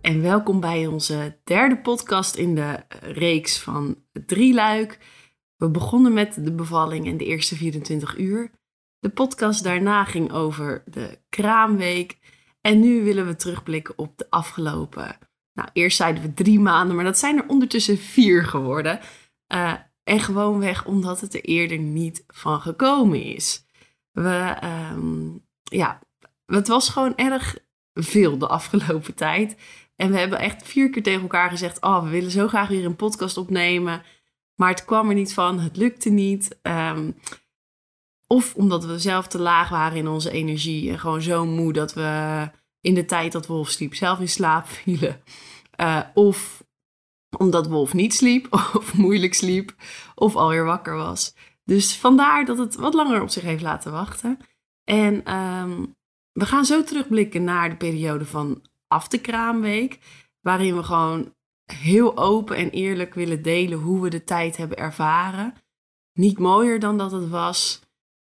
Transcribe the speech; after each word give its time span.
En 0.00 0.22
welkom 0.22 0.60
bij 0.60 0.86
onze 0.86 1.38
derde 1.44 1.78
podcast 1.78 2.34
in 2.34 2.54
de 2.54 2.84
reeks 3.00 3.58
van 3.58 4.04
Drieluik. 4.26 4.98
We 5.56 5.70
begonnen 5.70 6.12
met 6.12 6.44
de 6.44 6.52
bevalling 6.52 7.06
en 7.06 7.16
de 7.16 7.24
eerste 7.24 7.56
24 7.56 8.18
uur. 8.18 8.50
De 8.98 9.08
podcast 9.08 9.64
daarna 9.64 10.04
ging 10.04 10.32
over 10.32 10.82
de 10.86 11.18
kraamweek. 11.28 12.18
En 12.60 12.80
nu 12.80 13.04
willen 13.04 13.26
we 13.26 13.36
terugblikken 13.36 13.98
op 13.98 14.18
de 14.18 14.26
afgelopen. 14.30 15.18
Nou, 15.52 15.68
eerst 15.72 15.96
zeiden 15.96 16.22
we 16.22 16.34
drie 16.34 16.60
maanden, 16.60 16.96
maar 16.96 17.04
dat 17.04 17.18
zijn 17.18 17.36
er 17.36 17.48
ondertussen 17.48 17.98
vier 17.98 18.44
geworden. 18.44 19.00
Uh, 19.54 19.74
en 20.04 20.20
gewoonweg 20.20 20.86
omdat 20.86 21.20
het 21.20 21.34
er 21.34 21.44
eerder 21.44 21.78
niet 21.78 22.24
van 22.26 22.60
gekomen 22.60 23.22
is. 23.22 23.64
We, 24.10 24.56
um, 24.92 25.46
ja, 25.62 26.00
het 26.46 26.68
was 26.68 26.88
gewoon 26.88 27.16
erg 27.16 27.56
veel 27.94 28.38
de 28.38 28.48
afgelopen 28.48 29.14
tijd. 29.14 29.56
En 30.00 30.10
we 30.10 30.18
hebben 30.18 30.38
echt 30.38 30.62
vier 30.62 30.90
keer 30.90 31.02
tegen 31.02 31.20
elkaar 31.20 31.50
gezegd: 31.50 31.80
Oh, 31.80 32.02
we 32.02 32.08
willen 32.08 32.30
zo 32.30 32.48
graag 32.48 32.68
weer 32.68 32.84
een 32.84 32.96
podcast 32.96 33.36
opnemen. 33.36 34.02
Maar 34.54 34.68
het 34.70 34.84
kwam 34.84 35.08
er 35.08 35.14
niet 35.14 35.34
van, 35.34 35.58
het 35.58 35.76
lukte 35.76 36.10
niet. 36.10 36.58
Um, 36.62 37.16
of 38.26 38.54
omdat 38.54 38.84
we 38.84 38.98
zelf 38.98 39.26
te 39.26 39.38
laag 39.38 39.68
waren 39.68 39.98
in 39.98 40.08
onze 40.08 40.30
energie 40.30 40.90
en 40.90 40.98
gewoon 40.98 41.22
zo 41.22 41.46
moe 41.46 41.72
dat 41.72 41.94
we 41.94 42.50
in 42.80 42.94
de 42.94 43.04
tijd 43.04 43.32
dat 43.32 43.46
Wolf 43.46 43.70
sliep 43.70 43.94
zelf 43.94 44.20
in 44.20 44.28
slaap 44.28 44.66
vielen. 44.82 45.22
Uh, 45.80 46.00
of 46.14 46.64
omdat 47.36 47.66
Wolf 47.66 47.94
niet 47.94 48.14
sliep, 48.14 48.46
of 48.78 48.94
moeilijk 48.94 49.34
sliep, 49.34 49.74
of 50.14 50.36
alweer 50.36 50.64
wakker 50.64 50.96
was. 50.96 51.34
Dus 51.64 51.96
vandaar 51.96 52.44
dat 52.44 52.58
het 52.58 52.74
wat 52.74 52.94
langer 52.94 53.22
op 53.22 53.28
zich 53.28 53.42
heeft 53.42 53.62
laten 53.62 53.92
wachten. 53.92 54.38
En 54.84 55.34
um, 55.36 55.96
we 56.32 56.46
gaan 56.46 56.64
zo 56.64 56.82
terugblikken 56.82 57.44
naar 57.44 57.68
de 57.68 57.76
periode 57.76 58.24
van 58.24 58.62
af 58.90 59.08
de 59.08 59.20
kraamweek, 59.20 59.98
waarin 60.40 60.76
we 60.76 60.82
gewoon 60.82 61.34
heel 61.72 62.16
open 62.16 62.56
en 62.56 62.70
eerlijk 62.70 63.14
willen 63.14 63.42
delen 63.42 63.78
hoe 63.78 64.00
we 64.00 64.10
de 64.10 64.24
tijd 64.24 64.56
hebben 64.56 64.76
ervaren. 64.76 65.54
Niet 66.12 66.38
mooier 66.38 66.80
dan 66.80 66.98
dat 66.98 67.12
het 67.12 67.28
was, 67.28 67.80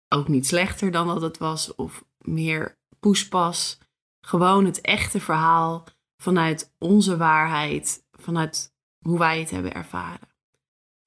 ook 0.09 0.27
niet 0.27 0.47
slechter 0.47 0.91
dan 0.91 1.07
dat 1.07 1.21
het 1.21 1.37
was, 1.37 1.75
of 1.75 2.05
meer 2.17 2.77
poespas. 2.99 3.79
Gewoon 4.21 4.65
het 4.65 4.81
echte 4.81 5.19
verhaal 5.19 5.87
vanuit 6.17 6.73
onze 6.79 7.17
waarheid, 7.17 8.05
vanuit 8.11 8.73
hoe 8.99 9.19
wij 9.19 9.39
het 9.39 9.49
hebben 9.49 9.73
ervaren. 9.73 10.29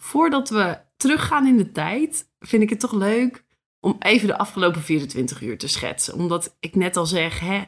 Voordat 0.03 0.49
we 0.49 0.81
teruggaan 0.97 1.47
in 1.47 1.57
de 1.57 1.73
tijd, 1.73 2.31
vind 2.39 2.63
ik 2.63 2.71
het 2.71 2.81
toch 2.81 2.93
leuk 2.93 3.45
om 3.81 3.97
even 3.99 4.27
de 4.27 4.39
afgelopen 4.39 4.83
24 4.83 5.43
uur 5.43 5.59
te 5.59 5.69
schetsen. 5.69 6.15
Omdat 6.15 6.57
ik 6.61 6.75
net 6.75 6.97
al 6.97 7.07
zeg, 7.07 7.41
hè, 7.41 7.65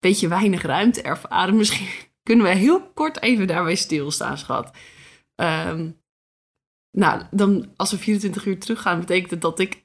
beetje 0.00 0.28
weinig 0.28 0.62
ruimte 0.62 1.02
ervaren. 1.02 1.56
Misschien 1.62 1.88
kunnen 2.22 2.46
we 2.46 2.52
heel 2.52 2.92
kort 2.92 3.22
even 3.22 3.46
daarbij 3.46 3.74
stilstaan, 3.74 4.38
schat. 4.38 4.76
Um, 5.34 6.00
nou, 6.90 7.22
dan 7.30 7.72
als 7.76 7.90
we 7.90 7.98
24 7.98 8.46
uur 8.46 8.58
teruggaan, 8.58 9.00
betekent 9.00 9.30
het 9.30 9.40
dat 9.40 9.58
ik 9.58 9.84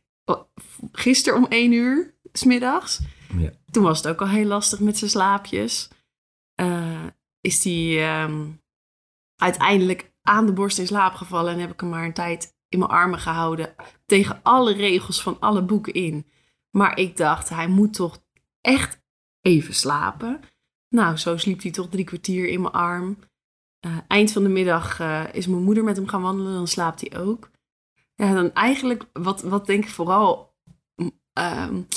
gisteren 0.92 1.40
om 1.40 1.46
1 1.50 1.72
uur, 1.72 2.16
smiddags, 2.34 3.00
ja. 3.38 3.52
toen 3.72 3.84
was 3.84 3.98
het 3.98 4.08
ook 4.08 4.22
al 4.22 4.28
heel 4.28 4.46
lastig 4.46 4.80
met 4.80 4.98
zijn 4.98 5.10
slaapjes. 5.10 5.90
Uh, 6.62 7.06
is 7.42 7.62
die 7.62 8.00
um, 8.00 8.62
uiteindelijk 9.36 10.14
aan 10.22 10.46
de 10.46 10.54
borst 10.54 10.80
in 10.80 10.88
slaap 10.88 11.14
gevallen 11.14 11.54
en 11.54 11.60
heb 11.60 11.72
ik 11.72 11.80
hem 11.80 11.90
maar 11.90 12.06
een 12.06 12.14
tijd 12.14 12.56
in 12.70 12.80
mijn 12.80 12.92
armen 12.92 13.20
gehouden. 13.20 13.76
Tegen 14.06 14.40
alle 14.44 14.74
regels 14.74 15.22
van 15.22 15.40
alle 15.40 15.64
boeken 15.64 15.94
in. 15.94 16.26
Maar 16.70 16.98
ik 16.98 17.18
dacht, 17.18 17.50
hij 17.50 17.68
moet 17.68 17.94
toch 17.94 18.24
echt 18.62 19.01
even 19.42 19.74
slapen. 19.74 20.42
Nou, 20.90 21.18
zo 21.18 21.38
sliep 21.38 21.62
hij 21.62 21.72
toch 21.72 21.90
drie 21.90 22.06
kwartier 22.06 22.48
in 22.48 22.62
mijn 22.62 22.74
arm. 22.74 23.18
Uh, 23.86 23.98
eind 24.08 24.32
van 24.32 24.44
de 24.44 24.50
middag 24.50 25.00
uh, 25.00 25.34
is 25.34 25.48
mijn 25.48 25.64
moeder 25.64 25.84
met 25.84 25.96
hem 25.96 26.08
gaan 26.08 26.22
wandelen, 26.22 26.54
dan 26.54 26.68
slaapt 26.68 27.02
hij 27.02 27.20
ook. 27.20 27.50
Ja, 28.16 28.34
dan 28.34 28.54
eigenlijk, 28.54 29.06
wat, 29.14 29.42
wat 29.42 29.66
denk 29.66 29.84
ik 29.84 29.90
vooral. 29.90 30.56
Um, 31.34 31.88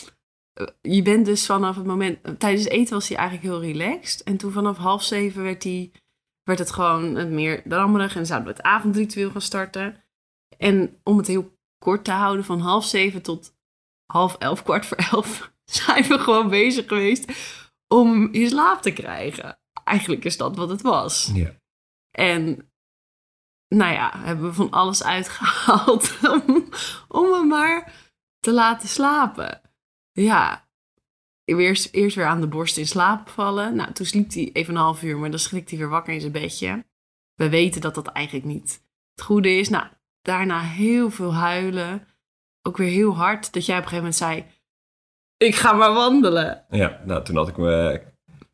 je 0.80 1.02
bent 1.02 1.26
dus 1.26 1.46
vanaf 1.46 1.76
het 1.76 1.86
moment. 1.86 2.40
Tijdens 2.40 2.64
het 2.64 2.72
eten 2.72 2.94
was 2.94 3.08
hij 3.08 3.16
eigenlijk 3.16 3.48
heel 3.48 3.60
relaxed. 3.60 4.22
En 4.22 4.36
toen 4.36 4.52
vanaf 4.52 4.76
half 4.76 5.02
zeven 5.02 5.42
werd, 5.42 5.62
hij, 5.62 5.92
werd 6.42 6.58
het 6.58 6.70
gewoon 6.70 7.34
meer 7.34 7.62
drammerig. 7.64 8.16
En 8.16 8.26
zouden 8.26 8.48
we 8.48 8.54
het 8.56 8.66
avondritueel 8.66 9.30
gaan 9.30 9.40
starten. 9.40 10.04
En 10.58 11.00
om 11.02 11.16
het 11.16 11.26
heel 11.26 11.58
kort 11.78 12.04
te 12.04 12.12
houden, 12.12 12.44
van 12.44 12.60
half 12.60 12.84
zeven 12.84 13.22
tot 13.22 13.54
half 14.06 14.36
elf, 14.36 14.62
kwart 14.62 14.86
voor 14.86 14.96
elf, 14.96 15.52
zijn 15.82 16.02
we 16.02 16.18
gewoon 16.18 16.48
bezig 16.48 16.86
geweest 16.86 17.32
om 17.88 18.32
in 18.32 18.48
slaap 18.48 18.82
te 18.82 18.92
krijgen. 18.92 19.58
Eigenlijk 19.84 20.24
is 20.24 20.36
dat 20.36 20.56
wat 20.56 20.68
het 20.68 20.82
was. 20.82 21.30
Ja. 21.34 21.54
En 22.10 22.72
nou 23.68 23.92
ja, 23.92 24.12
hebben 24.18 24.46
we 24.46 24.52
van 24.52 24.70
alles 24.70 25.02
uitgehaald 25.02 26.18
om, 26.46 26.68
om 27.08 27.32
hem 27.32 27.48
maar 27.48 27.92
te 28.38 28.52
laten 28.52 28.88
slapen. 28.88 29.60
Ja, 30.12 30.68
eerst, 31.44 31.94
eerst 31.94 32.16
weer 32.16 32.26
aan 32.26 32.40
de 32.40 32.48
borst 32.48 32.76
in 32.76 32.86
slaap 32.86 33.28
vallen. 33.28 33.74
Nou, 33.74 33.92
toen 33.92 34.06
sliep 34.06 34.32
hij 34.32 34.50
even 34.52 34.74
een 34.74 34.80
half 34.80 35.02
uur, 35.02 35.18
maar 35.18 35.30
dan 35.30 35.38
schrikt 35.38 35.70
hij 35.70 35.78
weer 35.78 35.88
wakker 35.88 36.14
in 36.14 36.20
zijn 36.20 36.32
bedje. 36.32 36.84
We 37.34 37.48
weten 37.48 37.80
dat 37.80 37.94
dat 37.94 38.06
eigenlijk 38.06 38.46
niet 38.46 38.82
het 39.14 39.24
goede 39.24 39.50
is. 39.50 39.68
Nou, 39.68 39.86
daarna 40.22 40.60
heel 40.60 41.10
veel 41.10 41.34
huilen. 41.34 42.08
Ook 42.62 42.76
weer 42.76 42.90
heel 42.90 43.16
hard. 43.16 43.52
Dat 43.52 43.66
jij 43.66 43.78
op 43.78 43.82
een 43.82 43.88
gegeven 43.88 44.10
moment 44.10 44.16
zei: 44.16 44.46
Ik 45.36 45.54
ga 45.54 45.72
maar 45.72 45.92
wandelen. 45.94 46.64
Ja, 46.70 47.00
nou 47.04 47.24
toen 47.24 47.36
had 47.36 47.48
ik 47.48 47.56
mijn 47.56 48.00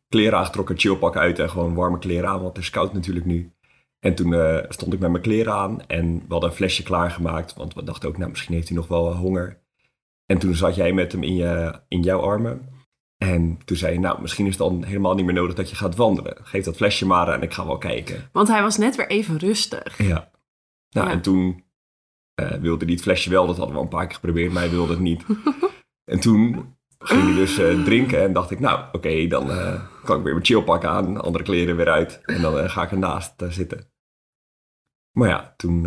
kleren 0.09 0.37
aangetrokken, 0.37 0.79
chillpak 0.79 1.15
uit 1.15 1.39
en 1.39 1.49
gewoon 1.49 1.73
warme 1.73 1.99
kleren 1.99 2.29
aan, 2.29 2.41
want 2.41 2.55
het 2.55 2.65
is 2.65 2.69
koud 2.69 2.93
natuurlijk 2.93 3.25
nu. 3.25 3.53
En 3.99 4.15
toen 4.15 4.31
uh, 4.31 4.57
stond 4.69 4.93
ik 4.93 4.99
met 4.99 5.11
mijn 5.11 5.23
kleren 5.23 5.53
aan 5.53 5.87
en 5.87 6.19
we 6.19 6.25
hadden 6.27 6.49
een 6.49 6.55
flesje 6.55 6.83
klaargemaakt, 6.83 7.53
want 7.53 7.73
we 7.73 7.83
dachten 7.83 8.09
ook, 8.09 8.17
nou 8.17 8.29
misschien 8.29 8.53
heeft 8.53 8.67
hij 8.67 8.77
nog 8.77 8.87
wel 8.87 9.15
honger. 9.15 9.61
En 10.25 10.37
toen 10.37 10.55
zat 10.55 10.75
jij 10.75 10.93
met 10.93 11.11
hem 11.11 11.23
in, 11.23 11.35
je, 11.35 11.79
in 11.87 12.01
jouw 12.01 12.19
armen. 12.19 12.69
En 13.17 13.59
toen 13.65 13.77
zei 13.77 13.93
je, 13.93 13.99
nou, 13.99 14.21
misschien 14.21 14.45
is 14.45 14.57
het 14.57 14.67
dan 14.67 14.83
helemaal 14.83 15.15
niet 15.15 15.25
meer 15.25 15.33
nodig 15.33 15.55
dat 15.55 15.69
je 15.69 15.75
gaat 15.75 15.95
wandelen. 15.95 16.37
Geef 16.43 16.63
dat 16.63 16.75
flesje 16.75 17.05
maar 17.05 17.27
en 17.27 17.41
ik 17.41 17.53
ga 17.53 17.65
wel 17.65 17.77
kijken. 17.77 18.29
Want 18.31 18.47
hij 18.47 18.61
was 18.61 18.77
net 18.77 18.95
weer 18.95 19.09
even 19.09 19.37
rustig. 19.37 19.97
Ja. 19.97 20.31
Nou, 20.89 21.09
en 21.09 21.21
toen 21.21 21.63
uh, 22.41 22.51
wilde 22.51 22.85
hij 22.85 22.93
het 22.93 23.03
flesje 23.03 23.29
wel. 23.29 23.47
Dat 23.47 23.57
hadden 23.57 23.73
we 23.73 23.79
al 23.79 23.85
een 23.87 23.95
paar 23.97 24.05
keer 24.05 24.15
geprobeerd, 24.15 24.51
maar 24.51 24.61
hij 24.61 24.71
wilde 24.71 24.91
het 24.91 25.01
niet. 25.01 25.25
en 26.11 26.19
toen 26.19 26.75
ging 27.01 27.23
hij 27.23 27.33
dus 27.33 27.59
uh, 27.59 27.83
drinken 27.83 28.21
en 28.21 28.33
dacht 28.33 28.51
ik, 28.51 28.59
nou, 28.59 28.79
oké, 28.79 28.95
okay, 28.95 29.27
dan 29.27 29.49
uh, 29.49 29.81
kan 30.03 30.17
ik 30.17 30.23
weer 30.23 30.33
mijn 30.33 30.45
chillpak 30.45 30.85
aan, 30.85 31.21
andere 31.21 31.43
kleren 31.43 31.75
weer 31.75 31.89
uit. 31.89 32.21
En 32.25 32.41
dan 32.41 32.69
ga 32.69 32.83
ik 32.83 32.91
ernaast 32.91 33.33
zitten. 33.49 33.89
Maar 35.11 35.29
ja, 35.29 35.53
toen 35.57 35.85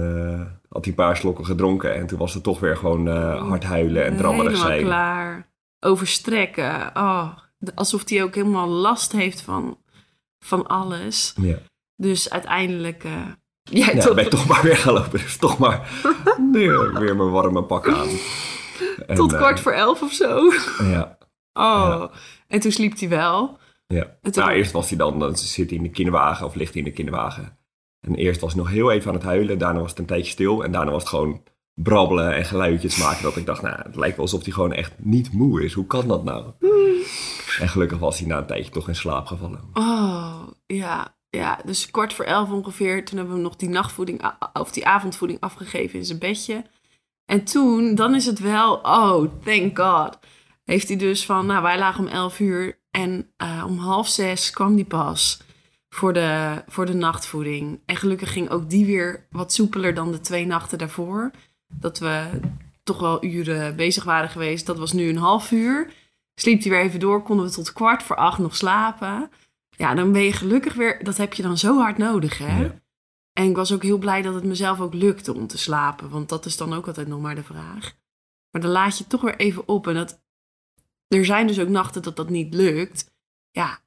had 0.69 0.85
hij 0.85 0.89
een 0.89 0.95
paar 0.95 1.17
slokken 1.17 1.47
gedronken 1.47 1.95
en 1.95 2.07
toen 2.07 2.19
was 2.19 2.35
het 2.35 2.43
toch 2.43 2.61
weer 2.61 2.77
gewoon 2.77 3.07
hard 3.37 3.65
huilen 3.65 4.05
en 4.05 4.17
drammerig 4.17 4.57
zijn. 4.57 4.73
Helemaal 4.73 4.91
klaar. 4.91 5.53
Overstrekken. 5.81 6.91
Oh, 6.95 7.29
alsof 7.75 8.09
hij 8.09 8.23
ook 8.23 8.35
helemaal 8.35 8.69
last 8.69 9.13
heeft 9.13 9.41
van, 9.41 9.79
van 10.39 10.67
alles. 10.67 11.35
Ja. 11.41 11.57
Dus 11.97 12.31
uiteindelijk 12.31 13.07
Jij 13.71 13.95
ja, 13.95 14.15
ben 14.15 14.25
ik 14.25 14.31
toch 14.31 14.47
maar 14.47 14.63
weer 14.63 14.77
gaan 14.77 14.93
lopen. 14.93 15.21
Dus 15.21 15.37
toch 15.37 15.59
maar 15.59 15.91
weer, 16.53 16.99
weer 16.99 17.17
mijn 17.17 17.31
warme 17.31 17.63
pak 17.63 17.89
aan. 17.89 18.09
En, 19.07 19.15
Tot 19.17 19.37
kwart 19.37 19.57
uh, 19.59 19.63
voor 19.63 19.73
elf 19.73 20.03
of 20.03 20.13
zo. 20.13 20.51
Ja. 20.93 21.19
Oh, 21.53 21.63
ja. 21.63 22.11
en 22.49 22.61
toen 22.61 22.73
sliep 22.73 22.99
hij 22.99 23.09
wel. 23.09 23.59
Ja. 23.87 24.17
Toen- 24.23 24.33
Nou, 24.45 24.51
eerst 24.57 24.73
was 24.73 24.89
hij 24.89 24.99
dan, 24.99 25.19
dan 25.19 25.37
zit 25.37 25.69
hij 25.69 25.79
in 25.79 25.85
de 25.85 25.91
kinderwagen 25.91 26.47
of 26.47 26.55
ligt 26.55 26.73
hij 26.73 26.83
in 26.83 26.89
de 26.89 26.95
kinderwagen. 26.95 27.59
En 28.01 28.15
eerst 28.15 28.41
was 28.41 28.53
hij 28.53 28.63
nog 28.63 28.71
heel 28.71 28.91
even 28.93 29.09
aan 29.09 29.15
het 29.17 29.25
huilen. 29.25 29.59
Daarna 29.59 29.81
was 29.81 29.91
het 29.91 29.99
een 29.99 30.07
tijdje 30.07 30.31
stil. 30.33 30.65
En 30.65 30.73
daarna 30.73 30.91
was 30.91 31.01
het 31.01 31.11
gewoon 31.11 31.43
brabbelen 31.75 32.35
en 32.35 32.45
geluidjes 32.45 32.97
maken. 32.97 33.23
Dat 33.23 33.37
ik 33.37 33.47
dacht, 33.47 33.63
nou, 33.63 33.77
het 33.83 33.97
lijkt 33.97 34.17
wel 34.17 34.25
alsof 34.25 34.43
hij 34.45 34.53
gewoon 34.53 34.73
echt 34.73 34.93
niet 34.99 35.33
moe 35.33 35.65
is. 35.65 35.73
Hoe 35.73 35.87
kan 35.87 36.09
dat 36.09 36.25
nou? 36.25 36.45
En 37.61 37.69
gelukkig 37.69 37.99
was 37.99 38.19
hij 38.19 38.29
na 38.29 38.39
een 38.39 38.47
tijdje 38.47 38.71
toch 38.71 38.89
in 38.89 38.95
slaap 38.97 39.27
gevallen. 39.27 39.61
Oh, 39.75 40.43
ja. 40.67 41.17
Ja, 41.31 41.59
dus 41.65 41.91
kwart 41.91 42.13
voor 42.13 42.25
elf 42.25 42.51
ongeveer. 42.51 43.05
Toen 43.05 43.17
hebben 43.17 43.35
we 43.35 43.41
hem 43.41 43.49
nog 43.51 43.57
die 43.59 43.69
nachtvoeding, 43.69 44.33
of 44.53 44.71
die 44.73 44.87
avondvoeding 44.87 45.41
afgegeven 45.41 45.99
in 45.99 46.05
zijn 46.05 46.19
bedje. 46.19 46.65
En 47.27 47.45
toen, 47.45 47.95
dan 47.95 48.15
is 48.15 48.27
het 48.27 48.39
wel, 48.39 48.75
oh, 48.75 49.25
thank 49.45 49.79
God. 49.79 50.19
Heeft 50.65 50.89
hij 50.89 50.97
dus 50.97 51.27
van, 51.27 51.47
nou, 51.47 51.63
wij 51.63 51.79
lagen 51.79 52.05
om 52.05 52.11
elf 52.11 52.41
uur. 52.41 52.79
En 52.91 53.33
eh, 53.37 53.65
om 53.67 53.79
half 53.79 54.09
zes 54.09 54.51
kwam 54.51 54.77
die 54.77 54.85
pas 54.85 55.41
voor 55.89 56.13
de, 56.13 56.63
voor 56.67 56.87
de 56.87 56.95
nachtvoeding. 56.95 57.81
En 57.87 57.97
gelukkig 57.97 58.33
ging 58.33 58.51
ook 58.51 58.71
die 58.71 58.87
weer 58.87 59.27
wat 59.31 59.53
soepeler 59.53 59.95
dan 59.95 60.13
de 60.13 60.21
twee 60.21 60.47
nachten 60.47 60.79
daarvoor. 60.79 61.31
Dat 61.69 61.99
we 61.99 62.41
toch 62.83 63.01
wel 63.01 63.25
uren 63.25 63.77
bezig 63.77 64.05
waren 64.05 64.29
geweest. 64.29 64.67
Dat 64.67 64.79
was 64.79 64.93
nu 64.93 65.09
een 65.09 65.17
half 65.17 65.51
uur. 65.51 65.93
Sliep 66.35 66.63
hij 66.63 66.71
weer 66.71 66.81
even 66.81 67.01
door, 67.01 67.23
konden 67.23 67.47
we 67.47 67.53
tot 67.53 67.73
kwart 67.73 68.03
voor 68.03 68.17
acht 68.17 68.39
nog 68.39 68.57
slapen. 68.57 69.31
Ja, 69.77 69.95
dan 69.95 70.13
ben 70.13 70.23
je 70.23 70.33
gelukkig 70.33 70.75
weer, 70.75 71.05
dat 71.05 71.17
heb 71.17 71.35
je 71.35 71.43
dan 71.43 71.59
zo 71.59 71.79
hard 71.79 71.99
nodig, 71.99 72.39
hè? 72.39 72.71
En 73.35 73.49
ik 73.49 73.57
was 73.57 73.73
ook 73.73 73.83
heel 73.83 73.99
blij 73.99 74.23
dat 74.23 74.35
het 74.35 74.45
mezelf 74.45 74.81
ook 74.81 74.95
lukte 74.95 75.35
om 75.35 75.47
te 75.47 75.59
slapen, 75.59 76.11
want 76.11 76.29
dat 76.29 76.47
is 76.47 76.57
dan 76.57 76.73
ook 76.75 76.87
altijd 76.87 77.09
nog 77.09 77.21
maar 77.21 77.35
de 77.35 77.43
vraag. 77.43 77.93
Maar 78.51 78.63
dan 78.63 78.71
laat 78.71 78.99
je 78.99 79.07
toch 79.07 79.21
weer 79.21 79.37
even 79.37 79.69
op 79.69 79.87
en 79.87 79.95
dat, 79.95 80.23
er 81.09 81.25
zijn 81.25 81.47
dus 81.47 81.61
ook 81.61 81.69
nachten 81.69 82.03
dat 82.03 82.17
dat 82.17 82.29
niet 82.29 82.55
lukt. 82.55 83.13
Ja, 83.51 83.79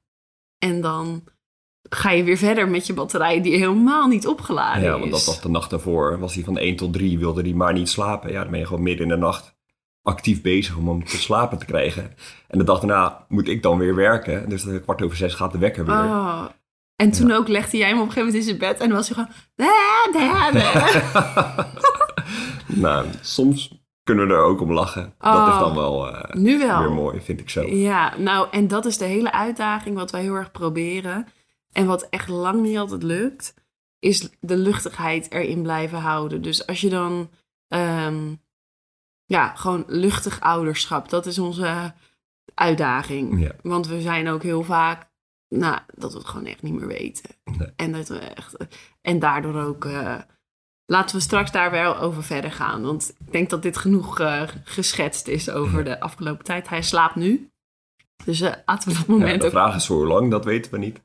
en 0.58 0.80
dan 0.80 1.24
ga 1.82 2.10
je 2.10 2.24
weer 2.24 2.36
verder 2.36 2.68
met 2.68 2.86
je 2.86 2.94
batterij 2.94 3.40
die 3.42 3.56
helemaal 3.56 4.08
niet 4.08 4.26
opgeladen 4.26 4.82
Ja, 4.82 4.94
is. 4.94 5.00
want 5.00 5.10
dat 5.10 5.24
was 5.24 5.40
de 5.40 5.48
nacht 5.48 5.70
daarvoor. 5.70 6.18
Was 6.18 6.34
hij 6.34 6.44
van 6.44 6.58
1 6.58 6.76
tot 6.76 6.92
3, 6.92 7.18
wilde 7.18 7.42
hij 7.42 7.52
maar 7.52 7.72
niet 7.72 7.88
slapen. 7.88 8.32
Ja, 8.32 8.42
dan 8.42 8.50
ben 8.50 8.60
je 8.60 8.66
gewoon 8.66 8.82
midden 8.82 9.06
in 9.06 9.12
de 9.12 9.18
nacht 9.18 9.56
actief 10.02 10.42
bezig 10.42 10.76
om 10.76 10.88
hem 10.88 11.04
te 11.04 11.16
slapen 11.16 11.58
te 11.58 11.64
krijgen. 11.64 12.14
En 12.48 12.58
de 12.58 12.64
dag 12.64 12.78
daarna 12.78 13.26
moet 13.28 13.48
ik 13.48 13.62
dan 13.62 13.78
weer 13.78 13.94
werken. 13.94 14.48
Dus 14.48 14.66
kwart 14.82 15.02
over 15.02 15.16
zes 15.16 15.34
gaat 15.34 15.52
de 15.52 15.58
wekker 15.58 15.84
weer. 15.84 15.94
Oh. 15.94 16.44
En 16.98 17.10
toen 17.10 17.30
ook 17.32 17.48
legde 17.48 17.76
jij 17.76 17.88
hem 17.88 18.00
op 18.00 18.06
een 18.06 18.12
gegeven 18.12 18.26
moment 18.32 18.48
in 18.48 18.56
zijn 18.58 18.70
bed 18.70 18.80
en 18.80 18.88
dan 18.88 18.96
was 18.96 19.08
hij 19.08 19.16
gewoon... 19.16 19.32
"Da, 19.54 20.08
da, 20.12 20.50
da." 20.50 21.66
nou, 22.66 23.06
soms 23.22 23.82
kunnen 24.02 24.26
we 24.28 24.32
er 24.34 24.40
ook 24.42 24.60
om 24.60 24.72
lachen. 24.72 25.14
Dat 25.18 25.34
Oh. 25.36 25.48
is 25.54 25.58
dan 25.60 25.74
wel 25.74 26.12
Nu 26.30 26.58
wel. 26.58 26.78
weer 26.78 26.92
mooi, 26.92 27.20
vind 27.20 27.40
ik 27.40 27.50
zo. 27.50 27.66
Ja, 27.66 28.16
nou, 28.16 28.48
en 28.50 28.68
dat 28.68 28.84
is 28.86 28.98
de 28.98 29.04
hele 29.04 29.32
uitdaging 29.32 29.96
wat 29.96 30.10
wij 30.10 30.20
heel 30.22 30.34
erg 30.34 30.50
proberen. 30.50 31.26
En 31.72 31.86
wat 31.86 32.06
echt 32.10 32.28
lang 32.28 32.60
niet 32.62 32.78
altijd 32.78 33.02
lukt, 33.02 33.54
is 33.98 34.28
de 34.40 34.56
luchtigheid 34.56 35.30
erin 35.32 35.62
blijven 35.62 35.98
houden. 35.98 36.42
Dus 36.42 36.66
als 36.66 36.80
je 36.80 36.88
dan, 36.88 37.30
ehm, 37.68 38.34
ja, 39.24 39.54
gewoon 39.54 39.84
luchtig 39.86 40.40
ouderschap, 40.40 41.08
dat 41.08 41.26
is 41.26 41.38
onze 41.38 41.94
uitdaging. 42.54 43.40
Ja. 43.40 43.52
Want 43.62 43.86
we 43.86 44.00
zijn 44.00 44.28
ook 44.28 44.42
heel 44.42 44.62
vaak, 44.62 45.07
nou, 45.48 45.78
dat 45.94 46.12
we 46.12 46.18
het 46.18 46.28
gewoon 46.28 46.46
echt 46.46 46.62
niet 46.62 46.74
meer 46.74 46.86
weten. 46.86 47.30
Nee. 47.44 47.68
En, 47.76 47.92
dat 47.92 48.08
we 48.08 48.18
echt, 48.18 48.56
en 49.00 49.18
daardoor 49.18 49.62
ook, 49.62 49.84
eh, 49.84 50.14
laten 50.86 51.16
we 51.16 51.22
straks 51.22 51.52
daar 51.52 51.70
wel 51.70 51.98
over 51.98 52.24
verder 52.24 52.52
gaan. 52.52 52.82
Want 52.82 53.14
ik 53.18 53.32
denk 53.32 53.50
dat 53.50 53.62
dit 53.62 53.76
genoeg 53.76 54.20
eh, 54.20 54.42
geschetst 54.64 55.28
is 55.28 55.50
over 55.50 55.84
de 55.84 56.00
afgelopen 56.00 56.44
tijd. 56.44 56.68
Hij 56.68 56.82
slaapt 56.82 57.14
nu. 57.14 57.50
Dus 58.24 58.40
eh, 58.40 58.52
laten 58.66 58.88
we 58.88 58.94
dat 58.96 59.06
Ja, 59.06 59.12
moment 59.12 59.40
de 59.40 59.46
ook... 59.46 59.52
vraag 59.52 59.76
is 59.76 59.86
voor 59.86 59.96
hoe 59.96 60.06
lang, 60.06 60.30
dat 60.30 60.44
weten 60.44 60.72
we 60.72 60.78
niet. 60.78 61.00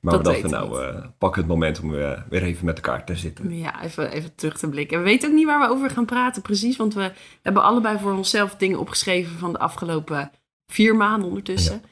Maar 0.00 0.12
Dat 0.12 0.26
we 0.26 0.32
dachten, 0.32 0.50
nou, 0.50 1.02
pak 1.18 1.36
het 1.36 1.46
moment 1.46 1.80
om 1.80 1.90
weer 1.90 2.42
even 2.42 2.64
met 2.64 2.76
elkaar 2.76 3.04
te 3.04 3.16
zitten. 3.16 3.56
Ja, 3.56 3.82
even, 3.82 4.10
even 4.10 4.34
terug 4.34 4.58
te 4.58 4.68
blikken. 4.68 4.98
We 4.98 5.04
weten 5.04 5.28
ook 5.28 5.34
niet 5.34 5.46
waar 5.46 5.68
we 5.68 5.74
over 5.74 5.90
gaan 5.90 6.04
praten, 6.04 6.42
precies. 6.42 6.76
Want 6.76 6.94
we 6.94 7.12
hebben 7.42 7.62
allebei 7.62 7.98
voor 7.98 8.12
onszelf 8.12 8.56
dingen 8.56 8.78
opgeschreven 8.78 9.38
van 9.38 9.52
de 9.52 9.58
afgelopen 9.58 10.30
vier 10.72 10.96
maanden 10.96 11.28
ondertussen. 11.28 11.82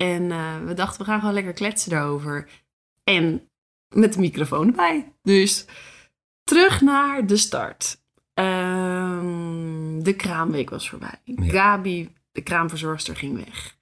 En 0.00 0.30
eh, 0.30 0.56
we 0.64 0.74
dachten, 0.74 0.98
we 1.00 1.04
gaan 1.10 1.18
gewoon 1.18 1.34
lekker 1.34 1.52
kletsen 1.52 1.90
daarover. 1.90 2.48
En 3.04 3.48
met 3.94 4.12
de 4.12 4.20
microfoon 4.20 4.66
erbij. 4.66 5.12
Dus 5.22 5.66
terug 6.44 6.80
naar 6.80 7.26
de 7.26 7.36
start. 7.36 8.00
Ehm, 8.34 10.02
de 10.02 10.14
kraamweek 10.16 10.70
was 10.70 10.88
voorbij. 10.88 11.20
Ja. 11.24 11.44
Gabi, 11.44 12.12
de 12.32 12.42
kraamverzorgster, 12.42 13.16
ging 13.16 13.44
weg. 13.44 13.76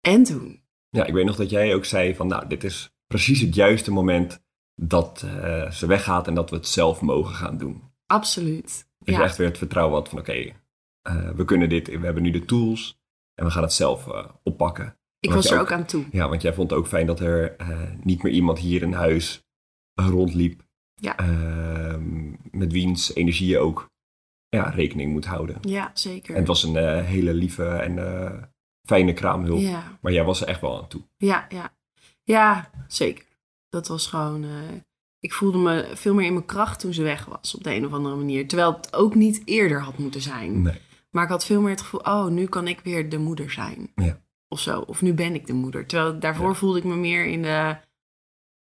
En 0.00 0.22
toen? 0.24 0.62
Ja, 0.90 1.04
ik 1.04 1.12
weet 1.14 1.24
nog 1.24 1.36
dat 1.36 1.50
jij 1.50 1.74
ook 1.74 1.84
zei 1.84 2.14
van, 2.14 2.26
nou, 2.26 2.48
dit 2.48 2.64
is 2.64 2.90
precies 3.06 3.40
het 3.40 3.54
juiste 3.54 3.90
moment 3.90 4.42
dat 4.74 5.22
eh, 5.24 5.70
ze 5.70 5.86
weggaat 5.86 6.26
en 6.26 6.34
dat 6.34 6.50
we 6.50 6.56
het 6.56 6.68
zelf 6.68 7.00
mogen 7.00 7.34
gaan 7.34 7.58
doen. 7.58 7.82
Absoluut. 8.06 8.86
Dus 8.98 9.14
Ja. 9.14 9.22
echt 9.22 9.36
weer 9.36 9.46
het 9.48 9.58
vertrouwen 9.58 9.94
had 9.94 10.08
van, 10.08 10.18
oké, 10.18 10.52
eh, 11.02 11.30
we 11.30 11.44
kunnen 11.44 11.68
dit, 11.68 11.86
we 11.86 12.04
hebben 12.04 12.22
nu 12.22 12.30
de 12.30 12.44
tools 12.44 13.00
en 13.34 13.44
we 13.44 13.50
gaan 13.50 13.62
het 13.62 13.72
zelf 13.72 14.06
oppakken. 14.42 14.97
Ik 15.20 15.32
was 15.32 15.50
er 15.50 15.54
ook- 15.54 15.60
ook 15.60 15.72
aan 15.72 15.84
toe. 15.84 16.04
Ja, 16.10 16.28
want 16.28 16.42
jij 16.42 16.54
vond 16.54 16.70
het 16.70 16.78
ook 16.78 16.86
fijn 16.86 17.06
dat 17.06 17.20
er 17.20 17.56
eh, 17.56 17.80
niet 18.02 18.22
meer 18.22 18.32
iemand 18.32 18.58
hier 18.58 18.82
in 18.82 18.92
huis 18.92 19.42
rondliep. 19.94 20.66
Ja. 20.94 21.16
ehm, 21.16 22.30
met 22.50 22.72
wiens 22.72 23.14
energie 23.14 23.46
je 23.48 23.58
ook 23.58 23.90
ja, 24.48 24.62
rekening 24.68 25.12
moet 25.12 25.24
houden. 25.26 25.56
Ja, 25.60 25.90
zeker. 25.94 26.30
En 26.34 26.38
het 26.38 26.48
was 26.48 26.62
een 26.62 26.76
eh, 26.76 27.04
hele 27.04 27.34
lieve 27.34 27.64
en 27.68 27.98
eh, 27.98 28.42
fijne 28.82 29.12
kraamhulp. 29.12 29.60
Ja. 29.60 29.98
Maar 30.00 30.12
jij 30.12 30.24
was 30.24 30.40
er 30.40 30.48
echt 30.48 30.60
wel 30.60 30.78
aan 30.82 30.88
toe. 30.88 31.02
Ja, 31.16 31.46
ja. 31.48 31.76
Ja, 32.22 32.70
zeker. 32.88 33.24
Dat 33.68 33.88
was 33.88 34.06
gewoon. 34.06 34.46
ik 35.20 35.32
voelde 35.32 35.58
me 35.58 35.90
veel 35.94 36.14
meer 36.14 36.26
in 36.26 36.32
mijn 36.32 36.46
kracht 36.46 36.80
toen 36.80 36.92
ze 36.92 37.02
weg 37.02 37.24
was, 37.24 37.54
op 37.54 37.64
de 37.64 37.74
een 37.74 37.86
of 37.86 37.92
andere 37.92 38.16
manier. 38.16 38.48
Terwijl 38.48 38.72
het 38.72 38.94
ook 38.94 39.14
niet 39.14 39.42
eerder 39.44 39.80
had 39.80 39.98
moeten 39.98 40.20
zijn. 40.20 40.62
Nee. 40.62 40.80
Maar 41.10 41.24
ik 41.24 41.30
had 41.30 41.44
veel 41.44 41.60
meer 41.60 41.70
het 41.70 41.80
gevoel, 41.80 42.00
oh, 42.00 42.26
nu 42.26 42.46
kan 42.46 42.68
ik 42.68 42.80
weer 42.80 43.08
de 43.08 43.18
moeder 43.18 43.50
zijn. 43.50 43.92
Ja. 43.94 44.20
Of 44.48 44.60
zo. 44.60 44.80
Of 44.80 45.02
nu 45.02 45.14
ben 45.14 45.34
ik 45.34 45.46
de 45.46 45.52
moeder. 45.52 45.86
Terwijl 45.86 46.18
daarvoor 46.18 46.48
Ja. 46.48 46.54
voelde 46.54 46.78
ik 46.78 46.84
me 46.84 46.96
meer 46.96 47.24
in 47.26 47.42
de. 47.42 47.76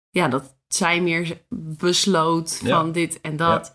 Ja, 0.09 0.27
dat 0.27 0.55
zij 0.67 1.01
meer 1.01 1.41
besloot 1.49 2.59
Ja. 2.63 2.79
van 2.79 2.91
dit 2.91 3.21
en 3.21 3.35
dat. 3.37 3.73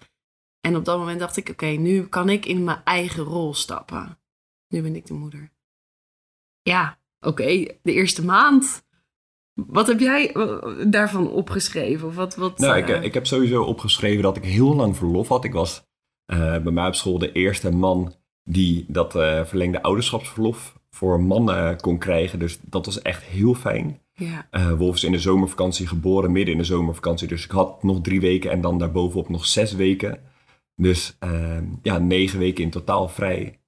En 0.61 0.77
op 0.77 0.85
dat 0.85 0.99
moment 0.99 1.21
dacht 1.21 1.37
ik, 1.37 1.49
oké, 1.49 1.67
nu 1.67 2.07
kan 2.07 2.29
ik 2.29 2.47
in 2.47 2.65
mijn 2.65 2.81
eigen 2.85 3.23
rol 3.25 3.55
stappen. 3.55 4.19
Nu 4.69 4.83
ben 4.83 4.97
ik 4.97 5.07
de 5.07 5.15
moeder. 5.15 5.53
Ja, 6.63 6.99
oké, 7.21 7.45
de 7.83 7.93
eerste 7.93 8.25
maand. 8.25 8.85
Wat 9.55 9.87
heb 9.87 10.01
jij 10.01 10.33
eh, 10.33 10.85
daarvan 10.91 11.31
opgeschreven? 11.31 12.09
Of 12.09 12.15
wat, 12.15 12.35
wat, 12.37 12.59
Nou, 12.59 12.77
ik, 12.77 12.89
eh, 12.89 13.03
ik 13.03 13.15
heb 13.15 13.27
sowieso 13.27 13.63
opgeschreven 13.63 14.23
dat 14.23 14.37
ik 14.37 14.45
heel 14.45 14.75
lang 14.75 14.97
verlof 14.97 15.29
had. 15.29 15.45
Ik 15.45 15.53
was 15.53 15.85
eh, 16.25 16.39
bij 16.39 16.73
mij 16.73 16.87
op 16.87 16.95
school 16.95 17.19
de 17.19 17.33
eerste 17.33 17.71
man 17.71 18.15
die 18.45 18.85
dat 18.89 19.13
verlengde 19.49 19.83
ouderschapsverlof 19.83 20.79
voor 20.97 21.21
mannen 21.21 21.81
kon 21.81 21.99
krijgen. 21.99 22.39
Dus 22.39 22.59
dat 22.63 22.87
was 22.87 23.03
echt 23.03 23.23
heel 23.23 23.55
fijn. 23.55 24.01
ja, 24.13 24.47
Eh 24.51 24.73
Wolf 24.73 24.95
is 24.95 25.05
in 25.05 25.13
de 25.13 25.19
zomervakantie 25.19 25.87
geboren, 25.87 26.33
midden 26.33 26.53
in 26.53 26.59
de 26.61 26.67
zomervakantie. 26.67 27.29
Dus 27.29 27.45
ik 27.45 27.51
had 27.51 27.83
nog 27.83 28.01
drie 28.01 28.21
weken 28.21 28.51
en 28.51 28.61
dan 28.61 28.79
daarbovenop 28.79 29.29
nog 29.29 29.47
zes 29.47 29.73
weken. 29.73 30.21
Dus 30.75 31.17
eh, 31.19 31.59
ja, 31.83 31.99
negen 31.99 32.39
weken 32.39 32.65
in 32.65 32.71
totaal 32.71 33.09
vrij. 33.09 33.61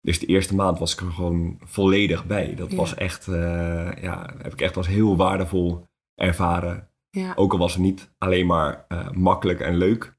Dus 0.00 0.18
de 0.18 0.26
eerste 0.26 0.54
maand 0.54 0.78
was 0.78 0.92
ik 0.92 1.00
er 1.00 1.10
gewoon 1.12 1.58
volledig 1.64 2.26
bij. 2.26 2.54
Dat 2.54 2.70
Ja. 2.70 2.76
was 2.76 2.94
echt, 2.94 3.28
eh, 3.28 3.92
ja, 4.02 4.34
heb 4.42 4.52
ik 4.52 4.60
echt 4.60 4.76
als 4.76 4.86
heel 4.86 5.16
waardevol 5.16 5.86
ervaren. 6.14 6.88
ja. 7.10 7.32
Ook 7.36 7.52
al 7.52 7.58
was 7.58 7.72
het 7.72 7.82
niet 7.82 8.10
alleen 8.18 8.46
maar 8.46 8.86
makkelijk 9.12 9.60
en 9.60 9.76
leuk, 9.76 10.16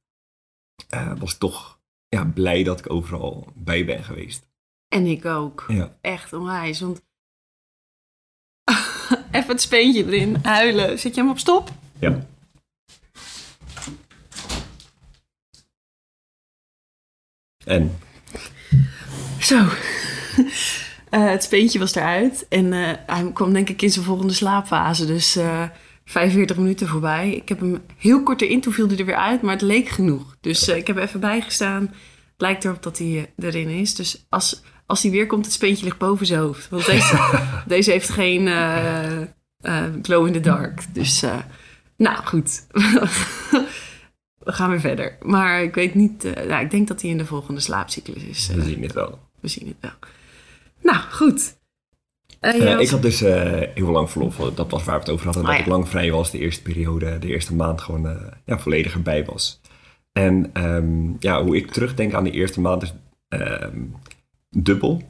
was 1.20 1.34
ik 1.34 1.39
toch 1.39 1.79
ja, 2.10 2.25
blij 2.25 2.63
dat 2.63 2.79
ik 2.79 2.89
overal 2.91 3.48
bij 3.55 3.86
ben 3.86 4.03
geweest. 4.03 4.51
En 4.93 5.05
ik 5.05 5.25
ook. 5.25 5.65
Ja. 5.67 5.95
Echt 6.01 6.33
onwijs. 6.33 6.79
Want 6.79 7.01
even 9.31 9.50
het 9.50 9.62
speentje 9.62 10.05
erin, 10.05 10.38
huilen. 10.41 11.00
Zet 11.00 11.15
je 11.15 11.21
hem 11.21 11.29
op 11.29 11.39
stop? 11.39 11.69
ja. 12.00 12.25
En 17.65 17.97
Zo. 19.39 19.65
Eh, 21.09 21.29
het 21.29 21.43
speentje 21.43 21.79
was 21.79 21.95
eruit. 21.95 22.47
En 22.50 22.73
eh, 22.73 22.93
hij 23.05 23.31
kwam 23.33 23.53
denk 23.53 23.69
ik 23.69 23.81
in 23.81 23.91
zijn 23.91 24.05
volgende 24.05 24.33
slaapfase. 24.33 25.05
Dus 25.05 25.35
eh 25.35 25.69
45 26.05 26.57
minuten 26.57 26.88
voorbij. 26.88 27.31
Ik 27.31 27.50
heb 27.50 27.59
hem 27.59 27.81
heel 27.97 28.23
kort 28.23 28.41
erin. 28.41 28.62
Toen 28.62 28.73
viel 28.73 28.88
hij 28.88 28.97
er 28.97 29.05
weer 29.05 29.15
uit. 29.15 29.41
Maar 29.41 29.53
het 29.53 29.62
leek 29.62 29.88
genoeg. 29.89 30.38
Dus 30.41 30.67
ik 30.67 30.88
heb 30.88 30.97
even 30.97 31.19
bijgestaan. 31.19 31.81
Het 31.81 32.41
lijkt 32.41 32.65
erop 32.65 32.83
dat 32.83 32.97
hij 32.97 33.33
erin 33.38 33.69
is. 33.69 33.95
Dus 33.95 34.25
als, 34.29 34.62
als 34.93 35.01
hij 35.01 35.12
weer 35.12 35.27
komt, 35.27 35.45
het 35.45 35.53
speentje 35.53 35.83
ligt 35.83 35.97
boven 35.97 36.25
zijn 36.25 36.39
hoofd. 36.39 36.69
Want 36.69 36.85
deze, 36.85 37.41
deze 37.67 37.91
heeft 37.91 38.09
geen 38.09 38.47
eh, 38.47 39.83
glow 40.01 40.27
in 40.27 40.33
the 40.33 40.39
dark. 40.39 40.93
Dus 40.93 41.23
eh, 41.23 41.38
nou 41.97 42.25
goed. 42.25 42.67
We 44.45 44.51
gaan 44.51 44.69
weer 44.69 44.79
verder. 44.79 45.17
Maar 45.21 45.63
ik 45.63 45.75
weet 45.75 45.95
niet... 45.95 46.23
nou, 46.47 46.63
ik 46.63 46.71
denk 46.71 46.88
dat 46.88 47.01
hij 47.01 47.09
in 47.09 47.17
de 47.17 47.25
volgende 47.25 47.59
slaapcyclus 47.59 48.23
is. 48.23 48.47
we 48.47 48.63
zien 48.63 48.81
het 48.81 48.93
wel. 48.93 49.19
We 49.39 49.47
zien 49.47 49.67
het 49.67 49.75
wel. 49.79 50.12
Nou, 50.81 51.03
goed. 51.12 51.55
Ik 52.79 52.89
had 52.89 53.01
dus 53.01 53.19
heel 53.19 53.91
lang 53.91 54.09
verlof. 54.09 54.35
Dat 54.35 54.71
was 54.71 54.83
waar 54.83 54.95
we 54.95 55.01
het 55.01 55.09
over 55.09 55.25
hadden. 55.25 55.43
Oh, 55.43 55.50
dat 55.50 55.57
ja. 55.57 55.63
ik 55.63 55.71
lang 55.71 55.89
vrij 55.89 56.12
was. 56.12 56.31
De 56.31 56.39
eerste 56.39 56.62
periode, 56.62 57.19
de 57.19 57.27
eerste 57.27 57.55
maand 57.55 57.81
gewoon 57.81 58.33
ja, 58.45 58.59
volledig 58.59 58.93
erbij 58.93 59.25
was. 59.25 59.62
En 60.12 60.50
ehm, 60.53 61.13
ja, 61.19 61.43
hoe 61.43 61.55
ik 61.55 61.71
terugdenk 61.71 62.13
aan 62.13 62.23
de 62.23 62.31
eerste 62.31 62.62
maand 62.62 62.81
is 62.81 62.93
ehm, 63.27 63.81
dubbel. 64.57 65.01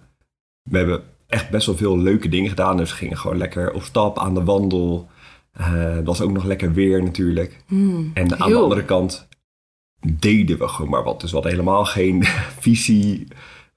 We 0.69 0.77
hebben 0.77 1.03
echt 1.27 1.50
best 1.50 1.65
wel 1.65 1.75
veel 1.77 1.97
leuke 2.00 2.29
dingen 2.29 2.50
gedaan. 2.50 2.77
Dus 2.77 2.89
we 2.89 2.95
gingen 2.97 3.17
gewoon 3.17 3.38
lekker 3.38 3.73
op 3.73 3.81
stap 3.83 4.17
aan 4.19 4.33
de 4.33 4.43
wandel. 4.43 5.09
Eh, 5.51 5.95
het 5.95 6.05
was 6.05 6.21
ook 6.21 6.31
nog 6.31 6.43
lekker 6.43 6.73
weer 6.73 7.03
natuurlijk. 7.03 7.63
Hmm, 7.67 8.12
En 8.13 8.39
aan 8.39 8.50
de 8.50 8.55
andere 8.55 8.85
kant 8.85 9.27
deden 10.19 10.57
we 10.57 10.67
gewoon 10.67 10.91
maar 10.91 11.03
wat. 11.03 11.21
Dus 11.21 11.29
we 11.29 11.35
hadden 11.35 11.51
helemaal 11.53 11.85
geen 11.85 12.23
visie, 12.59 13.27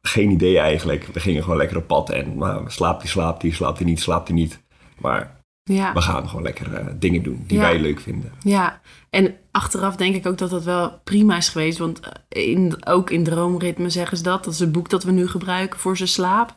geen 0.02 0.30
idee 0.30 0.58
eigenlijk. 0.58 1.06
We 1.06 1.20
gingen 1.20 1.42
gewoon 1.42 1.58
lekker 1.58 1.76
op 1.76 1.86
pad 1.86 2.10
en 2.10 2.36
maar, 2.36 2.60
slaapt 2.66 3.02
hij, 3.02 3.10
slaapt 3.10 3.42
hij, 3.42 3.50
slaapt 3.50 3.78
hij 3.78 3.86
niet, 3.86 4.00
slaapt 4.00 4.28
hij 4.28 4.36
niet. 4.36 4.62
Maar 4.98 5.35
Ja. 5.68 5.92
we 5.92 6.00
gaan 6.00 6.28
gewoon 6.28 6.42
lekker 6.44 6.74
eh, 6.74 6.86
dingen 6.98 7.22
doen 7.22 7.44
die 7.46 7.58
Ja. 7.58 7.62
wij 7.62 7.78
leuk 7.80 8.00
vinden. 8.00 8.32
Ja, 8.42 8.80
en 9.10 9.34
achteraf 9.50 9.96
denk 9.96 10.14
ik 10.14 10.26
ook 10.26 10.38
dat 10.38 10.50
dat 10.50 10.64
wel 10.64 11.00
prima 11.04 11.36
is 11.36 11.48
geweest. 11.48 11.78
Want 11.78 12.00
eh, 12.28 12.48
in, 12.48 12.86
ook 12.86 13.10
in 13.10 13.24
Droomritme 13.24 13.90
zeggen 13.90 14.16
ze 14.16 14.22
dat. 14.22 14.44
Dat 14.44 14.52
is 14.52 14.58
het 14.60 14.72
boek 14.72 14.90
dat 14.90 15.02
we 15.04 15.10
nu 15.10 15.28
gebruiken 15.28 15.78
voor 15.80 15.96
zijn 15.96 16.08
slaap. 16.08 16.54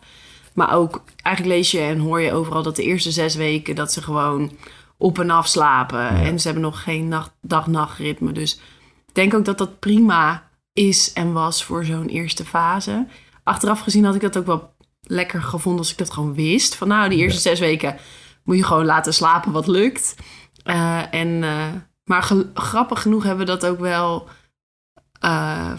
Maar 0.53 0.73
ook, 0.73 1.03
eigenlijk 1.23 1.55
lees 1.57 1.71
je 1.71 1.79
en 1.79 1.99
hoor 1.99 2.21
je 2.21 2.33
overal 2.33 2.63
dat 2.63 2.75
de 2.75 2.83
eerste 2.83 3.11
zes 3.11 3.35
weken... 3.35 3.75
dat 3.75 3.91
ze 3.93 4.01
gewoon 4.01 4.51
op 4.97 5.19
en 5.19 5.29
af 5.29 5.47
slapen. 5.47 6.09
En 6.09 6.39
ze 6.39 6.45
hebben 6.47 6.63
nog 6.65 6.83
geen 6.83 7.07
nacht- 7.07 7.31
dag-nachtritme. 7.41 8.31
Dus 8.31 8.53
ik 9.07 9.13
denk 9.15 9.33
ook 9.33 9.45
dat 9.45 9.57
dat 9.57 9.79
prima 9.79 10.49
is 10.73 11.13
en 11.13 11.33
was 11.33 11.63
voor 11.63 11.85
zo'n 11.85 12.07
eerste 12.07 12.45
fase. 12.45 13.07
Achteraf 13.43 13.79
gezien 13.79 14.05
had 14.05 14.15
ik 14.15 14.21
dat 14.21 14.37
ook 14.37 14.45
wel 14.45 14.73
lekker 15.01 15.41
gevonden 15.41 15.79
als 15.81 15.91
ik 15.91 15.97
dat 15.97 16.11
gewoon 16.11 16.33
wist. 16.33 16.75
Van 16.75 16.87
nou, 16.87 17.09
die 17.09 17.17
eerste 17.19 17.39
zes 17.41 17.59
weken 17.59 17.95
moet 18.49 18.57
je 18.57 18.63
gewoon 18.63 18.85
laten 18.85 19.13
slapen 19.13 19.51
wat 19.51 19.67
lukt. 19.67 20.15
Eh, 20.63 21.13
en, 21.13 21.43
eh, 21.43 21.67
maar 22.03 22.23
ge- 22.23 22.49
grappig 22.53 23.01
genoeg 23.01 23.23
hebben 23.23 23.45
we 23.45 23.51
dat 23.51 23.65
ook 23.65 23.79
wel 23.79 24.27
eh, 25.19 25.71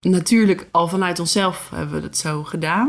natuurlijk 0.00 0.68
al 0.70 0.88
vanuit 0.88 1.18
onszelf 1.18 1.70
hebben 1.74 1.96
we 2.00 2.06
het 2.06 2.18
zo 2.18 2.44
gedaan. 2.44 2.88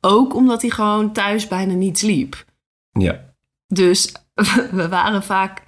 Ook 0.00 0.34
omdat 0.34 0.60
hij 0.62 0.70
gewoon 0.70 1.12
thuis 1.12 1.48
bijna 1.48 1.72
niet 1.74 1.98
sliep. 1.98 2.44
Ja, 2.92 3.20
Dus 3.66 4.14
we 4.70 4.88
waren 4.88 5.22
vaak, 5.22 5.62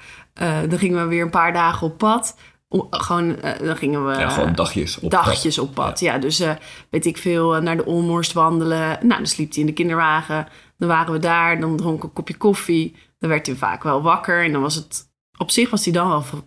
dan 0.69 0.79
gingen 0.79 1.03
we 1.03 1.09
weer 1.09 1.23
een 1.23 1.31
paar 1.31 1.53
dagen 1.53 1.87
op 1.87 1.99
pad. 1.99 2.37
O- 2.69 2.87
gewoon, 2.91 3.37
dan 3.63 3.77
gingen 3.77 4.07
we 4.07 4.13
ja 4.19 4.29
gewoon 4.29 4.53
dagjes 4.55 4.99
op 4.99 5.11
dagjes 5.11 5.59
op 5.59 5.75
pad. 5.75 6.01
Ja, 6.01 6.19
dus 6.19 6.43
weet 6.91 7.07
ik 7.07 7.17
veel, 7.19 7.61
naar 7.63 7.77
de 7.77 7.85
Olmorst 7.87 8.33
wandelen. 8.33 8.89
Nou, 9.01 9.09
dan 9.21 9.27
sliep 9.27 9.51
hij 9.53 9.61
in 9.61 9.67
de 9.67 9.73
kinderwagen. 9.73 10.49
Dan 10.79 10.89
waren 10.89 11.13
we 11.13 11.19
daar, 11.19 11.61
dan 11.61 11.77
dronk 11.77 11.97
ik 11.97 12.03
een 12.03 12.13
kopje 12.13 12.37
koffie. 12.37 12.97
Dan 13.19 13.31
werd 13.31 13.47
hij 13.47 13.57
vaak 13.57 13.83
wel 13.83 14.03
wakker. 14.03 14.45
En 14.45 14.53
dan 14.53 14.63
was 14.63 14.75
het, 14.75 15.09
op 15.39 15.51
zich 15.51 15.71
was 15.71 15.85
hij 15.85 15.93
dan 15.93 16.09
wel 16.09 16.23
vro- 16.23 16.47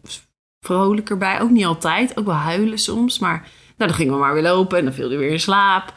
vrolijker 0.65 1.17
bij. 1.17 1.41
Ook 1.41 1.49
niet 1.49 1.65
altijd, 1.65 2.17
ook 2.17 2.25
wel 2.25 2.35
huilen 2.35 2.77
soms. 2.79 3.19
Maar 3.19 3.37
nou, 3.77 3.89
dan 3.89 3.93
gingen 3.93 4.13
we 4.13 4.19
maar 4.19 4.33
weer 4.33 4.43
lopen 4.43 4.77
en 4.77 4.83
dan 4.83 4.93
viel 4.93 5.09
hij 5.09 5.17
weer 5.17 5.31
in 5.31 5.39
slaap. 5.39 5.93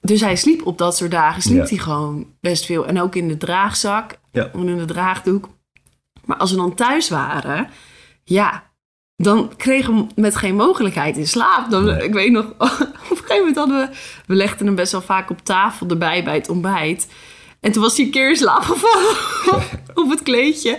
Dus 0.00 0.20
hij 0.20 0.36
sliep 0.36 0.66
op 0.66 0.78
dat 0.78 0.96
soort 0.96 1.10
dagen, 1.10 1.42
sliep 1.42 1.62
Ja. 1.62 1.68
hij 1.68 1.78
gewoon 1.78 2.26
best 2.40 2.64
veel. 2.64 2.86
En 2.86 3.00
ook 3.00 3.14
in 3.14 3.28
de 3.28 3.36
draagzak 3.36 4.18
Ja. 4.32 4.50
en 4.52 4.68
in 4.68 4.76
de 4.78 4.84
draagdoek. 4.84 5.48
Maar 6.24 6.36
als 6.36 6.50
we 6.50 6.56
dan 6.56 6.74
thuis 6.74 7.08
waren, 7.08 7.68
ja, 8.24 8.72
dan 9.16 9.52
kregen 9.56 9.94
we 9.96 10.06
met 10.20 10.36
geen 10.36 10.54
mogelijkheid 10.56 11.16
in 11.16 11.26
slaap. 11.26 11.70
Dan, 11.70 11.84
Nee. 11.84 12.02
Ik 12.04 12.12
weet 12.12 12.30
nog, 12.32 12.44
op 12.58 12.60
een 12.60 13.16
gegeven 13.16 13.36
moment 13.38 13.56
hadden 13.56 13.76
we... 13.90 13.96
We 14.26 14.34
legden 14.34 14.66
hem 14.66 14.74
best 14.74 14.92
wel 14.92 15.02
vaak 15.02 15.30
op 15.30 15.40
tafel 15.44 15.88
erbij 15.88 16.24
bij 16.24 16.34
het 16.34 16.48
ontbijt. 16.48 17.08
En 17.60 17.72
toen 17.72 17.82
was 17.82 17.96
hij 17.96 18.04
een 18.04 18.10
keer 18.10 18.28
in 18.28 18.36
slaap 18.36 18.62
gevallen 18.62 19.16
op 20.04 20.10
het 20.10 20.22
kleedje. 20.22 20.78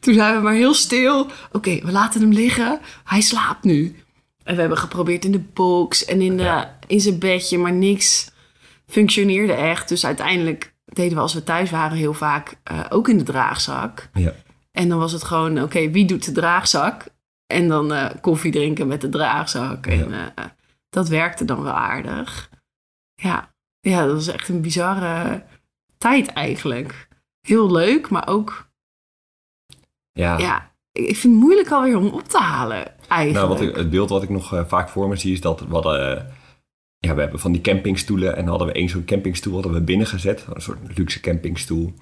Toen 0.00 0.14
zijn 0.14 0.36
we 0.36 0.42
maar 0.42 0.52
heel 0.54 0.74
stil. 0.74 1.26
Oké, 1.52 1.78
we 1.82 1.92
laten 1.92 2.20
hem 2.20 2.32
liggen. 2.32 2.80
Hij 3.04 3.20
slaapt 3.20 3.64
nu. 3.64 3.96
En 4.42 4.54
we 4.54 4.60
hebben 4.60 4.78
geprobeerd 4.78 5.24
in 5.24 5.32
de 5.32 5.44
box 5.54 6.04
en 6.04 6.20
in, 6.20 6.36
de, 6.36 6.42
Ja. 6.42 6.78
in 6.86 7.00
zijn 7.00 7.18
bedje, 7.18 7.58
maar 7.58 7.72
niks 7.72 8.30
functioneerde 8.86 9.52
echt. 9.52 9.88
Dus 9.88 10.06
uiteindelijk 10.06 10.74
deden 10.84 11.14
we 11.14 11.20
als 11.20 11.34
we 11.34 11.42
thuis 11.44 11.70
waren 11.70 11.96
heel 11.96 12.14
vaak 12.14 12.54
eh, 12.64 12.80
ook 12.88 13.08
in 13.08 13.18
de 13.18 13.24
draagzak. 13.24 14.08
Ja. 14.14 14.32
En 14.72 14.88
dan 14.88 14.98
was 14.98 15.12
het 15.12 15.24
gewoon, 15.24 15.62
oké, 15.62 15.90
wie 15.90 16.04
doet 16.04 16.24
de 16.24 16.32
draagzak? 16.32 17.04
En 17.46 17.68
dan 17.68 17.92
eh, 17.92 18.10
koffie 18.20 18.52
drinken 18.52 18.86
met 18.86 19.00
de 19.00 19.08
draagzak. 19.08 19.86
En 19.86 20.12
eh, 20.12 20.44
dat 20.88 21.08
werkte 21.08 21.44
dan 21.44 21.62
wel 21.62 21.72
aardig. 21.72 22.50
Ja. 23.14 23.54
ja, 23.80 24.06
dat 24.06 24.14
was 24.14 24.26
echt 24.26 24.48
een 24.48 24.60
bizarre 24.60 25.44
tijd 25.98 26.28
eigenlijk. 26.28 27.08
Heel 27.40 27.72
leuk, 27.72 28.08
maar 28.10 28.28
ook, 28.28 28.68
Ja. 30.12 30.38
ja, 30.38 30.72
ik 30.92 31.16
vind 31.16 31.34
het 31.34 31.42
moeilijk 31.42 31.70
alweer 31.70 31.96
om 31.96 32.06
op 32.06 32.28
te 32.28 32.38
halen 32.38 32.98
eigenlijk. 33.08 33.32
Nou, 33.32 33.48
wat 33.48 33.60
ik, 33.60 33.76
het 33.76 33.90
beeld 33.90 34.10
wat 34.10 34.22
ik 34.22 34.28
nog 34.28 34.54
eh, 34.54 34.64
vaak 34.64 34.88
voor 34.88 35.08
me 35.08 35.16
zie 35.16 35.32
is 35.32 35.40
dat 35.40 35.60
we 35.60 35.66
hadden, 35.72 36.18
eh, 36.18 36.24
ja, 36.98 37.14
we 37.14 37.20
hebben 37.20 37.40
van 37.40 37.52
die 37.52 37.60
campingstoelen 37.60 38.30
en 38.36 38.40
dan 38.40 38.48
hadden 38.48 38.66
we 38.66 38.72
één 38.72 38.88
zo'n 38.88 39.04
campingstoel 39.04 39.54
hadden 39.54 39.72
we 39.72 39.80
binnen 39.80 40.06
gezet, 40.06 40.46
een 40.52 40.62
soort 40.62 40.96
luxe 40.96 41.20
campingstoel. 41.20 41.94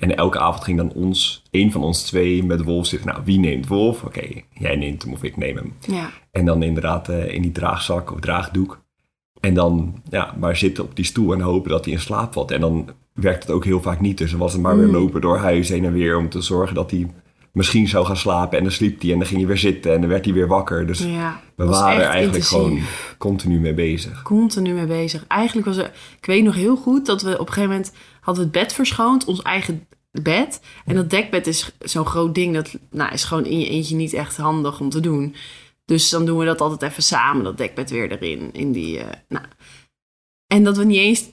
En 0.00 0.16
elke 0.16 0.38
avond 0.38 0.64
ging 0.64 0.76
dan 0.76 0.92
ons, 0.92 1.42
één 1.50 1.70
van 1.72 1.82
ons 1.82 2.02
twee 2.02 2.44
met 2.44 2.62
Wolf 2.64 2.86
zitten. 2.86 3.08
Nou, 3.08 3.20
wie 3.24 3.38
neemt 3.38 3.66
Wolf? 3.66 4.02
Oké, 4.02 4.22
jij 4.54 4.76
neemt 4.76 5.02
hem 5.02 5.12
of 5.12 5.22
ik 5.22 5.36
neem 5.36 5.56
hem. 5.56 5.72
Ja, 5.80 6.10
En 6.30 6.44
dan 6.44 6.62
inderdaad 6.62 7.08
eh, 7.08 7.34
in 7.34 7.42
die 7.42 7.52
draagzak 7.52 8.12
of 8.12 8.20
draagdoek. 8.20 8.80
En 9.40 9.54
dan 9.54 10.02
ja, 10.10 10.34
maar 10.38 10.56
zitten 10.56 10.84
op 10.84 10.96
die 10.96 11.04
stoel 11.04 11.32
en 11.32 11.40
hopen 11.40 11.70
dat 11.70 11.84
hij 11.84 11.94
in 11.94 12.00
slaap 12.00 12.32
valt. 12.32 12.50
En 12.50 12.60
dan 12.60 12.88
werkt 13.12 13.42
het 13.42 13.52
ook 13.52 13.64
heel 13.64 13.82
vaak 13.82 14.00
niet. 14.00 14.18
Dus 14.18 14.30
dan 14.30 14.38
was 14.40 14.52
het 14.52 14.62
maar 14.62 14.76
weer 14.76 14.86
Mm. 14.86 14.92
lopen 14.92 15.20
door 15.20 15.38
huis 15.38 15.68
heen 15.68 15.84
en 15.84 15.92
weer 15.92 16.16
om 16.18 16.28
te 16.28 16.40
zorgen 16.40 16.74
dat 16.74 16.90
hij 16.90 17.10
misschien 17.52 17.88
zou 17.88 18.06
gaan 18.06 18.16
slapen. 18.16 18.58
En 18.58 18.64
dan 18.64 18.72
sliep 18.72 19.00
hij 19.02 19.12
en 19.12 19.18
dan 19.18 19.26
ging 19.26 19.38
hij 19.38 19.48
weer 19.48 19.58
zitten 19.58 19.94
en 19.94 20.00
dan 20.00 20.10
werd 20.10 20.24
hij 20.24 20.34
weer 20.34 20.48
wakker. 20.48 20.86
Dus 20.86 20.98
ja. 20.98 21.40
we 21.54 21.64
waren 21.64 22.02
er 22.02 22.08
eigenlijk 22.08 22.44
intensief. 22.44 22.48
gewoon 22.48 22.80
continu 23.18 23.60
mee 23.60 23.74
bezig. 23.74 24.22
continu 24.22 24.72
mee 24.72 24.86
bezig. 24.86 25.24
Eigenlijk 25.26 25.66
was 25.66 25.76
er, 25.76 25.90
ik 26.18 26.26
weet 26.26 26.44
nog 26.44 26.54
heel 26.54 26.76
goed 26.76 27.06
dat 27.06 27.22
we 27.22 27.32
op 27.32 27.46
een 27.46 27.52
gegeven 27.52 27.68
moment 27.70 27.92
hadden 28.20 28.44
we 28.44 28.50
het 28.50 28.58
bed 28.62 28.72
verschoond, 28.74 29.24
ons 29.24 29.42
eigen 29.42 29.86
bed. 30.12 30.60
En 30.84 30.94
dat 30.94 31.10
dekbed 31.10 31.46
is 31.46 31.72
zo'n 31.78 32.06
groot 32.06 32.34
ding, 32.34 32.54
dat 32.54 32.74
nou, 32.90 33.12
is 33.12 33.24
gewoon 33.24 33.44
in 33.44 33.58
je 33.58 33.68
eentje 33.68 33.96
niet 33.96 34.12
echt 34.12 34.36
handig 34.36 34.80
om 34.80 34.88
te 34.88 35.00
doen. 35.00 35.34
Dus 35.84 36.08
dan 36.08 36.24
doen 36.24 36.38
we 36.38 36.44
dat 36.44 36.60
altijd 36.60 36.90
even 36.90 37.02
samen, 37.02 37.44
dat 37.44 37.58
dekbed 37.58 37.90
weer 37.90 38.10
erin. 38.10 38.52
In 38.52 38.72
die, 38.72 38.98
eh, 38.98 39.06
nou. 39.28 39.44
En 40.46 40.64
dat 40.64 40.76
we 40.76 40.84
niet 40.84 40.98
eens, 40.98 41.28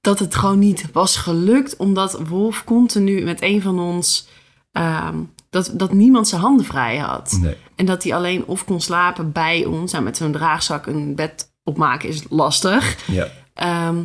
dat 0.00 0.18
het 0.18 0.34
gewoon 0.34 0.58
niet 0.58 0.92
was 0.92 1.16
gelukt, 1.16 1.76
omdat 1.76 2.20
Wolf 2.28 2.64
continu 2.64 3.22
met 3.24 3.42
een 3.42 3.62
van 3.62 3.78
ons, 3.78 4.28
ehm, 4.72 5.18
dat, 5.50 5.70
dat 5.74 5.92
niemand 5.92 6.28
zijn 6.28 6.40
handen 6.40 6.66
vrij 6.66 6.96
had. 6.96 7.38
Nee. 7.40 7.56
En 7.74 7.86
dat 7.86 8.02
hij 8.02 8.14
alleen 8.14 8.44
of 8.44 8.64
kon 8.64 8.80
slapen 8.80 9.32
bij 9.32 9.64
ons. 9.64 9.92
Nou, 9.92 10.04
met 10.04 10.16
zo'n 10.16 10.32
draagzak 10.32 10.86
een 10.86 11.14
bed 11.14 11.52
opmaken 11.64 12.08
is 12.08 12.24
lastig. 12.28 13.06
Ja. 13.06 13.28
Ehm, 13.54 14.04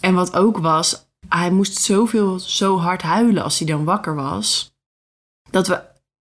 en 0.00 0.14
wat 0.14 0.36
ook 0.36 0.58
was, 0.58 1.06
hij 1.28 1.50
moest 1.50 1.78
zoveel, 1.78 2.38
zo 2.38 2.78
hard 2.78 3.02
huilen 3.02 3.42
als 3.42 3.58
hij 3.58 3.66
dan 3.68 3.84
wakker 3.84 4.14
was. 4.14 4.74
Dat 5.50 5.66
we 5.66 5.80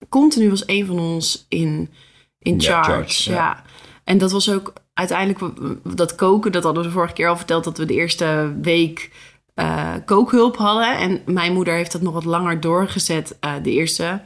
continu 0.08 0.50
was 0.50 0.62
een 0.66 0.86
van 0.86 0.98
ons 0.98 1.46
in, 1.48 1.90
in 2.38 2.58
Ja, 2.60 2.82
charge. 2.82 3.30
ja. 3.30 3.36
ja. 3.36 3.62
En 4.04 4.18
dat 4.18 4.30
was 4.32 4.50
ook 4.50 4.72
uiteindelijk 4.94 5.54
dat 5.96 6.14
koken. 6.14 6.52
Dat 6.52 6.62
hadden 6.64 6.82
we 6.82 6.88
de 6.88 6.94
vorige 6.94 7.12
keer 7.14 7.28
al 7.28 7.36
verteld 7.36 7.64
dat 7.64 7.78
we 7.78 7.84
de 7.84 7.94
eerste 7.94 8.56
week 8.62 9.10
eh, 9.54 9.94
kookhulp 10.04 10.56
hadden. 10.56 10.98
En 10.98 11.22
mijn 11.34 11.52
moeder 11.52 11.74
heeft 11.74 11.92
dat 11.92 12.00
nog 12.02 12.12
wat 12.12 12.24
langer 12.24 12.60
doorgezet. 12.60 13.36
eh, 13.40 13.52
de 13.62 13.70
eerste, 13.70 14.22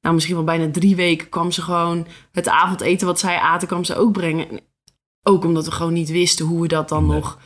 nou 0.00 0.14
misschien 0.14 0.36
wel 0.36 0.44
bijna 0.44 0.70
drie 0.70 0.96
weken 0.96 1.28
kwam 1.28 1.52
ze 1.52 1.62
gewoon 1.62 2.06
het 2.32 2.48
avondeten 2.48 3.06
wat 3.06 3.18
zij 3.18 3.38
aten, 3.38 3.68
kwam 3.68 3.84
ze 3.84 3.96
ook 3.96 4.12
brengen. 4.12 4.50
En 4.50 4.60
Ook 5.22 5.44
omdat 5.44 5.64
we 5.64 5.70
gewoon 5.70 5.92
niet 5.92 6.08
wisten 6.10 6.46
hoe 6.46 6.60
we 6.60 6.68
dat 6.68 6.88
dan 6.88 7.06
Nee. 7.06 7.16
nog 7.16 7.38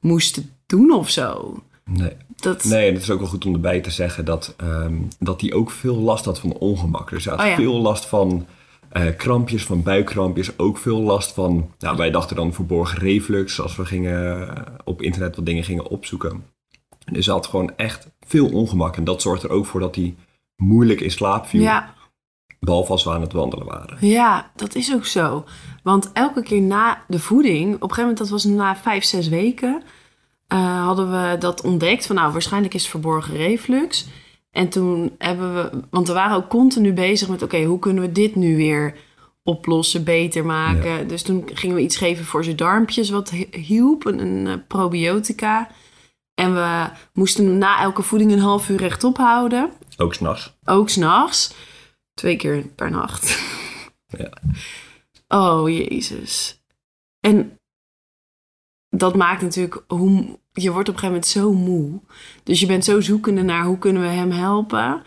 moesten 0.00 0.50
doen 0.66 0.90
of 0.92 1.10
zo. 1.10 1.56
Nee. 1.84 2.12
Dat, 2.36 2.64
nee, 2.64 2.88
en 2.88 2.94
het 2.94 3.02
is 3.02 3.10
ook 3.10 3.18
wel 3.18 3.28
goed 3.28 3.46
om 3.46 3.54
erbij 3.54 3.80
te 3.80 3.90
zeggen 3.90 4.24
dat, 4.24 4.54
ehm, 4.56 4.94
dat 5.18 5.40
hij 5.40 5.52
ook 5.52 5.70
veel 5.70 5.96
last 5.96 6.24
had 6.24 6.38
van 6.40 6.52
ongemak. 6.52 7.10
Dus 7.10 7.26
had 7.26 7.40
Oh 7.40 7.46
ja. 7.46 7.54
veel 7.54 7.80
last 7.80 8.06
van 8.06 8.46
eh, 8.88 9.16
krampjes, 9.16 9.64
van 9.64 9.82
buikkrampjes. 9.82 10.58
Ook 10.58 10.78
veel 10.78 11.00
last 11.00 11.32
van, 11.32 11.70
nou, 11.78 11.96
wij 11.96 12.10
dachten 12.10 12.36
dan 12.36 12.52
verborgen 12.52 12.98
reflux. 12.98 13.60
Als 13.60 13.76
we 13.76 13.84
gingen, 13.84 14.48
eh, 14.56 14.62
op 14.84 15.02
internet 15.02 15.36
wat 15.36 15.46
dingen 15.46 15.64
gingen 15.64 15.86
opzoeken. 15.88 16.44
Dus 17.12 17.26
hij 17.26 17.34
had 17.34 17.46
gewoon 17.46 17.72
echt 17.76 18.08
veel 18.20 18.48
ongemak. 18.48 18.96
En 18.96 19.04
dat 19.04 19.22
zorgt 19.22 19.42
er 19.42 19.50
ook 19.50 19.66
voor 19.66 19.80
dat 19.80 19.94
hij 19.94 20.14
moeilijk 20.56 21.00
in 21.00 21.10
slaap 21.10 21.46
viel. 21.46 21.60
ja, 21.60 21.94
Behalve 22.60 22.92
als 22.92 23.04
we 23.04 23.10
aan 23.10 23.20
het 23.20 23.32
wandelen 23.32 23.66
waren. 23.66 23.96
ja, 24.08 24.50
dat 24.56 24.74
is 24.74 24.94
ook 24.94 25.06
zo. 25.06 25.44
Want 25.82 26.10
elke 26.12 26.42
keer 26.42 26.60
na 26.60 27.04
de 27.08 27.18
voeding, 27.18 27.66
op 27.66 27.72
een 27.72 27.78
gegeven 27.80 28.00
moment, 28.00 28.18
dat 28.18 28.28
was 28.28 28.44
na 28.44 28.76
vijf, 28.76 29.04
zes 29.04 29.28
weken, 29.28 29.82
eh, 30.52 30.84
hadden 30.84 31.10
we 31.10 31.38
dat 31.38 31.62
ontdekt 31.62 32.06
van 32.06 32.16
nou, 32.16 32.32
waarschijnlijk 32.32 32.74
is 32.74 32.82
het 32.82 32.90
verborgen 32.90 33.36
reflux. 33.36 34.06
En 34.50 34.68
toen 34.68 35.14
hebben 35.18 35.54
we, 35.54 35.82
want 35.90 36.06
we 36.06 36.12
waren 36.12 36.36
ook 36.36 36.48
continu 36.48 36.92
bezig 36.92 37.28
met 37.28 37.42
oké, 37.42 37.62
hoe 37.62 37.78
kunnen 37.78 38.02
we 38.02 38.12
dit 38.12 38.34
nu 38.34 38.56
weer 38.56 38.96
oplossen, 39.42 40.04
beter 40.04 40.44
maken. 40.44 41.08
Dus 41.08 41.22
toen 41.22 41.48
gingen 41.54 41.76
we 41.76 41.82
iets 41.82 41.96
geven 41.96 42.24
voor 42.24 42.44
zijn 42.44 42.56
darmpjes 42.56 43.10
wat 43.10 43.30
hi- 43.30 43.48
hielp, 43.50 44.04
een, 44.04 44.18
een 44.18 44.46
eh, 44.46 44.66
probiotica. 44.68 45.70
En 46.34 46.54
we 46.54 46.90
moesten 47.12 47.58
na 47.58 47.80
elke 47.80 48.02
voeding 48.02 48.32
een 48.32 48.38
half 48.38 48.68
uur 48.68 48.78
rechtop 48.78 49.16
houden. 49.16 49.70
Ook 49.96 50.14
s'nachts. 50.14 50.52
Ook 50.64 50.88
s'nachts. 50.88 51.54
Twee 52.14 52.36
keer 52.36 52.66
per 52.66 52.90
nacht. 52.90 53.38
Ja. 54.06 54.32
Oh, 55.28 55.68
jezus. 55.68 56.62
En 57.20 57.58
dat 58.88 59.14
maakt 59.16 59.42
natuurlijk 59.42 59.84
hoe... 59.86 60.40
Je 60.52 60.72
wordt 60.72 60.88
op 60.88 60.94
een 60.94 61.00
gegeven 61.00 61.06
moment 61.06 61.26
zo 61.26 61.52
moe. 61.52 62.00
Dus 62.42 62.60
je 62.60 62.66
bent 62.66 62.84
zo 62.84 63.00
zoekende 63.00 63.42
naar 63.42 63.64
hoe 63.64 63.78
kunnen 63.78 64.02
we 64.02 64.08
hem 64.08 64.30
helpen. 64.30 65.02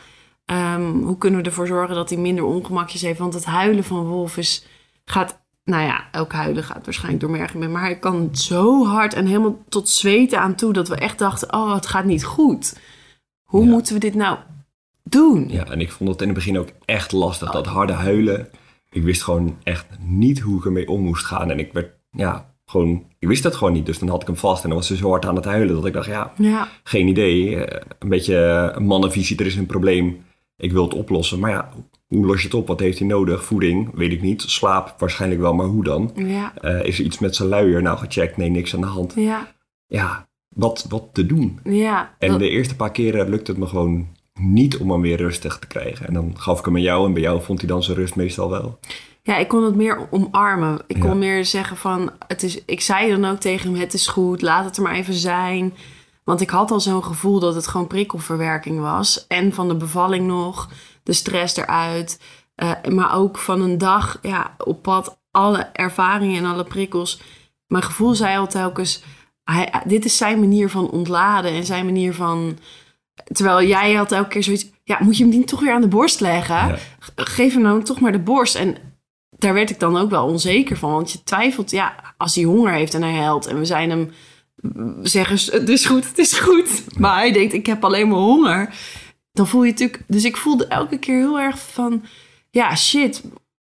Ehm, 0.46 0.92
hoe 0.92 1.18
kunnen 1.18 1.40
we 1.42 1.46
ervoor 1.46 1.68
zorgen 1.68 1.96
dat 1.96 2.10
hij 2.10 2.18
minder 2.20 2.44
ongemakjes 2.44 3.02
heeft. 3.02 3.20
Want 3.20 3.34
het 3.34 3.46
huilen 3.46 3.84
van 3.84 4.06
Wolf 4.06 4.38
is, 4.38 4.66
gaat... 5.06 5.44
Nou 5.64 5.84
ja, 5.84 6.08
elk 6.12 6.32
huilen 6.34 6.64
gaat 6.64 6.86
waarschijnlijk 6.86 7.22
door 7.24 7.32
mergen 7.32 7.60
mee. 7.60 7.68
Maar 7.70 7.82
hij 7.82 8.00
kan 8.00 8.30
zo 8.32 8.86
hard 8.86 9.14
en 9.14 9.26
helemaal 9.26 9.64
tot 9.70 9.90
zweten 9.90 10.40
aan 10.40 10.56
toe... 10.56 10.74
dat 10.74 10.88
we 10.88 10.96
echt 10.96 11.20
dachten, 11.20 11.54
oh, 11.54 11.74
het 11.74 11.86
gaat 11.88 12.06
niet 12.06 12.24
goed. 12.24 12.80
Hoe 13.44 13.64
Ja. 13.64 13.70
moeten 13.70 13.94
we 13.94 14.00
dit 14.00 14.16
nou 14.16 14.38
doen? 15.04 15.50
Ja, 15.50 15.66
en 15.66 15.80
ik 15.82 15.92
vond 15.92 16.10
het 16.10 16.22
in 16.22 16.28
het 16.28 16.36
begin 16.36 16.58
ook 16.60 16.70
echt 16.86 17.12
lastig, 17.12 17.52
dat 17.52 17.66
harde 17.66 17.94
huilen. 17.94 18.50
Ik 18.90 19.04
wist 19.04 19.24
gewoon 19.24 19.58
echt 19.64 19.86
niet 20.00 20.40
hoe 20.40 20.58
ik 20.60 20.66
ermee 20.66 20.88
om 20.88 21.02
moest 21.02 21.26
gaan. 21.26 21.52
En 21.52 21.60
ik 21.60 21.74
werd, 21.74 21.92
ja, 22.12 22.54
gewoon, 22.66 23.04
ik 23.20 23.28
wist 23.28 23.44
het 23.44 23.56
gewoon 23.56 23.74
niet. 23.74 23.86
Dus 23.86 24.00
dan 24.00 24.10
had 24.10 24.22
ik 24.22 24.28
hem 24.28 24.36
vast 24.38 24.64
en 24.64 24.70
dan 24.70 24.78
was 24.78 24.88
ze 24.88 24.96
zo 24.96 25.10
hard 25.10 25.26
aan 25.26 25.36
het 25.36 25.46
huilen 25.46 25.76
dat 25.76 25.86
ik 25.86 25.94
dacht, 25.94 26.08
ja, 26.08 26.34
Ja, 26.38 26.68
geen 26.84 27.08
idee. 27.08 27.56
Eh, 27.66 27.82
Een 28.00 28.10
beetje 28.10 28.76
mannenvisie, 28.80 29.38
er 29.38 29.46
is 29.46 29.56
een 29.56 29.66
probleem. 29.66 30.24
Ik 30.58 30.72
wil 30.72 30.84
het 30.84 30.94
oplossen. 30.94 31.40
Maar 31.40 31.52
ja, 31.52 31.70
hoe 32.08 32.26
los 32.26 32.38
je 32.40 32.48
het 32.48 32.54
op? 32.56 32.68
Wat 32.68 32.80
heeft 32.80 33.00
hij 33.00 33.08
nodig? 33.08 33.44
Voeding? 33.44 33.90
Weet 33.94 34.12
ik 34.12 34.22
niet. 34.22 34.42
Slaap? 34.42 34.96
Waarschijnlijk 34.98 35.42
wel, 35.42 35.54
maar 35.54 35.66
hoe 35.66 35.84
dan? 35.84 36.12
ja, 36.16 36.54
Eh, 36.62 36.84
is 36.86 37.00
er 37.00 37.06
iets 37.06 37.20
met 37.20 37.36
zijn 37.36 37.50
luier? 37.50 37.82
Nou, 37.82 37.98
gecheckt. 37.98 38.38
Nee, 38.38 38.50
niks 38.50 38.74
aan 38.76 38.82
de 38.82 38.88
hand. 38.88 39.14
ja, 39.16 39.54
Ja, 39.88 40.28
wat, 40.56 40.86
wat 40.90 41.04
te 41.12 41.26
doen? 41.26 41.60
ja. 41.64 42.16
En 42.20 42.30
Dat- 42.30 42.40
de 42.40 42.50
eerste 42.50 42.76
paar 42.76 42.92
keren 42.92 43.30
lukte 43.30 43.52
het 43.52 43.60
me 43.60 43.68
gewoon 43.68 44.08
niet 44.40 44.78
om 44.78 44.92
hem 44.92 45.02
weer 45.02 45.18
rustig 45.18 45.60
te 45.60 45.68
krijgen. 45.68 46.08
En 46.08 46.14
dan 46.14 46.34
gaf 46.38 46.60
ik 46.60 46.66
hem 46.66 46.76
aan 46.76 46.82
jou 46.82 47.06
en 47.06 47.14
bij 47.14 47.22
jou 47.22 47.42
vond 47.42 47.60
hij 47.60 47.68
dan 47.68 47.84
zijn 47.84 47.98
rust 47.98 48.16
meestal 48.16 48.50
wel. 48.50 48.80
Ja, 49.26 49.38
ik 49.38 49.48
kon 49.48 49.64
het 49.64 49.76
meer 49.76 50.08
omarmen. 50.10 50.82
Ik 50.88 51.00
kon 51.00 51.10
Ja. 51.10 51.16
meer 51.16 51.46
zeggen 51.46 51.78
van, 51.78 52.12
het 52.28 52.44
is, 52.44 52.66
ik 52.66 52.82
zei 52.82 53.10
dan 53.10 53.26
ook 53.26 53.40
tegen 53.40 53.72
hem, 53.72 53.80
het 53.80 53.94
is 53.94 54.08
goed, 54.08 54.42
laat 54.42 54.66
het 54.66 54.78
er 54.78 54.84
maar 54.84 54.94
even 54.94 55.14
zijn. 55.14 55.74
Want 56.24 56.42
ik 56.42 56.50
had 56.50 56.72
al 56.72 56.80
zo'n 56.80 57.04
gevoel 57.04 57.40
dat 57.40 57.56
het 57.56 57.68
gewoon 57.68 57.88
prikkelverwerking 57.88 58.80
was. 58.80 59.28
En 59.28 59.54
van 59.54 59.68
de 59.68 59.76
bevalling 59.76 60.28
nog, 60.28 60.70
de 61.04 61.14
stress 61.14 61.56
eruit. 61.56 62.20
Eh, 62.56 62.72
maar 62.90 63.16
ook 63.16 63.38
van 63.38 63.62
een 63.62 63.78
dag 63.78 64.20
ja, 64.22 64.56
op 64.64 64.82
pad, 64.82 65.20
alle 65.32 65.60
ervaringen 65.74 66.44
en 66.44 66.52
alle 66.52 66.64
prikkels. 66.64 67.22
Mijn 67.68 67.84
gevoel 67.84 68.14
zei 68.16 68.38
al 68.38 68.48
telkens, 68.48 69.04
hij, 69.44 69.74
dit 69.86 70.06
is 70.06 70.18
zijn 70.18 70.40
manier 70.40 70.70
van 70.70 70.90
ontladen 70.90 71.52
en 71.52 71.66
zijn 71.66 71.86
manier 71.86 72.14
van... 72.14 72.58
Terwijl 73.24 73.68
jij 73.68 73.94
had 73.94 74.12
elke 74.12 74.30
keer 74.30 74.44
zoiets, 74.44 74.72
ja, 74.84 74.98
moet 75.02 75.18
je 75.18 75.24
hem 75.24 75.34
niet 75.34 75.48
toch 75.48 75.60
weer 75.60 75.74
aan 75.74 75.82
de 75.82 75.88
borst 75.88 76.20
leggen? 76.20 76.56
Ja. 76.56 76.78
geef 77.16 77.54
hem 77.54 77.62
nou 77.62 77.84
toch 77.84 78.00
maar 78.00 78.12
de 78.12 78.20
borst. 78.20 78.56
En 78.56 78.78
daar 79.38 79.54
werd 79.54 79.70
ik 79.70 79.80
dan 79.80 79.98
ook 79.98 80.10
wel 80.10 80.26
onzeker 80.26 80.78
van. 80.78 80.92
Want 80.92 81.12
je 81.12 81.24
twijfelt, 81.24 81.72
ja, 81.72 81.96
als 82.18 82.36
hij 82.36 82.44
honger 82.44 82.74
heeft 82.74 82.94
en 82.94 83.02
hij 83.02 83.14
helpt... 83.14 83.46
en 83.46 83.58
we 83.60 83.66
zijn 83.66 83.90
hem 83.90 84.12
zeggen, 85.04 85.60
het 85.60 85.70
is 85.70 85.86
goed, 85.86 86.08
het 86.08 86.18
is 86.18 86.40
goed. 86.40 86.84
Maar 87.00 87.16
hij 87.16 87.32
denkt, 87.32 87.54
ik 87.54 87.66
heb 87.66 87.84
alleen 87.84 88.08
maar 88.08 88.18
honger. 88.20 88.74
Dan 89.32 89.48
voel 89.48 89.64
je 89.64 89.72
natuurlijk... 89.72 90.04
Dus 90.08 90.24
ik 90.24 90.38
voelde 90.38 90.68
elke 90.68 90.98
keer 90.98 91.18
heel 91.18 91.40
erg 91.40 91.60
van... 91.60 92.04
Ja, 92.50 92.76
shit, 92.76 93.24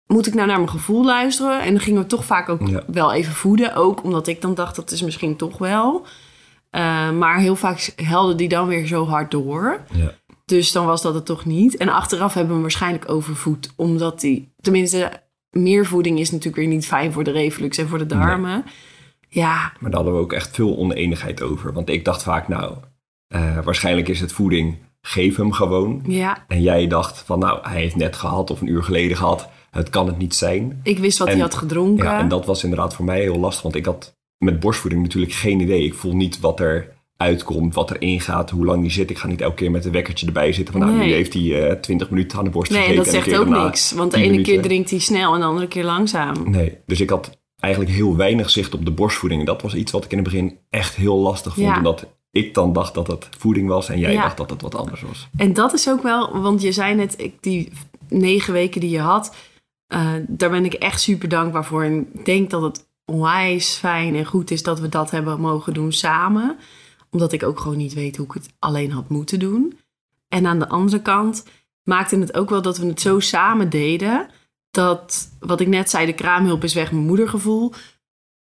moet 0.06 0.26
ik 0.26 0.34
nou 0.34 0.46
naar 0.46 0.56
mijn 0.56 0.70
gevoel 0.70 1.04
luisteren? 1.04 1.60
En 1.60 1.70
dan 1.72 1.80
gingen 1.82 2.02
we 2.02 2.06
toch 2.06 2.24
vaak 2.24 2.48
ook 2.48 2.68
Ja. 2.68 2.82
wel 2.86 3.12
even 3.12 3.32
voeden. 3.34 3.74
Ook 3.74 4.02
omdat 4.04 4.26
ik 4.26 4.40
dan 4.40 4.54
dacht, 4.54 4.76
dat 4.76 4.90
is 4.90 5.02
misschien 5.02 5.36
toch 5.36 5.58
wel. 5.58 6.06
Eh, 6.70 7.10
maar 7.10 7.38
heel 7.38 7.56
vaak 7.56 7.92
helde 7.96 8.34
die 8.34 8.48
dan 8.48 8.66
weer 8.68 8.86
zo 8.86 9.06
hard 9.06 9.30
door. 9.30 9.80
Ja. 9.92 10.12
Dus 10.44 10.72
dan 10.72 10.86
was 10.86 11.02
dat 11.02 11.14
het 11.14 11.24
toch 11.26 11.44
niet. 11.44 11.76
En 11.76 11.88
achteraf 11.88 12.28
hebben 12.28 12.46
we 12.46 12.52
hem 12.52 12.62
waarschijnlijk 12.62 13.10
overvoed. 13.10 13.72
Omdat 13.76 14.20
die, 14.20 14.52
tenminste, 14.60 15.22
meer 15.56 15.86
voeding 15.86 16.18
is 16.18 16.30
natuurlijk 16.30 16.56
weer 16.56 16.66
niet 16.74 16.86
fijn 16.86 17.12
voor 17.12 17.24
de 17.24 17.30
reflux 17.30 17.78
en 17.78 17.88
voor 17.88 17.98
de 17.98 18.06
darmen. 18.06 18.64
Ja, 19.28 19.72
Maar 19.80 19.90
daar 19.90 19.94
hadden 20.00 20.14
we 20.14 20.20
ook 20.20 20.32
echt 20.32 20.54
veel 20.54 20.76
oneenigheid 20.76 21.42
over. 21.42 21.72
Want 21.72 21.88
ik 21.90 22.04
dacht 22.04 22.22
vaak, 22.22 22.48
nou, 22.48 22.74
eh, 23.28 23.58
waarschijnlijk 23.64 24.08
is 24.08 24.20
het 24.20 24.32
voeding, 24.32 24.76
geef 25.00 25.36
hem 25.36 25.52
gewoon. 25.52 26.02
ja. 26.06 26.44
En 26.48 26.62
jij 26.62 26.86
dacht 26.86 27.18
van, 27.18 27.38
nou, 27.38 27.58
hij 27.68 27.80
heeft 27.80 27.96
net 27.96 28.16
gehad 28.16 28.50
of 28.50 28.60
een 28.60 28.66
uur 28.70 28.82
geleden 28.84 29.16
gehad. 29.16 29.48
Het 29.70 29.90
kan 29.90 30.06
het 30.06 30.18
niet 30.18 30.34
zijn. 30.34 30.80
Ik 30.82 30.98
wist 30.98 31.18
wat 31.18 31.26
En- 31.28 31.32
hij 31.34 31.42
had 31.42 31.54
gedronken. 31.54 32.04
Ja, 32.04 32.18
en 32.18 32.28
dat 32.28 32.46
was 32.46 32.62
inderdaad 32.64 32.94
voor 32.94 33.04
mij 33.04 33.20
heel 33.20 33.38
lastig. 33.38 33.62
Want 33.62 33.74
ik 33.74 33.84
had 33.84 34.16
met 34.38 34.60
borstvoeding 34.60 35.02
natuurlijk 35.02 35.32
geen 35.32 35.60
idee. 35.60 35.84
Ik 35.84 35.94
voel 35.94 36.16
niet 36.16 36.40
wat 36.40 36.60
er 36.60 36.95
uitkomt, 37.16 37.74
wat 37.74 37.90
er 37.90 38.00
ingaat, 38.00 38.50
hoe 38.50 38.64
lang 38.64 38.82
die 38.82 38.90
zit. 38.90 39.10
Ik 39.10 39.18
ga 39.18 39.26
niet 39.26 39.40
elke 39.40 39.54
keer 39.54 39.70
met 39.70 39.84
een 39.84 39.92
wekkertje 39.92 40.26
erbij 40.26 40.52
zitten. 40.52 40.74
Van, 40.74 40.82
nou, 40.82 40.96
Nee. 40.96 41.06
nu 41.06 41.12
heeft 41.12 41.32
hij 41.34 41.68
eh 41.70 41.80
20 41.80 42.10
minuten 42.10 42.38
aan 42.38 42.44
de 42.44 42.50
borst 42.50 42.70
nee, 42.72 42.80
en 42.80 42.86
gezeten. 42.96 43.12
dat 43.12 43.24
zegt 43.24 43.38
ook 43.40 43.48
niks. 43.64 43.92
Want 43.92 44.10
de 44.12 44.16
10 44.20 44.32
ene 44.32 44.42
keer 44.42 44.62
drinkt 44.62 44.90
hij 44.90 44.98
snel 44.98 45.34
en 45.34 45.40
de 45.40 45.46
andere 45.46 45.68
keer 45.68 45.84
langzaam. 45.84 46.50
Nee, 46.50 46.76
dus 46.86 47.00
ik 47.00 47.10
had 47.10 47.38
eigenlijk 47.56 47.94
heel 47.94 48.16
weinig 48.16 48.50
zicht 48.50 48.74
op 48.74 48.84
de 48.84 48.90
borstvoeding. 48.90 49.40
En 49.40 49.46
dat 49.46 49.62
was 49.62 49.74
iets 49.74 49.92
wat 49.92 50.04
ik 50.04 50.10
in 50.10 50.18
het 50.18 50.26
begin 50.26 50.58
echt 50.70 50.94
heel 50.94 51.16
lastig 51.18 51.54
vond. 51.54 51.66
Ja. 51.66 51.76
Omdat 51.76 52.06
ik 52.30 52.54
dan 52.54 52.72
dacht 52.72 52.94
dat 52.94 53.06
het 53.06 53.28
voeding 53.38 53.68
was 53.68 53.88
en 53.88 53.98
jij 53.98 54.12
Ja. 54.12 54.22
dacht 54.22 54.36
dat 54.36 54.50
het 54.50 54.62
wat 54.62 54.74
anders 54.74 55.00
was. 55.02 55.28
En 55.36 55.52
dat 55.52 55.72
is 55.72 55.88
ook 55.88 56.02
wel, 56.02 56.40
want 56.40 56.62
je 56.62 56.72
zei 56.72 56.94
net, 56.94 57.14
ik, 57.18 57.34
die 57.40 57.72
negen 58.08 58.52
weken 58.52 58.80
die 58.80 58.90
je 58.90 58.98
had, 59.00 59.34
eh, 59.86 60.12
daar 60.28 60.50
ben 60.50 60.64
ik 60.64 60.72
echt 60.74 61.00
super 61.00 61.28
dankbaar 61.28 61.64
voor. 61.64 61.82
En 61.82 62.06
ik 62.14 62.24
denk 62.24 62.50
dat 62.50 62.62
het 62.62 62.86
onwijs 63.12 63.74
fijn 63.74 64.14
en 64.14 64.24
goed 64.24 64.50
is 64.50 64.62
dat 64.62 64.80
we 64.80 64.88
dat 64.88 65.10
hebben 65.10 65.40
mogen 65.40 65.74
doen 65.74 65.92
samen. 65.92 66.56
Omdat 67.10 67.32
ik 67.32 67.42
ook 67.42 67.60
gewoon 67.60 67.76
niet 67.76 67.94
weet 67.94 68.16
hoe 68.16 68.26
ik 68.26 68.32
het 68.32 68.48
alleen 68.58 68.90
had 68.90 69.08
moeten 69.08 69.38
doen. 69.38 69.78
En 70.28 70.46
aan 70.46 70.58
de 70.58 70.68
andere 70.68 71.02
kant 71.02 71.44
maakte 71.82 72.18
het 72.18 72.34
ook 72.34 72.50
wel 72.50 72.62
dat 72.62 72.78
we 72.78 72.86
het 72.86 73.00
zo 73.00 73.20
samen 73.20 73.70
deden. 73.70 74.28
Dat, 74.70 75.28
wat 75.40 75.60
ik 75.60 75.66
net 75.66 75.90
zei, 75.90 76.06
de 76.06 76.14
kraamhulp 76.14 76.64
is 76.64 76.74
weg, 76.74 76.92
mijn 76.92 77.06
moedergevoel 77.06 77.72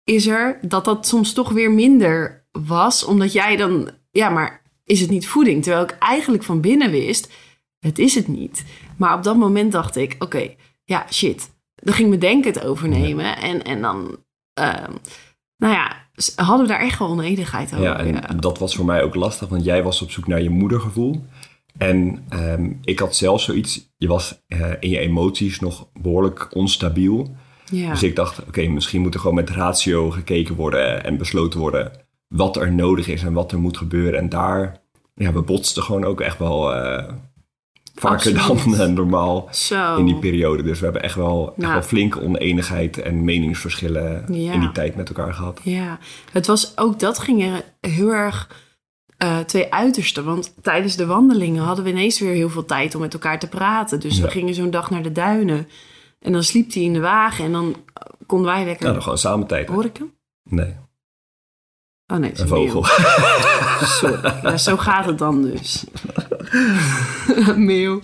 is 0.04 0.28
er. 0.28 0.60
Dat 0.62 0.86
dat 0.86 1.08
soms 1.08 1.34
toch 1.34 1.49
weer 1.49 1.71
minder 1.71 2.47
was. 2.52 3.04
Omdat 3.04 3.34
jij 3.34 3.56
dan, 3.56 3.89
ja, 4.12 4.30
maar 4.30 4.62
is 4.84 5.02
het 5.02 5.10
niet 5.10 5.28
voeding? 5.28 5.63
Terwijl 5.63 5.84
ik 5.84 5.97
eigenlijk 5.99 6.43
van 6.43 6.62
binnen 6.62 6.91
wist, 6.91 7.32
het 7.80 7.99
is 7.99 8.15
het 8.15 8.28
niet. 8.28 8.63
Maar 8.97 9.17
op 9.17 9.23
dat 9.23 9.38
moment 9.38 9.71
dacht 9.71 9.95
ik, 9.95 10.15
oké, 10.19 10.56
ja, 10.84 11.06
shit. 11.12 11.52
Dan 11.76 11.93
ging 11.93 12.08
mijn 12.08 12.19
denken 12.19 12.54
het 12.54 12.63
overnemen. 12.63 13.38
En, 13.38 13.63
en 13.63 13.82
dan, 13.82 14.17
ehm, 14.54 14.91
nou 15.58 15.73
ja, 15.73 16.03
hadden 16.36 16.65
we 16.65 16.71
daar 16.71 16.82
echt 16.82 16.99
wel 16.99 17.08
oneenigheid 17.08 17.73
over. 17.73 17.84
Ja, 17.84 17.99
en 17.99 18.39
dat 18.39 18.58
was 18.58 18.76
voor 18.76 18.86
mij 18.86 19.04
ook 19.04 19.15
lastig, 19.15 19.49
want 19.49 19.63
jij 19.63 19.84
was 19.84 20.02
op 20.02 20.12
zoek 20.12 20.28
naar 20.28 20.41
je 20.41 20.49
moedergevoel. 20.49 21.26
En 21.78 22.23
ehm, 22.30 22.71
ik 22.84 22.99
had 22.99 23.15
zelf 23.15 23.41
zoiets, 23.41 23.93
je 23.97 24.08
was 24.08 24.41
eh, 24.47 24.71
in 24.80 24.89
je 24.89 24.99
emoties 24.99 25.60
nog 25.60 25.88
behoorlijk 26.02 26.47
onstabiel. 26.56 27.36
ja. 27.69 27.89
Dus 27.89 28.04
ik 28.04 28.15
dacht, 28.15 28.39
oké, 28.47 28.67
misschien 28.67 29.02
moet 29.02 29.13
er 29.13 29.19
gewoon 29.19 29.36
met 29.36 29.49
ratio 29.49 30.10
gekeken 30.10 30.56
worden 30.56 31.04
en 31.04 31.17
besloten 31.17 31.60
worden 31.60 31.91
wat 32.28 32.58
er 32.58 32.73
nodig 32.73 33.08
is 33.08 33.23
en 33.23 33.34
wat 33.34 33.52
er 33.52 33.60
moet 33.60 33.78
gebeuren. 33.78 34.19
En 34.19 34.30
daar, 34.30 34.82
ja, 35.15 35.34
we 35.34 35.41
botsten 35.41 35.84
gewoon 35.84 36.04
ook 36.04 36.21
echt 36.21 36.38
wel 36.38 36.73
eh, 36.73 37.13
vaker 37.93 38.15
Absoluut. 38.39 38.77
dan 38.77 38.88
eh, 38.88 38.93
normaal 38.93 39.47
Zo. 39.51 39.95
in 39.95 40.06
die 40.06 40.15
periode. 40.15 40.63
Dus 40.63 40.77
we 40.79 40.84
hebben 40.84 41.03
echt 41.03 41.15
wel, 41.15 41.47
echt 41.47 41.58
Nou. 41.58 41.73
wel 41.73 41.82
flinke 41.82 42.21
oneenigheid 42.21 42.97
en 43.01 43.23
meningsverschillen 43.23 44.25
Ja. 44.34 44.51
in 44.53 44.60
die 44.60 44.71
tijd 44.71 44.95
met 44.95 45.08
elkaar 45.10 45.34
gehad. 45.34 45.60
Ja, 45.63 45.99
het 46.32 46.47
was 46.47 46.77
ook 46.77 46.99
dat 46.99 47.19
ging 47.19 47.43
er 47.43 47.63
heel 47.91 48.10
erg 48.13 48.62
eh, 49.17 49.39
twee 49.39 49.73
uitersten. 49.73 50.25
Want 50.25 50.53
tijdens 50.62 50.95
de 50.95 51.06
wandelingen 51.06 51.63
hadden 51.63 51.84
we 51.86 51.89
ineens 51.91 52.19
weer 52.19 52.34
heel 52.34 52.49
veel 52.49 52.65
tijd 52.65 52.95
om 52.95 53.01
met 53.01 53.13
elkaar 53.13 53.39
te 53.39 53.47
praten. 53.47 53.99
Dus 53.99 54.19
we 54.19 54.27
gingen 54.29 54.53
zo'n 54.53 54.69
dag 54.71 54.89
naar 54.89 55.03
de 55.03 55.12
duinen. 55.12 55.67
En 56.19 56.32
dan 56.32 56.43
sliep 56.43 56.73
hij 56.73 56.84
in 56.84 56.93
de 56.93 56.99
wagen 56.99 57.45
en 57.45 57.51
dan 57.51 57.75
konden 58.25 58.47
wij 58.51 58.65
lekker... 58.65 58.82
Nou, 58.82 58.93
dan 58.93 59.03
gewoon 59.03 59.17
samen 59.17 59.47
tijd. 59.47 59.67
Hoor 59.67 59.86
ik 59.86 59.97
hem? 59.97 60.13
Nee, 60.49 60.73
Oh 62.08 62.17
nee, 62.19 62.29
het 62.29 62.38
is 62.38 62.43
een 62.43 62.49
vogel. 62.49 62.84
Sorry. 63.99 64.34
Ja, 64.43 64.58
zo 64.58 64.77
gaat 64.77 65.06
het 65.06 65.17
dan 65.17 65.41
dus. 65.41 65.84
Meeuw. 67.56 68.00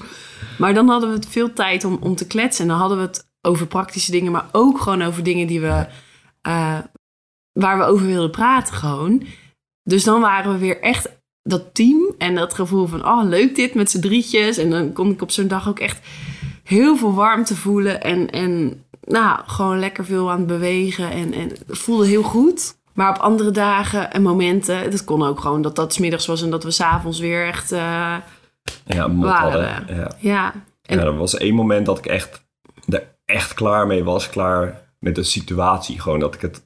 Maar 0.57 0.73
dan 0.73 0.89
hadden 0.89 1.11
we 1.11 1.27
veel 1.29 1.53
tijd 1.53 1.83
om, 1.83 1.97
om 2.01 2.15
te 2.15 2.27
kletsen. 2.27 2.63
En 2.63 2.69
dan 2.69 2.79
hadden 2.79 2.97
we 2.97 3.03
het 3.03 3.27
over 3.41 3.67
praktische 3.67 4.11
dingen, 4.11 4.31
maar 4.31 4.45
ook 4.51 4.79
gewoon 4.79 5.01
over 5.01 5.23
dingen 5.23 5.47
die 5.47 5.61
we, 5.61 5.87
eh, 6.41 6.77
waar 7.51 7.77
we 7.77 7.83
over 7.83 8.05
wilden 8.05 8.31
praten 8.31 8.73
gewoon. 8.73 9.23
Dus 9.83 10.03
dan 10.03 10.21
waren 10.21 10.51
we 10.51 10.57
weer 10.57 10.81
echt 10.81 11.17
dat 11.43 11.73
team 11.73 12.15
en 12.17 12.35
dat 12.35 12.53
gevoel 12.53 12.87
van, 12.87 13.05
oh 13.05 13.23
leuk 13.23 13.55
dit 13.55 13.73
met 13.73 13.91
z'n 13.91 13.99
drietjes. 13.99 14.57
En 14.57 14.69
dan 14.69 14.93
kon 14.93 15.11
ik 15.11 15.21
op 15.21 15.31
zo'n 15.31 15.47
dag 15.47 15.67
ook 15.67 15.79
echt 15.79 16.07
heel 16.63 16.97
veel 16.97 17.13
warmte 17.13 17.55
voelen 17.55 18.01
en, 18.01 18.29
en 18.29 18.83
nou, 19.01 19.39
gewoon 19.45 19.79
lekker 19.79 20.05
veel 20.05 20.31
aan 20.31 20.37
het 20.37 20.47
bewegen. 20.47 21.11
En, 21.11 21.33
en 21.33 21.49
het 21.67 21.77
voelde 21.77 22.07
heel 22.07 22.23
goed. 22.23 22.77
Maar 22.93 23.09
op 23.09 23.17
andere 23.17 23.51
dagen 23.51 24.11
en 24.11 24.21
momenten, 24.21 24.91
dat 24.91 25.03
kon 25.03 25.23
ook 25.23 25.39
gewoon 25.39 25.61
dat 25.61 25.75
dat 25.75 25.93
's 25.93 25.97
middags 25.97 26.25
was 26.25 26.41
en 26.41 26.49
dat 26.49 26.63
we 26.63 26.71
s'avonds 26.71 27.19
weer 27.19 27.47
echt, 27.47 27.71
eh, 27.71 28.15
Ja, 28.85 29.07
mot 29.07 29.29
hadden. 29.29 29.61
Ja. 29.87 30.11
ja. 30.19 30.53
En, 30.85 30.97
Ja, 30.97 31.03
er 31.03 31.17
was 31.17 31.37
één 31.37 31.53
moment 31.55 31.85
dat 31.85 31.97
ik 31.97 32.05
echt 32.05 32.45
er 32.87 33.03
echt 33.25 33.53
klaar 33.53 33.87
mee 33.87 34.03
was. 34.03 34.29
Klaar 34.29 34.81
met 34.99 35.15
de 35.15 35.23
situatie. 35.23 35.99
Gewoon 36.01 36.19
dat 36.19 36.35
ik 36.35 36.41
het 36.41 36.65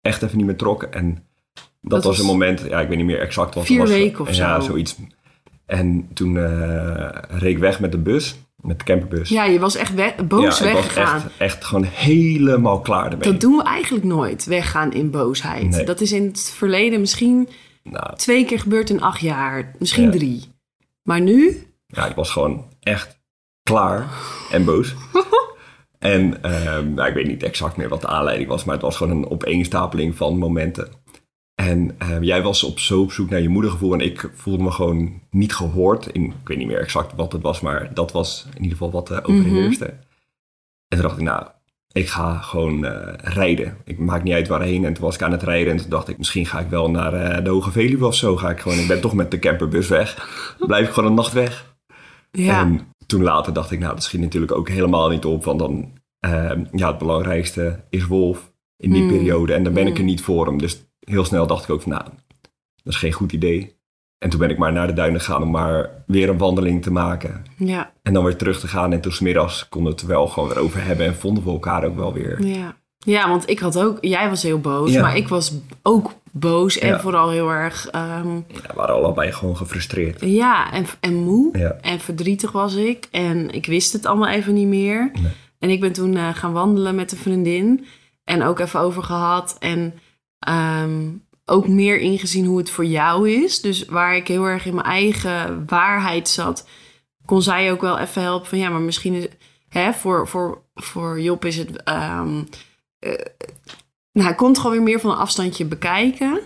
echt 0.00 0.22
even 0.22 0.36
niet 0.36 0.46
meer 0.46 0.56
trok. 0.56 0.82
En 0.82 1.14
Dat, 1.54 1.90
Dat 1.90 2.04
was 2.04 2.04
was 2.04 2.18
een 2.18 2.32
moment, 2.32 2.60
ja, 2.68 2.80
ik 2.80 2.88
weet 2.88 2.96
niet 2.96 3.06
meer 3.06 3.20
exact 3.20 3.54
wat 3.54 3.64
vier 3.66 3.80
het 3.80 3.88
was. 3.88 3.98
weken 3.98 4.20
of 4.20 4.32
Ja, 4.34 4.60
zo. 4.60 4.66
zoiets. 4.66 4.96
En 5.66 6.08
toen 6.14 6.36
eh, 6.38 7.08
reed 7.28 7.50
ik 7.54 7.58
weg 7.58 7.80
met 7.80 7.92
de 7.92 7.98
bus, 7.98 8.36
met 8.56 8.78
de 8.78 8.84
camperbus. 8.84 9.28
Ja, 9.28 9.44
je 9.44 9.58
was 9.58 9.76
echt 9.76 9.94
we- 9.94 10.14
boos 10.28 10.58
ja, 10.58 10.64
weggegaan. 10.64 11.16
echt, 11.16 11.26
echt 11.38 11.64
gewoon 11.64 11.84
helemaal 11.84 12.80
klaar 12.80 13.10
ermee. 13.12 13.30
Dat 13.32 13.40
doen 13.40 13.56
we 13.56 13.62
eigenlijk 13.62 14.04
nooit, 14.04 14.44
weggaan 14.44 14.92
in 14.92 15.10
boosheid. 15.10 15.68
Nee. 15.68 15.84
Dat 15.84 16.00
is 16.00 16.12
in 16.12 16.24
het 16.26 16.52
verleden 16.56 17.00
misschien 17.00 17.48
Nou, 17.82 18.16
twee 18.16 18.44
keer 18.44 18.58
gebeurd 18.60 18.90
in 18.90 19.00
acht 19.02 19.20
jaar. 19.20 19.70
Misschien 19.78 20.04
Ja. 20.04 20.10
drie. 20.10 20.44
Maar 21.08 21.20
nu? 21.20 21.66
ja, 21.86 22.06
ik 22.06 22.14
was 22.14 22.30
gewoon 22.30 22.64
echt 22.80 23.20
klaar 23.62 24.10
en 24.50 24.64
boos. 24.64 24.94
en 25.98 26.42
ehm, 26.42 26.94
nou, 26.94 27.08
ik 27.08 27.14
weet 27.14 27.26
niet 27.26 27.42
exact 27.42 27.76
meer 27.76 27.88
wat 27.88 28.00
de 28.00 28.06
aanleiding 28.06 28.48
was, 28.48 28.64
maar 28.64 28.74
het 28.74 28.84
was 28.84 28.96
gewoon 28.96 29.16
een 29.16 29.30
opeenstapeling 29.30 30.16
van 30.16 30.38
momenten. 30.38 30.88
En 31.54 31.94
ehm, 31.98 32.22
jij 32.22 32.42
was 32.42 32.64
op 32.64 32.78
zo 32.78 33.00
op 33.00 33.12
zoek 33.12 33.30
naar 33.30 33.40
je 33.40 33.48
moedergevoel 33.48 33.92
en 33.92 34.00
ik 34.00 34.30
voelde 34.34 34.62
me 34.62 34.70
gewoon 34.70 35.20
niet 35.30 35.54
gehoord. 35.54 36.06
In, 36.06 36.24
ik 36.24 36.48
weet 36.48 36.58
niet 36.58 36.66
meer 36.66 36.80
exact 36.80 37.14
wat 37.16 37.32
het 37.32 37.42
was, 37.42 37.60
maar 37.60 37.94
dat 37.94 38.12
was 38.12 38.46
in 38.46 38.62
ieder 38.62 38.78
geval 38.78 38.90
wat 38.90 39.10
uh, 39.10 39.18
overheerste. 39.22 39.86
En 40.88 40.98
toen 40.98 41.02
dacht 41.02 41.18
ik, 41.18 41.24
nou, 41.24 41.46
ik 41.92 42.08
ga 42.08 42.38
gewoon 42.38 42.84
eh, 42.84 43.14
rijden. 43.34 43.76
Ik 43.84 43.98
maak 43.98 44.22
niet 44.22 44.34
uit 44.34 44.48
waarheen. 44.48 44.84
En 44.84 44.92
toen 44.94 45.04
was 45.04 45.14
ik 45.14 45.22
aan 45.22 45.32
het 45.32 45.42
rijden 45.42 45.72
en 45.72 45.78
toen 45.78 45.90
dacht 45.90 46.08
ik, 46.08 46.18
misschien 46.18 46.46
ga 46.46 46.60
ik 46.60 46.68
wel 46.68 46.90
naar 46.90 47.12
eh, 47.14 47.44
de 47.44 47.50
Hoge 47.50 47.70
Veluwe 47.70 48.06
of 48.06 48.14
zo. 48.14 48.36
Ga 48.36 48.50
ik 48.50 48.60
gewoon, 48.60 48.78
ik 48.78 48.86
ben 48.86 49.00
toch 49.00 49.14
met 49.14 49.30
de 49.30 49.38
camperbus 49.38 49.88
weg. 49.88 50.28
Blijf 50.58 50.86
ik 50.88 50.92
gewoon 50.94 51.08
een 51.10 51.16
nacht 51.16 51.32
weg. 51.32 51.76
Ja. 52.30 52.60
En 52.60 52.80
toen 53.06 53.22
later 53.22 53.52
dacht 53.52 53.70
ik, 53.70 53.78
nou, 53.78 53.94
dat 53.94 54.02
schiet 54.02 54.20
natuurlijk 54.20 54.52
ook 54.52 54.68
helemaal 54.68 55.08
niet 55.08 55.24
op. 55.24 55.44
Want 55.44 55.58
dan, 55.58 55.92
ehm, 56.20 56.64
ja, 56.72 56.88
het 56.88 56.98
belangrijkste 56.98 57.84
is 57.90 58.06
Wolf 58.06 58.52
in 58.76 58.92
die 58.92 59.02
Mm. 59.02 59.08
periode. 59.08 59.52
En 59.54 59.62
dan 59.62 59.72
ben 59.72 59.86
ik 59.86 59.94
er 59.94 60.00
Mm. 60.00 60.06
niet 60.06 60.20
voor 60.22 60.46
hem. 60.46 60.58
Dus 60.58 60.86
heel 61.00 61.24
snel 61.24 61.46
dacht 61.46 61.64
ik 61.64 61.70
ook 61.70 61.82
van, 61.82 61.92
nou, 61.92 62.04
dat 62.82 62.92
is 62.92 62.96
geen 62.98 63.12
goed 63.12 63.32
idee. 63.32 63.76
En 64.18 64.30
toen 64.30 64.40
ben 64.40 64.50
ik 64.50 64.58
maar 64.58 64.72
naar 64.72 64.86
de 64.86 64.92
duinen 64.92 65.20
gegaan 65.20 65.42
om 65.42 65.50
maar 65.50 65.90
weer 66.06 66.28
een 66.28 66.38
wandeling 66.38 66.82
te 66.82 66.90
maken. 66.90 67.44
ja, 67.56 67.92
En 68.02 68.12
dan 68.12 68.24
weer 68.24 68.36
terug 68.36 68.60
te 68.60 68.68
gaan. 68.68 68.92
En 68.92 69.00
toen 69.00 69.12
smiddags 69.12 69.68
konden 69.68 69.90
we 69.92 69.98
het 69.98 70.08
er 70.08 70.14
wel 70.16 70.26
gewoon 70.26 70.48
weer 70.48 70.58
over 70.58 70.84
hebben. 70.84 71.06
En 71.06 71.14
vonden 71.16 71.44
we 71.44 71.50
elkaar 71.50 71.84
ook 71.84 71.96
wel 71.96 72.12
weer. 72.12 72.46
ja. 72.46 72.76
Ja, 73.04 73.28
want 73.28 73.48
ik 73.50 73.58
had 73.58 73.78
ook... 73.78 73.98
Jij 74.00 74.28
was 74.28 74.42
heel 74.42 74.60
boos, 74.60 74.92
Ja. 74.92 75.02
maar 75.02 75.16
ik 75.16 75.28
was 75.28 75.52
ook 75.82 76.12
boos. 76.32 76.78
En 76.78 76.88
Ja. 76.88 77.00
vooral 77.00 77.30
heel 77.30 77.48
erg... 77.50 77.86
ehm, 77.88 78.34
Ja, 78.34 78.42
we 78.66 78.72
waren 78.74 78.94
allebei 78.94 79.32
gewoon 79.32 79.56
gefrustreerd. 79.56 80.20
ja, 80.20 80.72
en, 80.72 80.86
en 81.00 81.14
moe. 81.14 81.58
Ja. 81.58 81.76
En 81.80 82.00
verdrietig 82.00 82.52
was 82.52 82.74
ik. 82.74 83.08
En 83.10 83.50
ik 83.50 83.66
wist 83.66 83.92
het 83.92 84.06
allemaal 84.06 84.28
even 84.28 84.54
niet 84.54 84.66
meer. 84.66 85.10
Nee. 85.22 85.32
En 85.58 85.70
ik 85.70 85.80
ben 85.80 85.92
toen 85.92 86.16
eh, 86.16 86.28
gaan 86.34 86.52
wandelen 86.52 86.94
met 86.94 87.12
een 87.12 87.18
vriendin. 87.18 87.86
En 88.24 88.42
ook 88.42 88.58
even 88.58 88.80
over 88.80 89.02
gehad. 89.02 89.56
En 89.58 89.94
ehm, 90.38 91.00
ook 91.48 91.68
meer 91.68 91.98
ingezien 91.98 92.44
hoe 92.44 92.58
het 92.58 92.70
voor 92.70 92.84
jou 92.84 93.30
is. 93.30 93.60
Dus 93.60 93.84
waar 93.84 94.16
ik 94.16 94.28
heel 94.28 94.44
erg 94.44 94.66
in 94.66 94.74
mijn 94.74 94.86
eigen 94.86 95.64
waarheid 95.66 96.28
zat... 96.28 96.68
kon 97.24 97.42
zij 97.42 97.72
ook 97.72 97.80
wel 97.80 97.98
even 97.98 98.22
helpen 98.22 98.48
van... 98.48 98.58
ja, 98.58 98.68
maar 98.70 98.80
misschien 98.80 99.14
is... 99.14 99.26
Hè, 99.68 99.92
voor, 99.92 100.28
voor, 100.28 100.62
voor 100.74 101.20
Job 101.20 101.44
is 101.44 101.56
het... 101.56 101.82
eh, 101.82 102.22
nou, 104.12 104.26
hij 104.26 104.34
kon 104.34 104.48
het 104.48 104.58
gewoon 104.58 104.72
weer 104.72 104.82
meer 104.82 105.00
van 105.00 105.10
een 105.10 105.16
afstandje 105.16 105.64
bekijken... 105.64 106.40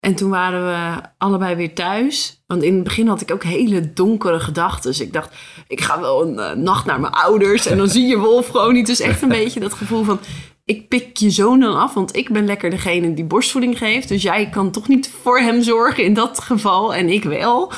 En 0.00 0.14
toen 0.14 0.30
waren 0.30 0.64
we 0.66 1.08
allebei 1.18 1.54
weer 1.54 1.74
thuis. 1.74 2.42
Want 2.46 2.62
in 2.62 2.74
het 2.74 2.84
begin 2.84 3.08
had 3.08 3.20
ik 3.20 3.30
ook 3.30 3.42
hele 3.42 3.92
donkere 3.92 4.40
gedachten. 4.40 4.90
Dus 4.90 5.00
ik 5.00 5.12
dacht, 5.12 5.34
ik 5.68 5.80
ga 5.80 6.00
wel 6.00 6.26
een 6.26 6.38
eh, 6.38 6.56
nacht 6.56 6.84
naar 6.84 7.00
mijn 7.00 7.12
ouders. 7.12 7.66
En 7.66 7.76
dan 7.76 7.88
zie 7.88 8.06
je 8.06 8.18
Wolf 8.18 8.48
gewoon 8.48 8.74
niet. 8.74 8.86
Dus 8.86 9.00
echt 9.00 9.22
een 9.22 9.28
beetje 9.42 9.60
dat 9.60 9.74
gevoel 9.74 10.04
van... 10.04 10.20
Ik 10.68 10.88
pik 10.88 11.16
je 11.16 11.30
zoon 11.30 11.60
dan 11.60 11.76
af, 11.76 11.94
want 11.94 12.16
ik 12.16 12.30
ben 12.30 12.44
lekker 12.44 12.70
degene 12.70 13.14
die 13.14 13.24
borstvoeding 13.24 13.78
geeft. 13.78 14.08
Dus 14.08 14.22
jij 14.22 14.48
kan 14.48 14.70
toch 14.70 14.88
niet 14.88 15.10
voor 15.22 15.38
hem 15.38 15.62
zorgen 15.62 16.04
in 16.04 16.14
dat 16.14 16.40
geval. 16.40 16.94
En 16.94 17.08
ik 17.08 17.24
wel. 17.24 17.72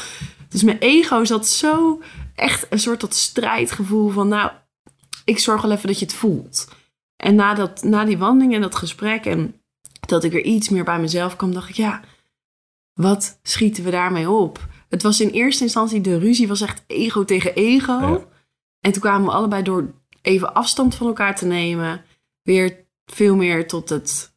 Dus 0.48 0.62
mijn 0.62 0.78
ego 0.78 1.24
zat 1.24 1.48
zo 1.48 2.02
echt 2.34 2.66
een 2.70 2.78
soort 2.78 3.00
dat 3.00 3.14
strijdgevoel 3.14 4.08
van... 4.08 4.28
Nou, 4.28 4.50
ik 5.24 5.38
zorg 5.38 5.62
wel 5.62 5.70
even 5.70 5.86
dat 5.86 5.98
je 5.98 6.04
het 6.04 6.14
voelt. 6.14 6.68
En 7.16 7.34
na, 7.34 7.54
dat, 7.54 7.82
na 7.82 8.04
die 8.04 8.18
wandeling 8.18 8.54
en 8.54 8.60
dat 8.60 8.76
gesprek... 8.76 9.24
en 9.24 9.60
dat 10.06 10.24
ik 10.24 10.34
er 10.34 10.44
iets 10.44 10.68
meer 10.68 10.84
bij 10.84 11.00
mezelf 11.00 11.36
kwam, 11.36 11.52
dacht 11.52 11.68
ik... 11.68 11.76
ja, 11.76 12.00
wat 12.94 13.38
schieten 13.42 13.84
we 13.84 13.90
daarmee 13.90 14.30
op? 14.30 14.66
Het 14.88 15.02
was 15.02 15.20
in 15.20 15.30
eerste 15.30 15.62
instantie, 15.64 16.00
de 16.00 16.18
ruzie 16.18 16.48
was 16.48 16.60
echt 16.60 16.82
ego 16.86 17.24
tegen 17.24 17.54
ego. 17.54 17.92
Ja. 17.92 18.24
En 18.80 18.92
toen 18.92 19.02
kwamen 19.02 19.26
we 19.26 19.32
allebei 19.32 19.62
door 19.62 19.94
even 20.22 20.54
afstand 20.54 20.94
van 20.94 21.06
elkaar 21.06 21.36
te 21.36 21.46
nemen... 21.46 22.04
weer 22.42 22.84
veel 23.04 23.36
meer 23.36 23.68
tot 23.68 23.88
het... 23.88 24.28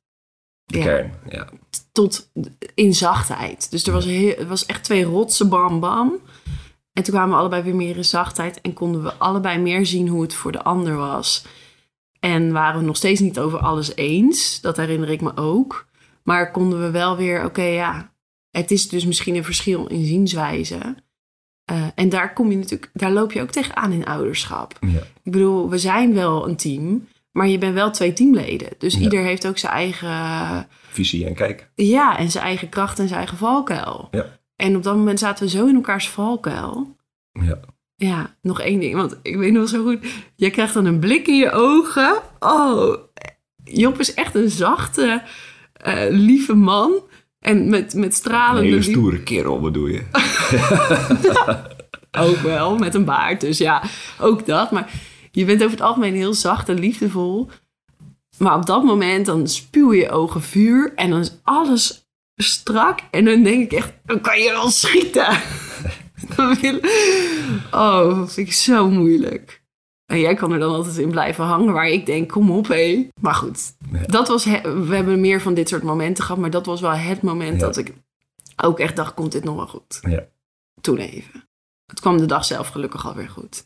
De 0.64 0.78
ja, 0.78 0.84
kern, 0.84 1.14
ja. 1.30 1.50
tot 1.92 2.32
in 2.76 2.94
zachtheid. 2.94 3.72
Dus 3.72 3.88
er 3.88 3.94
was, 3.94 4.06
heel, 4.06 4.46
was 4.46 4.66
echt 4.66 4.84
twee 4.84 5.04
rotsen, 5.04 5.50
bam, 5.50 5.80
bam. 5.80 6.20
En 6.94 7.04
toen 7.04 7.14
kwamen 7.14 7.34
we 7.34 7.40
allebei 7.40 7.64
weer 7.64 7.76
meer 7.76 7.98
in 7.98 8.06
zachtheid... 8.06 8.62
en 8.62 8.74
konden 8.74 9.04
we 9.04 9.14
allebei 9.14 9.60
meer 9.60 9.86
zien 9.86 10.08
hoe 10.08 10.22
het 10.22 10.34
voor 10.34 10.52
de 10.52 10.64
ander 10.64 10.96
was... 10.96 11.46
En 12.24 12.52
waren 12.52 12.80
we 12.80 12.86
nog 12.86 12.96
steeds 12.96 13.20
niet 13.20 13.40
over 13.40 13.60
alles 13.60 13.96
eens. 13.96 14.62
Dat 14.62 14.78
herinner 14.78 15.10
ik 15.10 15.22
me 15.22 15.38
ook. 15.38 15.88
Maar 16.24 16.52
konden 16.52 16.82
we 16.82 16.92
wel 16.92 17.18
weer, 17.18 17.46
oké, 17.46 17.64
ja, 17.64 18.14
het 18.50 18.72
is 18.72 18.90
dus 18.90 19.06
misschien 19.06 19.36
een 19.36 19.44
verschil 19.44 19.88
in 19.88 20.06
zienswijze. 20.06 20.96
Eh, 21.66 21.88
en 21.96 22.10
daar 22.10 22.34
kom 22.34 22.52
je 22.52 22.58
natuurlijk, 22.58 22.90
daar 22.94 23.12
loop 23.12 23.32
je 23.32 23.42
ook 23.42 23.52
tegenaan 23.52 23.92
in 23.92 24.06
ouderschap. 24.06 24.78
ja. 24.82 25.00
Ik 25.24 25.32
bedoel, 25.32 25.70
we 25.70 25.78
zijn 25.78 26.14
wel 26.14 26.48
een 26.48 26.56
team, 26.56 27.08
maar 27.34 27.48
je 27.48 27.58
bent 27.58 27.74
wel 27.74 27.92
twee 27.92 28.14
teamleden. 28.14 28.70
Dus 28.78 28.94
Ja. 28.94 29.00
ieder 29.00 29.24
heeft 29.24 29.48
ook 29.48 29.58
zijn 29.58 29.74
eigen, 29.74 30.68
Visie 30.90 31.26
en 31.26 31.34
kijk. 31.34 31.70
ja, 31.76 32.18
en 32.18 32.32
zijn 32.32 32.44
eigen 32.44 32.70
kracht 32.70 33.00
en 33.00 33.06
zijn 33.08 33.20
eigen 33.20 33.38
valkuil. 33.38 34.08
Ja. 34.12 34.26
En 34.56 34.76
op 34.76 34.84
dat 34.84 34.96
moment 34.96 35.20
zaten 35.20 35.44
we 35.46 35.50
zo 35.52 35.66
in 35.68 35.76
elkaars 35.76 36.10
valkuil. 36.10 36.96
Ja. 37.32 37.60
Ja, 37.96 38.36
nog 38.42 38.62
één 38.62 38.80
ding, 38.80 38.96
want 38.96 39.20
ik 39.22 39.36
weet 39.36 39.52
nog 39.54 39.70
zo 39.70 39.84
goed. 39.84 40.00
Jij 40.36 40.50
krijgt 40.50 40.74
dan 40.74 40.86
een 40.86 41.00
blik 41.00 41.28
in 41.28 41.36
je 41.38 41.52
ogen. 41.52 42.22
Oh, 42.40 42.96
Job 43.64 44.00
is 44.00 44.14
echt 44.14 44.36
een 44.36 44.50
zachte, 44.50 45.22
eh, 45.74 46.04
lieve 46.10 46.54
man. 46.56 46.92
En 47.40 47.70
met, 47.70 47.94
met 47.94 48.06
Een 48.06 48.12
stralende... 48.12 48.62
hele 48.62 48.76
lief- 48.76 48.86
stoere 48.90 49.24
kerel 49.24 49.60
bedoel 49.60 49.88
je. 49.88 50.04
Ook 52.20 52.38
wel, 52.38 52.78
met 52.78 52.94
een 52.96 53.06
baard. 53.06 53.42
Dus 53.42 53.58
ja, 53.58 53.84
ook 54.20 54.46
dat. 54.46 54.72
Maar 54.72 54.92
je 55.36 55.46
bent 55.46 55.60
over 55.62 55.72
het 55.78 55.82
algemeen 55.86 56.14
heel 56.16 56.34
zacht 56.34 56.70
en 56.70 56.80
liefdevol. 56.80 57.50
Maar 58.38 58.56
op 58.56 58.66
dat 58.66 58.84
moment 58.84 59.26
dan 59.26 59.48
spuw 59.48 59.94
je 59.94 60.10
ogen 60.10 60.42
vuur. 60.42 60.94
En 60.96 61.10
dan 61.10 61.20
is 61.20 61.40
alles 61.44 62.08
strak. 62.36 63.00
En 63.12 63.26
dan 63.26 63.44
denk 63.44 63.64
ik 63.64 63.72
echt, 63.78 63.94
dan 64.06 64.22
kan 64.22 64.40
je 64.40 64.50
wel 64.52 64.70
schieten. 64.70 65.38
Oh, 67.72 68.18
dat 68.18 68.34
vind 68.34 68.48
ik 68.48 68.54
zo 68.54 68.90
moeilijk. 68.90 69.62
En 70.06 70.20
jij 70.20 70.34
kan 70.36 70.52
er 70.52 70.60
dan 70.60 70.74
altijd 70.74 70.98
in 70.98 71.10
blijven 71.12 71.44
hangen. 71.46 71.74
Waar 71.74 71.88
ik 71.88 72.06
denk, 72.06 72.30
kom 72.32 72.52
op 72.52 72.68
hé. 72.68 73.10
Maar 73.22 73.34
goed, 73.34 73.76
Ja. 73.92 74.00
dat 74.06 74.28
was 74.28 74.44
we 74.46 74.88
hebben 74.96 75.20
meer 75.22 75.42
van 75.42 75.54
dit 75.54 75.70
soort 75.70 75.84
momenten 75.84 76.24
gehad. 76.24 76.42
Maar 76.42 76.50
dat 76.50 76.66
was 76.66 76.82
wel 76.82 76.92
het 76.92 77.22
moment 77.22 77.60
Ja. 77.60 77.66
dat 77.66 77.78
ik 77.78 77.94
ook 78.64 78.80
echt 78.80 78.96
dacht, 78.96 79.14
komt 79.14 79.32
dit 79.32 79.44
nog 79.44 79.56
wel 79.56 79.68
goed? 79.68 80.00
Ja. 80.02 80.26
Toen 80.82 80.98
even. 80.98 81.48
Het 81.86 82.00
kwam 82.00 82.18
de 82.18 82.26
dag 82.26 82.46
zelf 82.46 82.68
gelukkig 82.68 83.06
alweer 83.08 83.30
goed. 83.30 83.64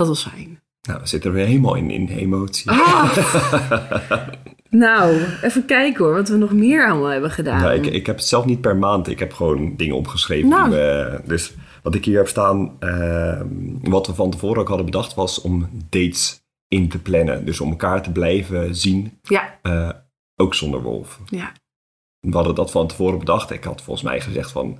Dat 0.00 0.08
was 0.08 0.22
fijn. 0.28 0.60
Nou, 0.88 1.00
we 1.00 1.06
zitten 1.06 1.30
er 1.30 1.36
weer 1.36 1.46
helemaal 1.46 1.74
in, 1.74 1.90
in 1.90 2.08
emotie. 2.08 2.70
Ah. 2.70 3.16
nou, 4.70 5.24
even 5.42 5.64
kijken 5.64 6.04
hoor, 6.04 6.14
wat 6.14 6.28
we 6.28 6.36
nog 6.36 6.52
meer 6.52 6.88
allemaal 6.90 7.10
hebben 7.10 7.30
gedaan. 7.30 7.60
Nou, 7.60 7.74
ik, 7.74 7.86
ik 7.86 8.06
heb 8.06 8.16
het 8.16 8.24
zelf 8.24 8.44
niet 8.44 8.60
per 8.60 8.76
maand. 8.76 9.08
Ik 9.08 9.18
heb 9.18 9.32
gewoon 9.32 9.76
dingen 9.76 9.96
opgeschreven. 9.96 10.48
Nou. 10.48 10.70
we- 10.70 11.20
dus 11.26 11.54
wat 11.82 11.94
ik 11.94 12.04
hier 12.04 12.16
heb 12.16 12.28
staan, 12.28 12.76
ehm, 12.78 13.46
wat 13.82 14.06
we 14.06 14.14
van 14.14 14.30
tevoren 14.30 14.60
ook 14.60 14.68
hadden 14.68 14.86
bedacht, 14.86 15.14
was 15.14 15.40
om 15.40 15.68
dates 15.88 16.42
in 16.68 16.88
te 16.88 16.98
plannen. 16.98 17.44
Dus 17.44 17.60
om 17.60 17.70
elkaar 17.70 18.02
te 18.02 18.12
blijven 18.12 18.74
zien, 18.76 19.18
Ja, 19.22 19.58
eh, 19.62 19.90
ook 20.36 20.54
zonder 20.54 20.82
wolf. 20.82 21.20
ja, 21.26 21.52
We 22.20 22.32
hadden 22.36 22.54
dat 22.54 22.70
van 22.70 22.86
tevoren 22.86 23.18
bedacht. 23.18 23.50
Ik 23.50 23.64
had 23.64 23.82
volgens 23.82 24.06
mij 24.06 24.20
gezegd 24.20 24.50
van, 24.50 24.72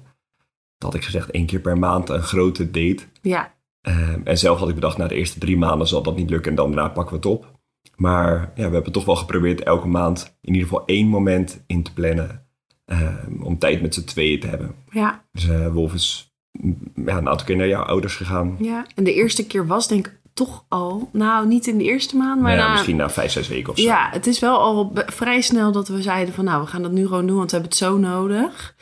dat 0.78 0.92
had 0.92 0.94
ik 0.94 1.04
gezegd 1.04 1.30
één 1.30 1.46
keer 1.46 1.60
per 1.60 1.78
maand 1.78 2.08
een 2.08 2.22
grote 2.22 2.70
date. 2.70 3.02
ja, 3.22 3.54
Ehm, 3.80 4.20
en 4.24 4.38
zelf 4.38 4.58
had 4.58 4.68
ik 4.68 4.74
bedacht, 4.74 4.96
na 4.98 5.06
de 5.06 5.14
eerste 5.14 5.38
drie 5.38 5.56
maanden 5.56 5.86
zal 5.88 6.02
dat 6.02 6.16
niet 6.16 6.30
lukken 6.30 6.50
en 6.50 6.56
dan 6.56 6.72
daarna 6.72 6.88
pakken 6.88 7.12
we 7.12 7.16
het 7.28 7.38
op. 7.38 7.58
Maar 7.96 8.52
ja, 8.54 8.66
we 8.68 8.74
hebben 8.74 8.92
toch 8.92 9.04
wel 9.04 9.16
geprobeerd 9.16 9.62
elke 9.62 9.88
maand 9.88 10.36
in 10.40 10.52
ieder 10.52 10.68
geval 10.68 10.86
één 10.86 11.08
moment 11.08 11.64
in 11.66 11.82
te 11.82 11.92
plannen 11.92 12.46
ehm, 12.84 13.42
om 13.42 13.58
tijd 13.58 13.82
met 13.82 13.94
z'n 13.94 14.04
tweeën 14.04 14.40
te 14.40 14.46
hebben. 14.46 14.74
ja, 14.90 15.24
Dus 15.32 15.48
eh, 15.48 15.72
Wolf 15.72 15.94
is 15.94 16.34
mm, 16.52 16.78
ja, 16.94 17.16
een 17.16 17.28
aantal 17.28 17.46
keer 17.46 17.56
naar 17.56 17.68
jouw 17.68 17.82
ouders 17.82 18.16
gegaan. 18.16 18.56
ja. 18.58 18.86
En 18.94 19.04
de 19.04 19.14
eerste 19.14 19.46
keer 19.46 19.66
was 19.66 19.88
denk 19.88 20.06
ik 20.06 20.18
toch 20.34 20.64
al, 20.68 21.08
nou 21.12 21.46
niet 21.46 21.66
in 21.66 21.78
de 21.78 21.84
eerste 21.84 22.16
maand, 22.16 22.40
maar 22.40 22.50
Nou 22.50 22.60
ja, 22.62 22.66
na, 22.68 22.72
misschien 22.72 22.96
na 22.96 23.10
vijf, 23.10 23.32
zes 23.32 23.48
weken 23.48 23.72
of 23.72 23.78
zo. 23.78 23.84
Ja, 23.84 24.08
het 24.12 24.26
is 24.26 24.38
wel 24.38 24.58
al 24.58 24.92
vrij 24.94 25.40
snel 25.40 25.72
dat 25.72 25.88
we 25.88 26.02
zeiden 26.02 26.34
van 26.34 26.44
nou, 26.44 26.62
we 26.62 26.66
gaan 26.68 26.82
dat 26.82 26.92
nu 26.92 27.06
gewoon 27.06 27.26
doen, 27.26 27.36
want 27.36 27.50
we 27.50 27.56
hebben 27.56 27.76
het 27.78 27.86
zo 27.86 27.98
nodig. 27.98 28.76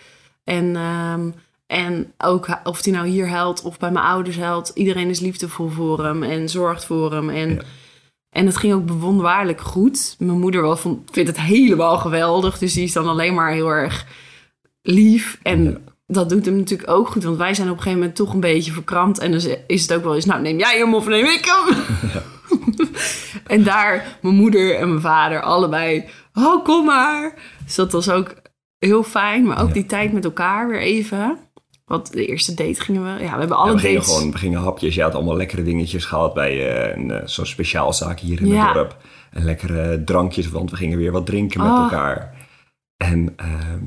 En, 0.45 0.77
ehm, 0.77 1.31
en 1.69 2.13
ook 2.19 2.47
of 2.65 2.85
hij 2.85 2.93
nou 2.93 3.07
hier 3.07 3.29
huilt 3.29 3.63
of 3.63 3.79
bij 3.79 3.91
mijn 3.91 4.05
ouders 4.05 4.37
huilt, 4.39 4.71
iedereen 4.75 5.09
is 5.09 5.21
liefdevol 5.21 5.69
voor 5.69 6.05
hem 6.05 6.23
en 6.23 6.49
zorgt 6.49 6.85
voor 6.85 7.13
hem. 7.13 7.31
En 7.31 7.51
Ja. 7.51 7.61
En 8.31 8.47
het 8.47 8.57
ging 8.57 8.73
ook 8.75 8.87
bewonderlijk 8.87 9.61
goed. 9.61 10.17
Mijn 10.19 10.39
moeder 10.39 10.63
wel 10.63 10.77
vond, 10.77 11.11
vindt 11.13 11.29
het 11.29 11.41
helemaal 11.41 11.99
geweldig. 11.99 12.59
Dus 12.59 12.73
die 12.73 12.85
is 12.85 12.93
dan 12.93 13.07
alleen 13.07 13.35
maar 13.35 13.53
heel 13.53 13.69
erg 13.69 14.07
lief. 14.83 15.39
En 15.43 15.65
Ja. 15.65 15.77
dat 16.07 16.29
doet 16.29 16.45
hem 16.45 16.57
natuurlijk 16.57 16.91
ook 16.91 17.09
goed. 17.09 17.25
Want 17.25 17.37
wij 17.37 17.55
zijn 17.55 17.69
op 17.69 17.77
een 17.77 17.83
gegeven 17.83 17.99
moment 18.01 18.17
toch 18.19 18.33
een 18.33 18.41
beetje 18.41 18.73
verkrampt. 18.73 19.19
En 19.19 19.31
dan 19.31 19.41
is 19.67 19.83
het 19.83 19.95
ook 19.95 20.03
wel 20.05 20.15
eens, 20.15 20.25
nou 20.25 20.41
neem 20.43 20.59
jij 20.59 20.79
hem 20.79 20.95
of 20.95 21.07
neem 21.07 21.25
ik 21.25 21.45
hem? 21.45 21.77
en 23.57 23.65
daar 23.65 24.19
mijn 24.23 24.35
moeder 24.35 24.75
en 24.77 24.89
mijn 24.89 25.01
vader 25.01 25.43
allebei, 25.43 26.05
oh 26.35 26.65
kom 26.65 26.85
maar. 26.85 27.35
Dus 27.65 27.75
dat 27.75 27.93
was 27.93 28.11
ook 28.11 28.35
heel 28.79 29.03
fijn. 29.03 29.45
Maar 29.47 29.63
ook 29.63 29.75
die 29.75 29.87
tijd 29.87 30.13
met 30.13 30.25
elkaar 30.25 30.69
weer 30.69 30.81
even. 30.81 31.39
Want 31.89 32.13
de 32.13 32.27
eerste 32.27 32.55
date 32.55 32.81
gingen 32.81 33.03
we, 33.03 33.09
ja 33.09 33.17
we 33.33 33.39
hebben 33.39 33.49
Ja, 33.49 33.55
alle 33.55 33.73
we 33.73 33.79
gingen 33.79 33.95
dates. 33.99 34.15
gewoon 34.17 34.31
we 34.33 34.39
gingen 34.39 34.61
hapjes. 34.61 34.95
Je 34.95 35.03
had 35.03 35.15
allemaal 35.15 35.37
lekkere 35.37 35.63
dingetjes 35.63 36.05
gehaald 36.05 36.35
bij 36.35 36.77
eh, 36.77 36.97
een, 36.97 37.11
eh, 37.11 37.27
zo'n 37.27 37.47
speciaal 37.47 37.93
zaak 37.93 38.21
hier 38.21 38.41
in 38.41 38.47
Ja. 38.47 38.65
het 38.65 38.75
dorp. 38.75 38.97
En 39.31 39.45
lekkere 39.45 40.03
drankjes, 40.05 40.49
want 40.49 40.71
we 40.71 40.77
gingen 40.77 40.99
weer 40.99 41.13
wat 41.13 41.27
drinken 41.27 41.61
met 41.63 41.71
Oh. 41.71 41.79
elkaar. 41.83 42.35
En 42.97 43.33
ehm, 43.37 43.85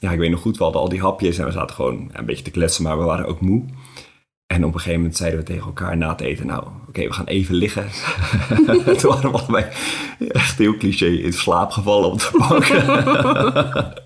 ja, 0.00 0.10
ik 0.10 0.18
weet 0.18 0.30
nog 0.30 0.40
goed, 0.40 0.56
we 0.56 0.62
hadden 0.64 0.82
al 0.82 0.88
die 0.88 1.00
hapjes 1.00 1.38
en 1.38 1.44
we 1.44 1.52
zaten 1.52 1.74
gewoon 1.76 2.08
ja, 2.12 2.18
een 2.18 2.26
beetje 2.26 2.44
te 2.44 2.50
kletsen, 2.50 2.82
maar 2.84 2.98
we 2.98 3.04
waren 3.04 3.26
ook 3.26 3.40
moe. 3.40 3.62
En 4.46 4.64
op 4.64 4.74
een 4.74 4.78
gegeven 4.78 4.98
moment 4.98 5.16
zeiden 5.16 5.38
we 5.38 5.44
tegen 5.46 5.64
elkaar 5.64 5.96
na 5.96 6.08
het 6.08 6.20
eten, 6.20 6.46
nou, 6.46 6.64
oké, 6.88 7.06
we 7.06 7.12
gaan 7.12 7.26
even 7.26 7.54
liggen. 7.54 7.86
Toen 8.98 9.10
waren 9.10 9.32
we 9.32 9.38
allebei 9.38 9.66
echt 10.18 10.58
heel 10.58 10.76
cliché 10.76 11.06
in 11.06 11.32
slaap 11.32 11.70
gevallen 11.70 12.10
op 12.12 12.18
de 12.18 12.30
bank. 12.38 12.66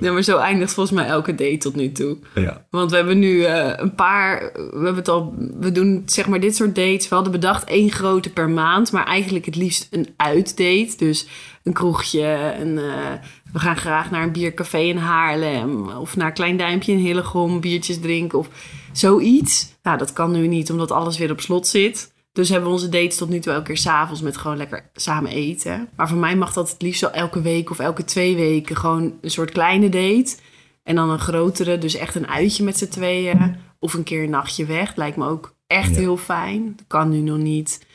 Ja, 0.00 0.12
maar 0.12 0.22
zo 0.22 0.38
eindigt 0.38 0.74
volgens 0.74 0.96
mij 0.96 1.06
elke 1.06 1.34
date 1.34 1.56
tot 1.56 1.74
nu 1.76 1.92
toe. 1.92 2.16
ja, 2.34 2.66
Want 2.70 2.90
we 2.90 2.96
hebben 2.96 3.18
nu 3.18 3.42
eh, 3.42 3.72
een 3.76 3.94
paar, 3.94 4.50
we 4.52 4.70
hebben 4.72 4.94
het 4.94 5.08
al, 5.08 5.34
we 5.60 5.72
doen 5.72 6.02
zeg 6.06 6.26
maar 6.26 6.40
dit 6.40 6.56
soort 6.56 6.74
dates. 6.74 7.08
We 7.08 7.14
hadden 7.14 7.32
bedacht 7.32 7.64
één 7.64 7.90
grote 7.90 8.30
per 8.32 8.50
maand, 8.50 8.92
maar 8.92 9.04
eigenlijk 9.06 9.44
het 9.46 9.56
liefst 9.56 9.88
een 9.90 10.08
uitdate. 10.16 10.94
Dus 10.96 11.26
een 11.62 11.72
kroegje, 11.72 12.54
een, 12.60 12.78
eh, 12.78 13.12
we 13.56 13.62
gaan 13.62 13.76
graag 13.76 14.10
naar 14.10 14.22
een 14.22 14.32
biercafé 14.32 14.78
in 14.78 14.96
Haarlem 14.96 15.88
of 15.88 16.16
naar 16.16 16.32
Klein 16.32 16.56
Duimpje 16.56 16.92
in 16.92 16.98
Hillegom, 16.98 17.60
biertjes 17.60 18.00
drinken 18.00 18.38
of 18.38 18.48
zoiets. 18.92 19.76
Nou, 19.82 19.98
dat 19.98 20.12
kan 20.12 20.32
nu 20.32 20.46
niet 20.46 20.70
omdat 20.70 20.90
alles 20.90 21.18
weer 21.18 21.30
op 21.30 21.40
slot 21.40 21.66
zit. 21.66 22.12
Dus 22.32 22.48
hebben 22.48 22.68
we 22.68 22.74
onze 22.74 22.88
dates 22.88 23.16
tot 23.16 23.28
nu 23.28 23.38
toe 23.38 23.52
elke 23.52 23.64
keer 23.64 23.76
s'avonds 23.76 24.20
met 24.22 24.36
gewoon 24.36 24.56
lekker 24.56 24.90
samen 24.94 25.30
eten. 25.30 25.88
Maar 25.96 26.08
voor 26.08 26.18
mij 26.18 26.36
mag 26.36 26.52
dat 26.52 26.70
het 26.70 26.82
liefst 26.82 27.00
wel 27.00 27.10
elke 27.10 27.40
week 27.40 27.70
of 27.70 27.78
elke 27.78 28.04
twee 28.04 28.36
weken 28.36 28.76
gewoon 28.76 29.14
een 29.20 29.30
soort 29.30 29.50
kleine 29.50 29.88
date. 29.88 30.36
En 30.82 30.94
dan 30.94 31.10
een 31.10 31.18
grotere, 31.18 31.78
dus 31.78 31.94
echt 31.94 32.14
een 32.14 32.28
uitje 32.28 32.64
met 32.64 32.78
z'n 32.78 32.88
tweeën. 32.88 33.56
Of 33.78 33.94
een 33.94 34.02
keer 34.04 34.22
een 34.22 34.30
nachtje 34.30 34.64
weg. 34.64 34.96
Lijkt 34.96 35.16
me 35.16 35.28
ook 35.28 35.54
echt 35.66 35.94
Ja. 35.94 36.00
heel 36.00 36.16
fijn. 36.16 36.72
Dat 36.76 36.86
kan 36.86 37.08
nu 37.08 37.20
nog 37.20 37.38
niet 37.38 37.86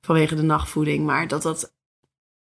vanwege 0.00 0.34
de 0.34 0.42
nachtvoeding. 0.42 1.04
Maar 1.04 1.28
dat 1.28 1.42
dat, 1.42 1.73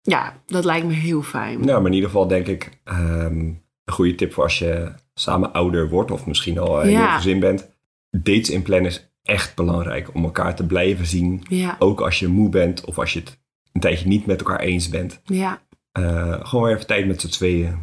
ja, 0.10 0.42
dat 0.46 0.66
lijkt 0.66 0.88
me 0.88 0.94
heel 0.94 1.22
fijn. 1.22 1.60
Nou, 1.60 1.78
maar 1.82 1.88
in 1.90 1.94
ieder 1.94 2.10
geval 2.10 2.28
denk 2.28 2.48
ik 2.48 2.80
ehm, 2.84 3.40
een 3.86 3.94
goede 3.94 4.16
tip 4.16 4.34
voor 4.34 4.44
als 4.44 4.60
je 4.60 4.92
samen 5.14 5.54
ouder 5.54 5.90
wordt 5.90 6.12
of 6.12 6.26
misschien 6.26 6.60
al 6.60 6.82
in 6.82 6.90
Ja. 6.90 7.02
je 7.04 7.16
gezin 7.16 7.40
bent. 7.40 7.70
Dates 8.12 8.50
inplannen 8.50 8.90
is 8.92 9.10
echt 9.24 9.56
belangrijk 9.56 10.10
om 10.14 10.24
elkaar 10.24 10.56
te 10.56 10.66
blijven 10.66 11.06
zien. 11.06 11.44
Ja, 11.50 11.76
Ook 11.80 12.02
als 12.02 12.20
je 12.20 12.28
moe 12.28 12.50
bent 12.50 12.86
of 12.86 13.00
als 13.00 13.14
je 13.14 13.20
het 13.20 13.40
een 13.72 13.82
tijdje 13.82 14.08
niet 14.08 14.26
met 14.26 14.40
elkaar 14.40 14.60
eens 14.60 14.90
bent. 14.90 15.22
ja. 15.26 15.62
Eh, 15.92 16.36
gewoon 16.46 16.70
even 16.70 16.88
tijd 16.88 17.08
met 17.08 17.22
z'n 17.22 17.28
tweeën. 17.28 17.78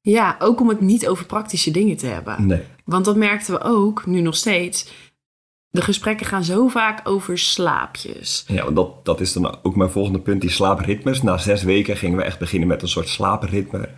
ja, 0.00 0.36
ook 0.38 0.60
om 0.60 0.68
het 0.68 0.80
niet 0.80 1.08
over 1.08 1.26
praktische 1.26 1.70
dingen 1.70 1.96
te 1.96 2.06
hebben. 2.06 2.46
Nee. 2.46 2.62
Want 2.84 3.04
dat 3.04 3.16
merkten 3.16 3.54
we 3.54 3.60
ook, 3.62 4.06
nu 4.06 4.20
nog 4.20 4.36
steeds. 4.36 4.92
De 5.70 5.82
gesprekken 5.82 6.26
gaan 6.26 6.44
zo 6.44 6.68
vaak 6.68 7.00
over 7.08 7.38
slaapjes. 7.38 8.44
Ja, 8.46 8.62
want 8.64 8.76
dat, 8.76 9.04
dat 9.04 9.20
is 9.20 9.32
dan 9.32 9.58
ook 9.62 9.76
mijn 9.76 9.90
volgende 9.90 10.20
punt, 10.20 10.40
die 10.40 10.50
slaapritmes. 10.50 11.22
Na 11.22 11.36
zes 11.38 11.62
weken 11.62 11.96
gingen 11.96 12.16
we 12.16 12.22
echt 12.24 12.38
beginnen 12.38 12.68
met 12.68 12.82
een 12.82 12.88
soort 12.88 13.08
slaapritme. 13.08 13.88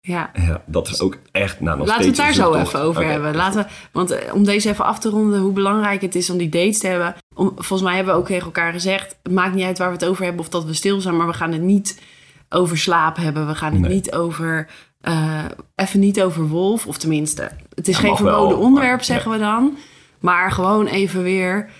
Ja, 0.00 0.30
Ja, 0.34 0.62
dat 0.66 0.88
is 0.88 1.00
ook 1.00 1.16
echt 1.32 1.60
nou, 1.60 1.78
nog 1.78 1.86
Laten 1.86 2.02
we 2.02 2.08
het 2.08 2.16
daar 2.16 2.32
zo 2.32 2.54
even 2.54 2.80
over 2.80 3.04
hebben. 3.06 3.34
Laten 3.36 3.62
we, 3.62 3.68
want 3.92 4.10
eh, 4.10 4.34
om 4.34 4.44
deze 4.44 4.68
even 4.68 4.84
af 4.84 4.98
te 4.98 5.08
ronden, 5.08 5.40
hoe 5.40 5.52
belangrijk 5.52 6.00
het 6.00 6.14
is 6.14 6.30
om 6.30 6.38
die 6.38 6.48
dates 6.48 6.78
te 6.78 6.86
hebben. 6.86 7.14
Om, 7.34 7.52
volgens 7.54 7.82
mij 7.82 7.94
hebben 7.96 8.14
we 8.14 8.20
ook 8.20 8.26
tegen 8.26 8.44
elkaar 8.44 8.72
gezegd: 8.72 9.16
het 9.22 9.32
maakt 9.32 9.54
niet 9.54 9.64
uit 9.64 9.78
waar 9.78 9.88
we 9.88 9.94
het 9.94 10.04
over 10.04 10.22
hebben 10.24 10.40
of 10.40 10.48
dat 10.48 10.64
we 10.64 10.72
stil 10.74 11.00
zijn, 11.00 11.16
maar 11.16 11.26
we 11.26 11.32
gaan 11.32 11.52
het 11.52 11.62
niet 11.62 12.02
over 12.48 12.78
slaap 12.78 13.16
hebben. 13.16 13.46
We 13.46 13.54
gaan 13.54 13.72
het 13.72 13.80
Nee. 13.80 13.90
niet 13.92 14.12
over. 14.12 14.68
eh, 15.00 15.44
even 15.74 16.00
niet 16.00 16.22
over 16.22 16.48
wolf, 16.48 16.86
of 16.86 16.98
tenminste, 16.98 17.50
het 17.74 17.88
is 17.88 17.94
Ja, 17.94 18.00
geen 18.00 18.08
wel, 18.08 18.16
verboden 18.16 18.58
onderwerp, 18.58 18.96
maar- 18.96 19.04
zeggen 19.04 19.30
we 19.30 19.38
dan. 19.38 19.76
Maar 20.20 20.52
gewoon 20.52 20.86
even 20.86 21.22
weer 21.22 21.70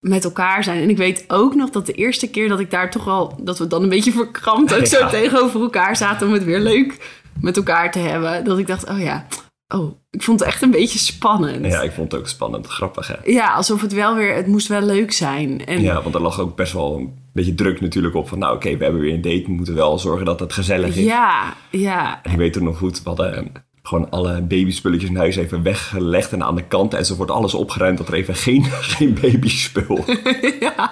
met 0.00 0.24
elkaar 0.24 0.64
zijn. 0.64 0.82
En 0.82 0.90
ik 0.90 0.96
weet 0.96 1.24
ook 1.28 1.54
nog 1.54 1.70
dat 1.70 1.86
de 1.86 1.92
eerste 1.92 2.30
keer 2.30 2.48
dat 2.48 2.60
ik 2.60 2.70
daar 2.70 2.90
toch 2.90 3.04
wel... 3.04 3.38
dat 3.40 3.58
we 3.58 3.66
dan 3.66 3.82
een 3.82 3.88
beetje 3.88 4.12
verkrampt 4.12 4.74
ook 4.74 4.86
zo 4.96 5.08
tegenover 5.08 5.60
elkaar 5.60 5.96
zaten... 5.96 6.26
om 6.26 6.32
het 6.32 6.44
weer 6.44 6.60
leuk 6.60 7.20
met 7.40 7.56
elkaar 7.56 7.90
te 7.92 7.98
hebben. 7.98 8.44
Dat 8.44 8.58
ik 8.58 8.66
dacht, 8.66 8.88
oh 8.88 9.00
ja, 9.00 9.26
oh, 9.74 9.92
ik 10.10 10.22
vond 10.22 10.40
het 10.40 10.48
echt 10.48 10.62
een 10.62 10.70
beetje 10.70 10.98
spannend. 10.98 11.66
Ja, 11.66 11.82
ik 11.82 11.92
vond 11.92 12.12
het 12.12 12.20
ook 12.20 12.28
spannend. 12.28 12.66
Grappig, 12.66 13.06
hè? 13.06 13.14
Ja, 13.24 13.52
alsof 13.52 13.80
het 13.80 13.92
wel 13.92 14.14
weer... 14.14 14.34
Het 14.34 14.46
moest 14.46 14.68
wel 14.68 14.82
leuk 14.82 15.12
zijn. 15.12 15.66
En 15.66 15.80
Ja, 15.80 16.02
want 16.02 16.14
er 16.14 16.20
lag 16.20 16.40
ook 16.40 16.56
best 16.56 16.72
wel 16.72 16.96
een 16.96 17.14
beetje 17.32 17.54
druk 17.54 17.80
natuurlijk 17.80 18.14
op 18.14 18.28
van... 18.28 18.38
nou 18.38 18.54
oké, 18.54 18.76
we 18.76 18.84
hebben 18.84 19.02
weer 19.02 19.14
een 19.14 19.22
date, 19.22 19.42
we 19.42 19.52
moeten 19.52 19.74
wel 19.74 19.98
zorgen 19.98 20.26
dat 20.26 20.40
het 20.40 20.52
gezellig 20.52 20.96
is. 20.96 21.04
ja, 21.04 21.54
ja. 21.70 22.22
En 22.22 22.30
ik 22.30 22.36
weet 22.36 22.54
het 22.54 22.64
nog 22.64 22.78
goed, 22.78 23.02
we 23.02 23.08
hadden 23.08 23.52
gewoon 23.86 24.10
alle 24.10 24.42
babyspulletjes 24.42 25.10
in 25.10 25.16
huis 25.16 25.36
even 25.36 25.62
weggelegd 25.62 26.32
en 26.32 26.42
aan 26.44 26.54
de 26.54 26.64
kant. 26.64 26.94
En 26.94 27.06
ze 27.06 27.16
wordt 27.16 27.30
alles 27.32 27.54
opgeruimd 27.54 27.98
dat 27.98 28.08
er 28.08 28.14
even 28.14 28.34
geen, 28.34 28.64
geen 28.94 29.18
babyspul. 29.20 30.04
ja. 30.60 30.90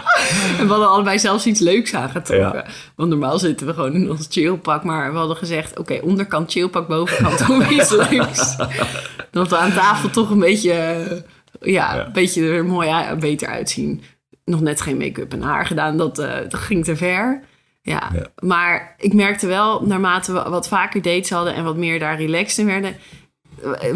En 0.58 0.66
we 0.66 0.66
hadden 0.68 0.88
allebei 0.88 1.18
zelfs 1.18 1.46
iets 1.46 1.60
leuks 1.60 1.94
aangetrokken. 1.94 2.58
Ja. 2.58 2.66
Want 2.96 3.08
normaal 3.10 3.38
zitten 3.38 3.66
we 3.66 3.74
gewoon 3.74 3.92
in 3.94 4.10
ons 4.10 4.26
chillpak. 4.30 4.84
Maar 4.84 5.12
we 5.12 5.18
hadden 5.18 5.36
gezegd, 5.36 5.78
oké, 5.78 5.98
onderkant 6.02 6.50
chillpak, 6.50 6.88
bovenkant 6.88 7.46
we 7.46 7.68
iets 7.70 7.90
leuks. 7.90 8.56
Dat 9.30 9.48
we 9.48 9.56
aan 9.56 9.72
tafel 9.72 10.10
toch 10.10 10.30
een 10.30 10.38
beetje, 10.38 10.72
eh, 10.72 11.16
ja, 11.60 11.94
Ja. 11.94 12.06
een 12.06 12.12
beetje 12.12 12.48
er 12.48 12.64
mooi 12.64 12.90
beter 13.18 13.48
uitzien. 13.48 14.02
Nog 14.44 14.60
net 14.60 14.80
geen 14.80 14.96
make-up 14.96 15.32
en 15.32 15.42
haar 15.42 15.66
gedaan, 15.66 15.96
dat, 15.96 16.18
eh, 16.18 16.34
dat 16.48 16.60
ging 16.60 16.84
te 16.84 16.96
ver. 16.96 17.42
Ja. 17.86 18.10
Ja. 18.14 18.26
maar 18.42 18.94
ik 18.98 19.12
merkte 19.12 19.46
wel, 19.46 19.86
naarmate 19.86 20.32
we 20.32 20.50
wat 20.50 20.68
vaker 20.68 21.02
dates 21.02 21.30
hadden... 21.30 21.54
en 21.54 21.64
wat 21.64 21.76
meer 21.76 21.98
daar 21.98 22.16
relaxed 22.16 22.58
in 22.58 22.66
werden... 22.66 22.96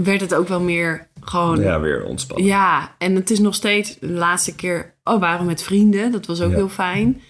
werd 0.05 0.21
het 0.21 0.35
ook 0.35 0.49
wel 0.49 0.61
meer 0.61 1.09
gewoon... 1.21 1.61
Ja, 1.61 1.81
weer 1.81 2.05
ontspannen. 2.05 2.47
Ja, 2.47 2.95
en 2.99 3.15
het 3.15 3.31
is 3.31 3.39
nog 3.39 3.55
steeds 3.55 3.99
de 3.99 4.09
laatste 4.09 4.55
keer. 4.55 4.95
Oh, 5.05 5.21
waren 5.21 5.41
we 5.41 5.45
met 5.47 5.63
vrienden. 5.63 6.13
Dat 6.13 6.27
was 6.27 6.41
ook 6.41 6.51
Ja. 6.51 6.57
heel 6.57 6.69
fijn. 6.69 7.21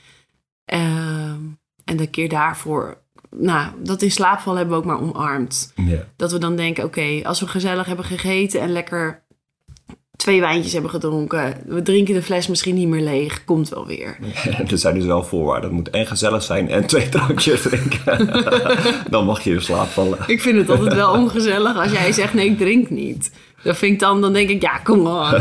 Ehm, 0.64 1.40
en 1.84 1.96
de 1.96 2.06
keer 2.06 2.28
daarvoor. 2.28 2.98
Nou, 3.30 3.70
dat 3.82 4.02
in 4.02 4.10
slaapval 4.10 4.54
hebben 4.54 4.74
we 4.74 4.80
ook 4.80 4.86
maar 4.86 5.00
omarmd. 5.00 5.72
Ja. 5.74 6.04
Dat 6.16 6.32
we 6.32 6.38
dan 6.38 6.56
denken: 6.56 6.84
oké, 6.84 7.20
als 7.22 7.40
we 7.40 7.46
gezellig 7.46 7.86
hebben 7.86 8.04
gegeten 8.04 8.60
en 8.60 8.72
lekker 8.72 9.22
twee 10.18 10.40
wijntjes 10.40 10.72
hebben 10.72 10.90
gedronken. 10.90 11.54
We 11.66 11.82
drinken 11.82 12.14
de 12.14 12.22
fles 12.22 12.46
misschien 12.46 12.74
niet 12.74 12.88
meer 12.88 13.00
leeg. 13.02 13.44
Komt 13.44 13.68
wel 13.68 13.86
weer. 13.86 14.18
er 14.70 14.78
zijn 14.78 14.94
dus 14.94 15.04
wel 15.04 15.24
voorwaarden. 15.24 15.64
Het 15.68 15.78
moet 15.78 15.90
en 15.90 16.06
gezellig 16.06 16.42
zijn 16.42 16.70
en 16.70 16.86
twee 16.86 17.08
drankjes 17.18 17.62
drinken. 17.62 18.30
dan 19.10 19.24
mag 19.24 19.40
je 19.40 19.50
in 19.52 19.60
slaap 19.62 19.86
vallen. 19.88 20.18
Ik 20.26 20.40
vind 20.40 20.56
het 20.58 20.70
altijd 20.70 20.94
wel 20.94 21.12
ongezellig 21.12 21.76
als 21.76 21.92
jij 21.92 22.12
zegt: 22.12 22.34
nee, 22.34 22.50
ik 22.50 22.58
drink 22.58 22.90
niet. 22.90 23.30
Dat 23.62 23.76
vind 23.76 23.92
ik 23.92 23.98
dan, 23.98 24.20
dan 24.20 24.32
denk 24.32 24.48
ik: 24.48 24.62
ja, 24.62 24.78
kom 24.78 25.06
on. 25.06 25.40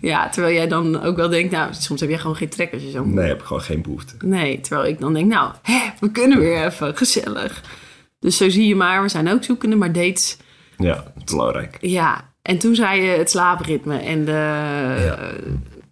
Ja, 0.00 0.28
terwijl 0.28 0.54
jij 0.54 0.68
dan 0.68 1.02
ook 1.02 1.16
wel 1.16 1.28
denkt: 1.28 1.52
nou, 1.52 1.74
soms 1.74 2.00
heb 2.00 2.08
jij 2.08 2.18
gewoon 2.18 2.36
geen 2.36 2.48
trek 2.48 2.72
als 2.72 2.82
je 2.82 2.90
zo 2.90 3.04
Nee, 3.04 3.28
heb 3.28 3.40
ik 3.40 3.46
gewoon 3.46 3.62
geen 3.62 3.82
behoefte. 3.82 4.14
Nee, 4.24 4.60
terwijl 4.60 4.88
ik 4.88 5.00
dan 5.00 5.14
denk, 5.14 5.26
nou, 5.32 5.52
hè, 5.62 5.80
we 6.00 6.10
kunnen 6.10 6.38
weer 6.38 6.64
even, 6.64 6.96
gezellig. 6.96 7.62
Dus 8.20 8.36
zo 8.36 8.48
zie 8.50 8.66
je 8.66 8.74
maar, 8.76 9.02
we 9.02 9.08
zijn 9.08 9.30
ook 9.30 9.44
zoekende, 9.44 9.76
maar 9.76 9.92
dates, 9.92 10.36
Ja, 10.78 11.04
belangrijk. 11.24 11.78
ja. 11.80 12.32
En 12.44 12.58
toen 12.58 12.74
zei 12.74 13.02
je 13.02 13.08
het 13.10 13.30
slaapritme 13.30 13.98
en 13.98 14.24
de, 14.24 15.34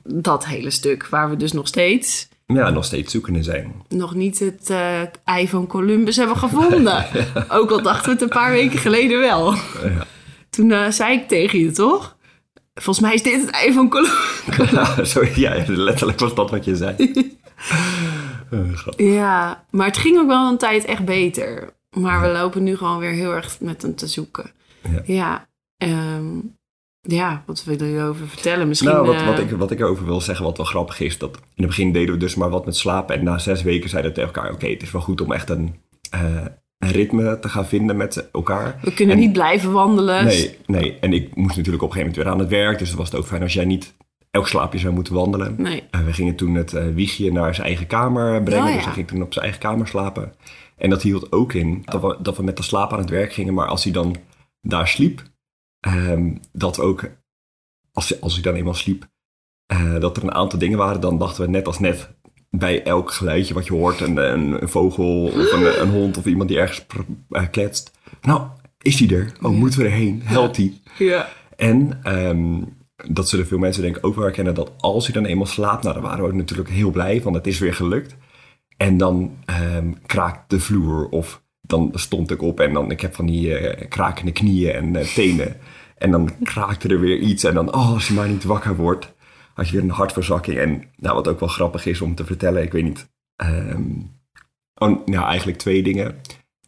dat 0.04 0.46
hele 0.46 0.70
stuk, 0.70 1.06
waar 1.06 1.30
we 1.30 1.36
dus 1.36 1.52
nog 1.52 1.66
steeds 1.66 2.28
Ja, 2.46 2.70
nog 2.70 2.84
steeds 2.84 3.12
zoekende 3.12 3.42
zijn. 3.42 3.72
nog 3.88 4.14
niet 4.14 4.38
het 4.38 4.70
eh 4.70 5.00
ei 5.24 5.48
van 5.48 5.66
Columbus 5.66 6.16
hebben 6.16 6.36
gevonden. 6.36 7.04
Ook 7.48 7.70
al 7.70 7.82
dachten 7.82 8.04
we 8.04 8.10
het 8.12 8.22
een 8.22 8.28
paar 8.28 8.50
weken 8.50 8.78
geleden 8.78 9.18
wel. 9.20 9.52
Ja. 9.54 10.06
Toen 10.50 10.70
eh, 10.72 10.88
zei 10.90 11.18
ik 11.18 11.28
tegen 11.28 11.58
je, 11.58 11.70
toch? 11.70 12.16
Volgens 12.74 13.00
mij 13.06 13.14
is 13.14 13.22
dit 13.22 13.40
het 13.40 13.50
ei 13.50 13.72
van 13.72 13.88
Columbus. 13.94 14.70
Ja, 14.70 15.04
zo, 15.04 15.22
ja, 15.34 15.64
letterlijk 15.66 16.18
was 16.18 16.34
dat 16.34 16.50
wat 16.50 16.64
je 16.64 16.76
zei. 16.76 16.94
Grappig. 18.74 19.06
Ja, 19.06 19.64
maar 19.70 19.86
het 19.86 19.96
ging 19.96 20.18
ook 20.18 20.26
wel 20.26 20.48
een 20.48 20.58
tijd 20.58 20.84
echt 20.84 21.04
beter. 21.04 21.72
Maar 21.90 22.20
we 22.20 22.28
lopen 22.28 22.62
nu 22.62 22.76
gewoon 22.76 22.98
weer 22.98 23.10
heel 23.10 23.32
erg 23.34 23.60
met 23.60 23.82
hem 23.82 23.94
te 23.94 24.06
zoeken. 24.06 24.50
Ja. 25.04 25.46
Ja, 25.86 26.14
ehm, 26.16 26.24
ja 27.00 27.42
wat 27.46 27.64
wil 27.64 27.82
je 27.86 27.96
erover 27.98 28.28
vertellen? 28.28 28.68
Misschien. 28.68 28.90
nou, 28.90 29.06
wat, 29.06 29.14
eh, 29.14 29.26
wat, 29.26 29.38
ik, 29.38 29.50
wat 29.50 29.70
ik 29.70 29.80
erover 29.80 30.04
wil 30.04 30.20
zeggen, 30.20 30.44
wat 30.44 30.56
wel 30.56 30.66
grappig 30.66 31.00
is, 31.00 31.18
dat 31.18 31.36
in 31.36 31.42
het 31.54 31.66
begin 31.66 31.92
deden 31.92 32.14
we 32.14 32.20
dus 32.20 32.34
maar 32.34 32.50
wat 32.50 32.64
met 32.64 32.76
slapen. 32.76 33.16
En 33.16 33.24
na 33.24 33.38
zes 33.38 33.62
weken 33.62 33.88
zeiden 33.90 34.10
we 34.10 34.16
tegen 34.16 34.34
elkaar, 34.34 34.52
oké, 34.52 34.66
het 34.66 34.82
is 34.82 34.90
wel 34.90 35.00
goed 35.02 35.20
om 35.20 35.32
echt 35.32 35.50
een, 35.50 35.74
eh, 36.10 36.44
een 36.78 36.90
ritme 36.90 37.38
te 37.38 37.48
gaan 37.48 37.66
vinden 37.66 37.96
met 37.96 38.28
elkaar. 38.32 38.78
we 38.82 38.94
kunnen 38.94 39.14
en- 39.14 39.20
niet 39.20 39.32
blijven 39.32 39.72
wandelen. 39.72 40.24
Nee, 40.24 40.56
nee, 40.66 40.98
en 41.00 41.12
ik 41.12 41.34
moest 41.34 41.56
natuurlijk 41.56 41.82
op 41.82 41.88
een 41.88 41.94
gegeven 41.94 41.98
moment 42.00 42.16
weer 42.16 42.28
aan 42.28 42.38
het 42.38 42.48
werk. 42.48 42.78
Dus 42.78 42.88
dan 42.88 42.98
was 42.98 43.10
het 43.10 43.18
ook 43.18 43.26
fijn 43.26 43.42
als 43.42 43.52
jij 43.52 43.64
niet 43.64 43.94
elk 44.30 44.48
slaapje 44.48 44.78
zou 44.78 44.94
moeten 44.94 45.14
wandelen. 45.14 45.54
Nee. 45.58 45.82
En 45.90 46.04
we 46.04 46.12
gingen 46.12 46.36
toen 46.36 46.54
het 46.54 46.72
eh, 46.72 46.84
wiegje 46.94 47.32
naar 47.32 47.54
zijn 47.54 47.66
eigen 47.66 47.86
kamer 47.86 48.42
brengen. 48.42 48.62
Oh, 48.64 48.68
ja. 48.70 48.74
Dus 48.76 48.84
hij 48.84 48.94
ging 48.94 49.08
toen 49.08 49.22
op 49.22 49.32
zijn 49.32 49.44
eigen 49.44 49.62
kamer 49.62 49.86
slapen. 49.86 50.32
En 50.76 50.90
dat 50.90 51.02
hield 51.02 51.32
ook 51.32 51.52
in 51.52 51.82
dat 51.84 52.00
we, 52.00 52.16
dat 52.20 52.36
we 52.36 52.42
met 52.42 52.56
de 52.56 52.62
slaap 52.62 52.92
aan 52.92 52.98
het 52.98 53.10
werk 53.10 53.32
gingen. 53.32 53.54
Maar 53.54 53.66
als 53.66 53.84
hij 53.84 53.92
dan 53.92 54.16
daar 54.60 54.88
sliep, 54.88 55.22
ehm, 55.82 56.34
dat 56.52 56.80
ook, 56.80 57.10
als, 57.92 58.08
hij- 58.08 58.20
als 58.20 58.32
hij 58.34 58.42
dan 58.42 58.54
eenmaal 58.54 58.74
sliep, 58.74 59.08
eh, 59.66 60.00
dat 60.00 60.16
er 60.16 60.22
een 60.22 60.34
aantal 60.34 60.58
dingen 60.58 60.78
waren. 60.78 61.00
Dan 61.00 61.18
dachten 61.18 61.44
we 61.44 61.50
net 61.50 61.66
als 61.66 61.78
net 61.78 62.10
bij 62.50 62.82
elk 62.82 63.10
geluidje 63.12 63.54
wat 63.54 63.66
je 63.66 63.72
hoort, 63.72 64.00
een, 64.00 64.16
een, 64.16 64.62
een 64.62 64.68
vogel 64.68 65.24
of 65.24 65.52
een, 65.52 65.80
een 65.80 65.90
hond 65.90 66.16
of 66.16 66.26
iemand 66.26 66.48
die 66.48 66.58
ergens 66.58 66.86
eh, 67.30 67.44
kletst. 67.50 67.90
Nou, 68.22 68.46
is 68.82 68.98
hij 69.00 69.16
er? 69.18 69.32
Oh, 69.42 69.50
moeten 69.52 69.78
we 69.80 69.84
erheen? 69.86 70.20
Helpt 70.24 70.56
hij? 70.56 70.80
Ja. 70.98 71.28
En 71.56 72.00
ehm, 72.02 72.62
dat 73.12 73.28
zullen 73.28 73.46
veel 73.46 73.58
mensen 73.58 73.82
denk 73.82 73.96
ik 73.96 74.06
ook 74.06 74.14
wel 74.14 74.24
herkennen, 74.24 74.54
dat 74.54 74.72
als 74.80 75.04
hij 75.04 75.14
dan 75.14 75.24
eenmaal 75.24 75.46
slaapt, 75.46 75.82
nou 75.82 75.94
dan 75.94 76.02
waren 76.04 76.20
we 76.24 76.30
ook 76.30 76.34
natuurlijk 76.36 76.68
heel 76.68 76.90
blij, 76.90 77.22
want 77.22 77.36
het 77.36 77.46
is 77.46 77.58
weer 77.58 77.74
gelukt. 77.74 78.16
En 78.76 78.96
dan 78.96 79.36
ehm, 79.44 79.92
kraakt 80.06 80.50
de 80.50 80.60
vloer 80.60 81.08
of 81.08 81.41
dan 81.62 81.90
stond 81.94 82.30
ik 82.30 82.42
op 82.42 82.60
en 82.60 82.72
dan, 82.72 82.90
ik 82.90 83.00
heb 83.00 83.14
van 83.14 83.26
die 83.26 83.58
eh, 83.58 83.88
krakende 83.88 84.32
knieën 84.32 84.72
en 84.72 84.96
eh, 84.96 85.06
tenen. 85.06 85.56
En 85.98 86.10
dan 86.10 86.30
kraakte 86.42 86.88
er 86.88 87.00
weer 87.00 87.18
iets 87.18 87.44
en 87.44 87.54
dan, 87.54 87.74
oh, 87.74 87.92
als 87.92 88.08
je 88.08 88.14
maar 88.14 88.28
niet 88.28 88.44
wakker 88.44 88.76
wordt, 88.76 89.12
had 89.54 89.68
je 89.68 89.72
weer 89.72 89.82
een 89.82 89.90
hartverzakking. 89.90 90.58
En 90.58 90.84
nou, 90.96 91.14
wat 91.14 91.28
ook 91.28 91.40
wel 91.40 91.48
grappig 91.48 91.86
is 91.86 92.00
om 92.00 92.14
te 92.14 92.24
vertellen, 92.24 92.62
ik 92.62 92.72
weet 92.72 92.84
niet. 92.84 93.08
oh, 94.74 95.06
nou, 95.06 95.24
eigenlijk 95.26 95.58
twee 95.58 95.82
dingen. 95.82 96.14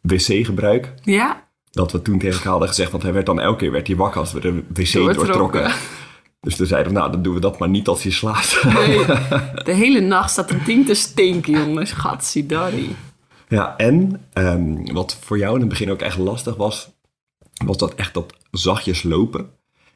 Wc-gebruik, 0.02 0.92
Ja. 1.02 1.48
dat 1.70 1.92
we 1.92 2.02
toen 2.02 2.18
tegen 2.18 2.34
elkaar 2.34 2.50
hadden 2.50 2.68
gezegd, 2.68 2.90
want 2.90 3.02
hij 3.02 3.12
werd 3.12 3.26
dan 3.26 3.40
elke 3.40 3.58
keer 3.58 3.72
werd 3.72 3.86
hij 3.86 3.96
wakker 3.96 4.20
als 4.20 4.32
we 4.32 4.40
de 4.40 4.52
wc 4.52 4.92
Doortrokken. 4.92 5.26
doortrokken. 5.26 5.72
Dus 6.40 6.56
toen 6.56 6.66
zeiden 6.66 6.92
we, 6.92 6.98
nou, 6.98 7.10
dan 7.12 7.22
doen 7.22 7.34
we 7.34 7.40
dat 7.40 7.58
maar 7.58 7.68
niet 7.68 7.88
als 7.88 8.02
je 8.02 8.10
slaapt. 8.10 8.64
Nee. 8.64 9.04
De 9.68 9.72
hele 9.72 10.00
nacht 10.00 10.30
staat 10.30 10.50
het 10.50 10.64
ding 10.66 10.86
te 10.86 10.94
stinken, 10.94 11.52
jongens. 11.52 11.92
Gatsidari. 11.92 12.96
Ja, 13.54 13.76
en 13.76 14.20
ehm, 14.32 14.92
wat 14.92 15.16
voor 15.20 15.38
jou 15.38 15.54
in 15.54 15.60
het 15.60 15.68
begin 15.68 15.90
ook 15.90 16.00
echt 16.00 16.18
lastig 16.18 16.56
was, 16.56 16.90
was 17.64 17.76
dat 17.76 17.94
echt 17.94 18.14
dat 18.14 18.34
zachtjes 18.50 19.02
lopen 19.02 19.50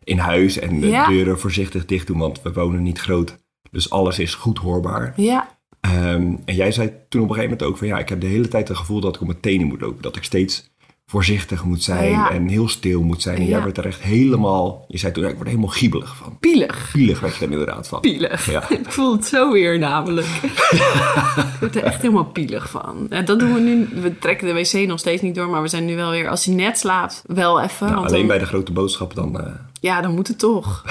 in 0.05 0.19
huis 0.19 0.59
en 0.59 0.81
de 0.81 0.87
Ja. 0.89 1.09
deuren 1.09 1.39
voorzichtig 1.39 1.85
dicht 1.85 2.07
doen, 2.07 2.19
want 2.19 2.43
we 2.43 2.53
wonen 2.53 2.83
niet 2.83 2.99
groot. 3.01 3.39
Dus 3.71 3.91
alles 3.91 4.19
is 4.19 4.35
goed 4.35 4.59
hoorbaar. 4.59 5.13
Ja. 5.17 5.59
Ehm, 5.81 6.35
en 6.45 6.55
jij 6.55 6.73
zei 6.73 6.93
toen 7.09 7.23
op 7.23 7.29
een 7.29 7.35
gegeven 7.35 7.57
moment 7.57 7.63
ook 7.63 7.77
van 7.79 7.87
ja, 7.87 7.99
ik 7.99 8.09
heb 8.09 8.21
de 8.21 8.27
hele 8.27 8.49
tijd 8.49 8.69
het 8.69 8.77
gevoel 8.77 9.01
dat 9.01 9.15
ik 9.15 9.21
op 9.21 9.27
mijn 9.27 9.41
tenen 9.41 9.67
moet 9.67 9.81
lopen. 9.81 10.03
Dat 10.03 10.17
ik 10.17 10.25
steeds 10.25 10.71
voorzichtig 11.11 11.65
moet 11.65 11.83
zijn 11.83 12.11
Ja. 12.11 12.31
en 12.31 12.49
heel 12.49 12.69
stil 12.69 13.03
moet 13.03 13.23
zijn. 13.23 13.37
En 13.37 13.47
jij 13.47 13.59
Ja. 13.59 13.65
werd 13.65 13.79
er 13.79 13.87
echt 13.87 14.01
helemaal, 14.01 14.85
je 14.89 14.99
zei 14.99 15.13
toen, 15.13 15.23
ik 15.25 15.31
word 15.31 15.41
er 15.43 15.47
helemaal 15.47 15.69
giebelig 15.71 16.17
van. 16.17 16.37
Pielig. 16.41 16.91
Pielig 16.93 17.21
werd 17.21 17.37
je 17.37 17.45
er 17.45 17.51
inderdaad 17.51 17.89
van. 17.89 18.01
Pielig. 18.01 18.51
Ja. 18.51 18.69
Ik 18.79 18.93
voel 18.93 19.13
het 19.13 19.27
zo 19.27 19.53
weer 19.53 19.79
namelijk. 19.79 20.27
ik 20.43 21.57
word 21.61 21.77
er 21.77 21.83
echt 21.83 22.03
helemaal 22.03 22.25
pielig 22.25 22.71
van. 22.71 23.07
Ja, 23.11 23.21
dat 23.23 23.39
doen 23.39 23.55
we 23.55 23.61
nu. 23.61 23.89
We 24.01 24.19
trekken 24.19 24.47
de 24.47 24.53
wc 24.53 24.87
nog 24.89 24.99
steeds 24.99 25.23
niet 25.23 25.35
door, 25.35 25.49
maar 25.49 25.63
we 25.63 25.69
zijn 25.69 25.85
nu 25.85 25.97
wel 25.97 26.11
weer, 26.11 26.29
als 26.29 26.45
hij 26.45 26.55
net 26.55 26.79
slaapt, 26.79 27.23
wel 27.27 27.61
even. 27.61 27.87
Nou, 27.87 27.99
alleen 27.99 28.19
dan, 28.19 28.27
bij 28.27 28.39
de 28.39 28.47
grote 28.47 28.73
boodschap 28.73 29.15
dan. 29.15 29.41
eh, 29.41 29.53
Ja, 29.81 30.01
dan 30.01 30.15
moet 30.15 30.29
het 30.29 30.39
toch. 30.39 30.85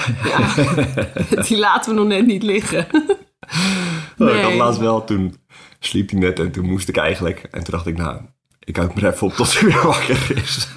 Die 1.48 1.58
laten 1.58 1.90
we 1.94 1.98
nog 2.00 2.08
net 2.08 2.26
niet 2.26 2.42
liggen. 2.42 2.86
oh, 2.92 3.00
Ik 4.28 4.40
had 4.42 4.48
Nee. 4.48 4.56
laatst 4.56 4.80
wel, 4.80 5.04
toen 5.04 5.34
sliep 5.78 6.10
hij 6.10 6.18
net 6.20 6.38
en 6.38 6.50
toen 6.50 6.66
moest 6.66 6.88
ik 6.88 6.96
eigenlijk. 6.96 7.38
En 7.50 7.64
toen 7.64 7.70
dacht 7.74 7.86
ik, 7.86 7.96
nou, 7.96 8.20
ik 8.68 8.76
houd 8.76 8.94
me 8.94 9.06
even 9.12 9.26
op 9.26 9.32
tot 9.32 9.58
hij 9.60 9.68
weer 9.68 9.82
wakker 9.86 10.32
is. 10.44 10.68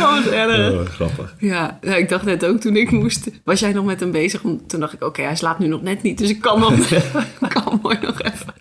Oh, 0.00 0.14
wat 0.24 0.26
erg. 0.32 0.72
Oh, 0.72 0.86
grappig. 0.86 1.34
Ja, 1.38 1.78
ja, 1.80 1.94
ik 1.94 2.08
dacht 2.08 2.24
net 2.24 2.44
ook 2.46 2.60
toen 2.60 2.76
ik 2.76 2.90
moest. 2.90 3.30
Was 3.44 3.60
jij 3.60 3.72
nog 3.72 3.84
met 3.84 4.00
hem 4.00 4.10
bezig? 4.10 4.40
Toen 4.40 4.80
dacht 4.80 4.92
ik, 4.92 5.02
oké, 5.04 5.22
hij 5.22 5.36
slaapt 5.36 5.58
nu 5.58 5.66
nog 5.66 5.82
net 5.82 6.02
niet. 6.02 6.18
Dus 6.18 6.30
ik 6.30 6.40
kan 6.40 6.60
nog 6.60 6.74
kan 7.54 7.78
mooi 7.82 7.98
nog 8.02 8.22
even. 8.22 8.54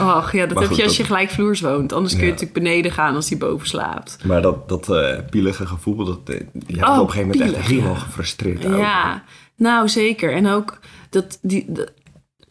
Och 0.00 0.32
ja, 0.32 0.46
dat 0.46 0.52
Maar 0.54 0.62
heb 0.62 0.66
goed, 0.66 0.76
je 0.76 0.82
als 0.82 0.86
dat- 0.86 0.96
je 0.96 1.04
gelijkvloers 1.04 1.60
woont. 1.60 1.92
Anders 1.92 2.12
kun 2.14 2.22
je 2.24 2.30
natuurlijk 2.30 2.58
beneden 2.58 2.92
gaan 2.92 3.14
als 3.14 3.28
hij 3.28 3.38
boven 3.38 3.66
slaapt. 3.68 4.18
Maar 4.24 4.42
dat, 4.42 4.68
dat 4.68 4.88
eh, 4.90 5.18
pielige 5.30 5.66
gevoel, 5.66 6.04
dat, 6.04 6.18
eh, 6.24 6.40
je 6.66 6.76
hebt 6.76 6.88
Oh, 6.88 6.98
op 7.00 7.06
een 7.06 7.10
gegeven 7.12 7.38
moment 7.38 7.56
echt 7.56 7.66
helemaal 7.66 7.92
ja. 7.92 7.98
gefrustreerd 7.98 8.66
over. 8.66 8.78
Ja, 8.78 9.22
nou 9.56 9.88
zeker. 9.88 10.32
En 10.32 10.46
ook 10.48 10.78
dat 11.10 11.38
die, 11.42 11.64
de- 11.68 11.92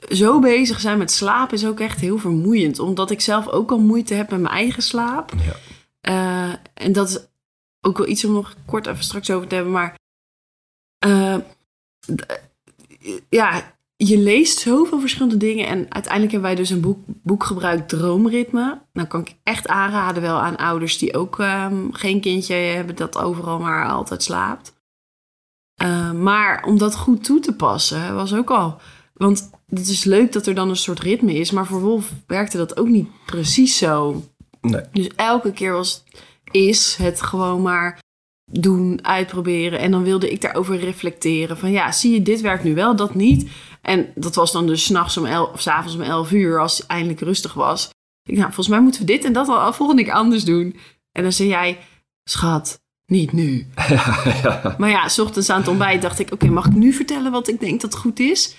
zo 0.10 0.40
bezig 0.40 0.80
zijn 0.80 0.98
met 0.98 1.12
slaap 1.12 1.54
is 1.54 1.66
ook 1.66 1.80
echt 1.80 2.00
heel 2.00 2.18
vermoeiend. 2.18 2.80
Omdat 2.80 3.12
ik 3.12 3.22
zelf 3.22 3.48
ook 3.48 3.72
al 3.72 3.80
moeite 3.80 4.14
heb 4.14 4.30
met 4.30 4.42
mijn 4.42 4.54
eigen 4.54 4.84
slaap. 4.84 5.34
Ja. 5.46 5.56
Eh, 6.02 6.56
en 6.74 6.92
dat 6.92 7.10
is 7.10 7.20
ook 7.82 7.98
wel 7.98 8.08
iets 8.08 8.26
om 8.26 8.34
nog 8.34 8.56
kort 8.66 8.88
even 8.88 9.04
straks 9.04 9.32
over 9.32 9.48
te 9.48 9.56
hebben. 9.56 9.74
Maar 9.74 9.96
eh, 11.00 11.38
ja, 13.30 13.76
je 13.96 14.18
leest 14.18 14.60
zoveel 14.60 15.00
verschillende 15.00 15.38
dingen. 15.38 15.68
En 15.68 15.78
uiteindelijk 15.78 16.32
hebben 16.32 16.50
wij 16.50 16.60
dus 16.60 16.70
een 16.70 16.82
boek, 16.82 17.00
boek 17.06 17.44
gebruikt, 17.44 17.90
Droomritme. 17.90 18.82
Nou 18.94 19.08
kan 19.08 19.22
ik 19.22 19.36
echt 19.44 19.68
aanraden 19.68 20.22
wel 20.22 20.40
aan 20.40 20.56
ouders 20.56 20.98
die 20.98 21.18
ook 21.18 21.40
ehm, 21.40 21.92
geen 21.92 22.22
kindje 22.22 22.54
hebben 22.54 22.96
dat 22.96 23.18
overal 23.18 23.60
maar 23.60 23.90
altijd 23.90 24.24
slaapt. 24.24 24.74
Eh, 25.76 26.12
maar 26.12 26.64
om 26.64 26.78
dat 26.78 26.96
goed 26.96 27.24
toe 27.24 27.40
te 27.40 27.56
passen 27.56 28.16
was 28.16 28.34
ook 28.34 28.52
al... 28.52 28.80
Want 29.14 29.50
het 29.68 29.88
is 29.88 30.04
leuk 30.04 30.32
dat 30.32 30.48
er 30.48 30.56
dan 30.56 30.70
een 30.70 30.76
soort 30.76 31.00
ritme 31.00 31.34
is. 31.34 31.52
Maar 31.52 31.66
voor 31.66 31.82
Wolf 31.82 32.12
werkte 32.28 32.58
dat 32.58 32.78
ook 32.78 32.88
niet 32.88 33.08
precies 33.26 33.78
zo. 33.78 34.24
Nee. 34.62 34.82
Dus 34.92 35.10
elke 35.16 35.52
keer 35.52 35.72
was, 35.72 36.04
is 36.52 36.96
het 36.96 37.22
gewoon 37.22 37.62
maar 37.62 38.02
doen, 38.52 39.06
uitproberen. 39.06 39.80
En 39.80 39.92
dan 39.92 40.04
wilde 40.04 40.32
ik 40.32 40.42
daarover 40.42 40.80
reflecteren. 40.80 41.58
Van 41.58 41.72
ja, 41.72 41.92
zie 41.92 42.14
je, 42.14 42.22
dit 42.22 42.42
werkt 42.42 42.64
nu 42.64 42.76
wel, 42.76 42.96
dat 42.96 43.16
niet. 43.16 43.50
En 43.82 44.12
dat 44.16 44.36
was 44.36 44.52
dan 44.52 44.68
dus 44.68 44.84
's 44.86 44.90
nachts 44.90 45.18
om 45.18 45.26
elf, 45.26 45.54
of 45.54 45.62
's 45.62 45.68
avonds 45.68 45.96
om 45.96 46.02
11 46.02 46.32
uur, 46.32 46.60
als 46.60 46.78
het 46.78 46.88
eindelijk 46.88 47.20
rustig 47.20 47.54
was. 47.54 47.90
Ik, 48.24 48.36
nou, 48.36 48.46
volgens 48.46 48.68
mij 48.68 48.82
moeten 48.82 49.02
we 49.02 49.08
dit 49.08 49.24
en 49.24 49.34
dat 49.34 49.48
al 49.48 49.74
volgende 49.74 50.04
keer 50.04 50.14
anders 50.14 50.44
doen. 50.44 50.76
En 51.12 51.24
dan 51.24 51.32
zei 51.32 51.50
jij, 51.50 51.80
schat, 52.24 52.82
niet 53.06 53.32
nu. 53.32 53.68
Maar 54.78 54.90
ja, 54.90 55.08
s 55.08 55.20
ochtends 55.20 55.50
aan 55.50 55.60
het 55.60 55.68
ontbijt 55.68 56.02
dacht 56.02 56.20
ik, 56.20 56.32
oké, 56.32 56.48
mag 56.48 56.66
ik 56.66 56.74
nu 56.74 56.94
vertellen 56.94 57.32
wat 57.32 57.48
ik 57.48 57.60
denk 57.60 57.82
dat 57.82 57.96
goed 57.96 58.20
is? 58.20 58.56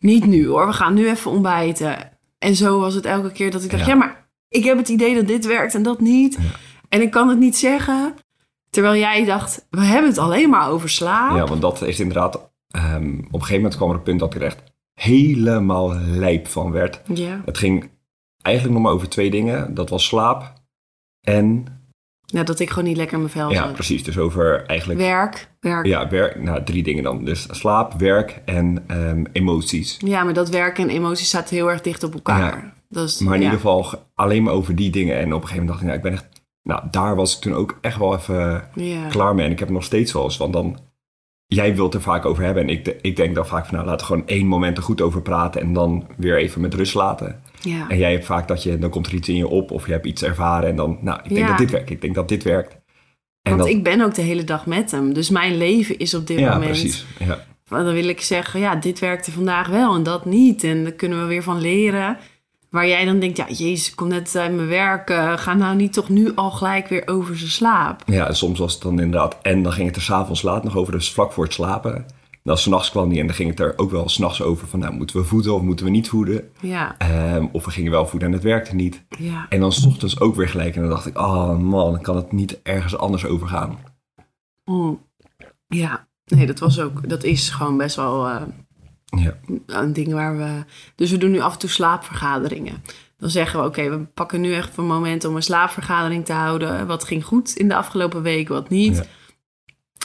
Niet 0.00 0.26
nu 0.26 0.46
hoor, 0.46 0.66
we 0.66 0.72
gaan 0.72 0.94
nu 0.94 1.08
even 1.08 1.30
ontbijten. 1.30 1.96
En 2.38 2.56
zo 2.56 2.80
was 2.80 2.94
het 2.94 3.04
elke 3.04 3.32
keer 3.32 3.50
dat 3.50 3.64
ik 3.64 3.70
dacht, 3.70 3.82
Ja. 3.82 3.88
ja, 3.88 3.94
maar 3.94 4.28
ik 4.48 4.64
heb 4.64 4.76
het 4.76 4.88
idee 4.88 5.14
dat 5.14 5.26
dit 5.26 5.46
werkt 5.46 5.74
en 5.74 5.82
dat 5.82 6.00
niet. 6.00 6.38
En 6.88 7.00
ik 7.02 7.10
kan 7.10 7.28
het 7.28 7.38
niet 7.38 7.56
zeggen. 7.56 8.14
Terwijl 8.70 9.00
jij 9.00 9.24
dacht, 9.24 9.66
we 9.70 9.80
hebben 9.80 10.10
het 10.10 10.18
alleen 10.18 10.50
maar 10.50 10.68
over 10.70 10.90
slaap. 10.90 11.36
Ja, 11.36 11.46
want 11.46 11.60
dat 11.60 11.82
is 11.82 12.00
inderdaad... 12.00 12.50
ehm, 12.68 13.18
op 13.18 13.32
een 13.32 13.40
gegeven 13.40 13.54
moment 13.54 13.76
kwam 13.76 13.90
er 13.90 13.96
een 13.96 14.02
punt 14.02 14.20
dat 14.20 14.34
ik 14.34 14.40
er 14.40 14.46
echt 14.46 14.62
helemaal 14.94 15.94
lijp 15.94 16.46
van 16.48 16.70
werd. 16.70 17.00
Ja. 17.14 17.40
Het 17.44 17.58
ging 17.58 17.90
eigenlijk 18.42 18.74
nog 18.76 18.84
maar 18.84 18.94
over 18.94 19.08
twee 19.08 19.30
dingen. 19.30 19.74
Dat 19.74 19.90
was 19.90 20.04
slaap 20.06 20.52
en... 21.20 21.64
Ja, 22.30 22.42
dat 22.42 22.58
ik 22.60 22.68
gewoon 22.70 22.84
niet 22.84 22.96
lekker 22.96 23.14
in 23.14 23.20
mijn 23.22 23.32
vel 23.32 23.50
Ja, 23.50 23.62
zat. 23.64 23.72
precies. 23.72 24.04
Dus 24.04 24.18
over 24.18 24.64
eigenlijk... 24.66 25.00
Werk, 25.00 25.48
werk. 25.60 25.86
Ja. 25.86 26.00
Ja, 26.00 26.08
werk, 26.08 26.42
nou, 26.42 26.64
drie 26.64 26.82
dingen 26.82 27.02
dan. 27.02 27.24
Dus 27.24 27.46
slaap, 27.50 27.92
werk 27.98 28.40
en 28.44 28.84
ehm, 28.86 29.24
emoties. 29.32 29.98
maar 30.00 30.32
dat 30.32 30.48
werk 30.48 30.78
en 30.78 30.88
emoties 30.88 31.30
zaten 31.30 31.56
heel 31.56 31.70
erg 31.70 31.80
dicht 31.80 32.02
op 32.02 32.14
elkaar. 32.14 32.72
Is, 32.90 33.18
Maar 33.18 33.34
in 33.34 33.40
ja. 33.40 33.44
ieder 33.44 33.60
geval 33.60 33.82
ge- 33.82 33.98
alleen 34.14 34.42
maar 34.42 34.52
over 34.52 34.74
die 34.76 34.90
dingen. 34.90 35.16
En 35.18 35.26
op 35.34 35.42
een 35.42 35.48
gegeven 35.48 35.56
moment 35.66 35.68
dacht 35.68 35.80
ik, 35.80 35.86
nou, 35.86 35.96
ik 35.96 36.02
ben 36.02 36.12
echt... 36.12 36.26
Nou, 36.62 36.82
daar 36.90 37.16
was 37.16 37.34
ik 37.36 37.40
toen 37.42 37.54
ook 37.54 37.78
echt 37.80 37.98
wel 37.98 38.14
even 38.14 38.64
Ja. 38.74 39.06
klaar 39.08 39.34
mee. 39.34 39.44
En 39.46 39.52
ik 39.52 39.58
heb 39.58 39.68
het 39.68 39.76
nog 39.76 39.86
steeds 39.86 40.12
wel 40.12 40.24
eens. 40.24 40.36
Want 40.36 40.52
dan... 40.52 40.78
Jij 41.46 41.74
wilt 41.76 41.94
er 41.94 42.00
vaak 42.02 42.24
over 42.24 42.44
hebben. 42.44 42.62
En 42.62 42.68
ik, 42.68 42.96
ik 43.00 43.16
denk 43.16 43.34
dan 43.34 43.46
vaak 43.46 43.66
van, 43.66 43.74
nou, 43.74 43.86
laten 43.86 44.06
we 44.06 44.12
gewoon 44.12 44.28
één 44.28 44.46
moment 44.46 44.76
er 44.76 44.82
goed 44.82 45.00
over 45.00 45.22
praten. 45.22 45.60
En 45.60 45.72
dan 45.72 46.06
weer 46.16 46.36
even 46.38 46.60
met 46.60 46.74
rust 46.74 46.94
laten. 46.94 47.40
Ja. 47.60 47.88
En 47.88 47.98
jij 47.98 48.12
hebt 48.12 48.24
vaak 48.24 48.48
dat 48.48 48.62
je... 48.62 48.78
Dan 48.78 48.90
komt 48.90 49.06
er 49.06 49.14
iets 49.14 49.28
in 49.28 49.36
je 49.36 49.48
op. 49.48 49.70
Of 49.70 49.86
je 49.86 49.92
hebt 49.92 50.06
iets 50.06 50.22
ervaren. 50.22 50.68
En 50.68 50.76
dan, 50.76 50.98
nou, 51.00 51.20
ik 51.22 51.28
denk 51.28 51.40
Ja. 51.40 51.46
dat 51.46 51.58
dit 51.58 51.70
werkt. 51.70 51.90
Ik 51.90 52.00
denk 52.00 52.14
dat 52.14 52.28
dit 52.28 52.42
werkt. 52.42 52.72
En 53.42 53.52
Want 53.56 53.58
dat, 53.58 53.68
ik 53.68 53.82
ben 53.84 54.00
ook 54.00 54.14
de 54.14 54.22
hele 54.22 54.44
dag 54.44 54.66
met 54.66 54.90
hem. 54.90 55.12
Dus 55.12 55.30
mijn 55.30 55.56
leven 55.56 55.98
is 55.98 56.14
op 56.14 56.26
dit 56.26 56.38
ja, 56.38 56.52
moment. 56.52 56.70
precies. 56.70 57.04
Ja. 57.18 57.44
Dan 57.68 57.92
wil 57.92 58.08
ik 58.08 58.20
zeggen, 58.20 58.60
ja, 58.60 58.74
dit 58.74 58.98
werkte 58.98 59.30
vandaag 59.32 59.68
wel 59.68 59.94
en 59.94 60.02
dat 60.02 60.24
niet. 60.24 60.64
En 60.64 60.82
daar 60.82 60.92
kunnen 60.92 61.20
we 61.20 61.24
weer 61.26 61.42
van 61.42 61.60
leren. 61.60 62.16
Waar 62.70 62.86
jij 62.88 63.04
dan 63.04 63.18
denkt, 63.18 63.36
ja, 63.36 63.46
jezus, 63.48 63.88
ik 63.88 63.96
kom 63.96 64.08
net 64.08 64.36
uit 64.36 64.54
mijn 64.54 64.68
werk. 64.68 65.10
eh, 65.10 65.36
ga 65.38 65.54
nou 65.54 65.76
niet 65.76 65.92
toch 65.92 66.08
nu 66.08 66.32
al 66.34 66.50
gelijk 66.50 66.88
weer 66.88 67.02
over 67.06 67.38
zijn 67.38 67.50
slaap. 67.50 68.02
Ja, 68.06 68.26
en 68.26 68.36
soms 68.36 68.58
was 68.58 68.72
het 68.72 68.82
dan 68.82 69.00
inderdaad... 69.00 69.36
En 69.42 69.62
dan 69.62 69.72
ging 69.72 69.86
het 69.86 69.96
er 69.96 70.02
s'avonds 70.02 70.42
laat 70.42 70.64
nog 70.64 70.76
over, 70.76 70.92
dus 70.92 71.12
vlak 71.12 71.32
voor 71.32 71.44
het 71.44 71.52
slapen. 71.52 72.06
Dan 72.42 72.58
s'nachts 72.58 72.90
kwam 72.90 73.08
die 73.08 73.20
en 73.20 73.26
dan 73.26 73.34
ging 73.34 73.50
het 73.50 73.60
er 73.60 73.72
ook 73.76 73.90
wel 73.90 74.08
s'nachts 74.08 74.42
over 74.42 74.68
van... 74.68 74.78
Nou, 74.78 74.94
moeten 74.94 75.16
we 75.16 75.24
voeden 75.24 75.54
of 75.54 75.62
moeten 75.62 75.84
we 75.84 75.90
niet 75.90 76.08
voeden? 76.08 76.50
Ja, 76.60 76.94
Ehm, 76.98 77.46
of 77.52 77.64
we 77.64 77.70
gingen 77.70 77.90
wel 77.90 78.06
voeden 78.06 78.28
en 78.28 78.34
het 78.34 78.42
werkte 78.42 78.74
niet. 78.74 79.04
ja. 79.18 79.46
En 79.48 79.60
dan 79.60 79.72
's 79.72 79.84
ochtends 79.86 80.20
ook 80.20 80.34
weer 80.34 80.48
gelijk. 80.48 80.74
En 80.74 80.80
dan 80.80 80.90
dacht 80.90 81.06
ik, 81.06 81.18
oh 81.18 81.58
man, 81.58 81.92
dan 81.92 82.02
kan 82.02 82.16
het 82.16 82.32
niet 82.32 82.62
ergens 82.62 82.96
anders 82.96 83.24
over 83.26 83.48
gaan. 83.48 83.78
Mm. 84.64 85.06
Ja, 85.66 86.08
nee, 86.24 86.46
dat 86.46 86.58
was 86.58 86.80
ook, 86.80 87.08
dat 87.08 87.24
is 87.24 87.50
gewoon 87.50 87.76
best 87.76 87.96
wel 87.96 88.26
eh, 88.28 88.42
Ja, 89.04 89.36
een 89.66 89.92
ding 89.92 90.12
waar 90.12 90.36
we... 90.36 90.64
Dus 90.94 91.10
we 91.10 91.18
doen 91.18 91.30
nu 91.30 91.40
af 91.40 91.52
en 91.52 91.58
toe 91.58 91.70
slaapvergaderingen. 91.70 92.82
Dan 93.16 93.30
zeggen 93.30 93.60
we, 93.60 93.66
oké, 93.66 93.90
we 93.90 93.98
pakken 93.98 94.40
nu 94.40 94.52
echt 94.54 94.76
een 94.76 94.86
moment 94.86 95.24
om 95.24 95.36
een 95.36 95.42
slaapvergadering 95.42 96.24
te 96.24 96.32
houden. 96.32 96.86
Wat 96.86 97.04
ging 97.04 97.24
goed 97.24 97.56
in 97.56 97.68
de 97.68 97.74
afgelopen 97.76 98.22
week, 98.22 98.48
wat 98.48 98.68
niet. 98.68 98.96
Ja. 98.96 99.04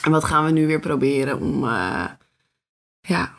En 0.03 0.11
wat 0.11 0.23
gaan 0.23 0.45
we 0.45 0.51
nu 0.51 0.67
weer 0.67 0.79
proberen 0.79 1.39
om, 1.41 1.63
eh, 1.63 2.03
ja, 3.05 3.37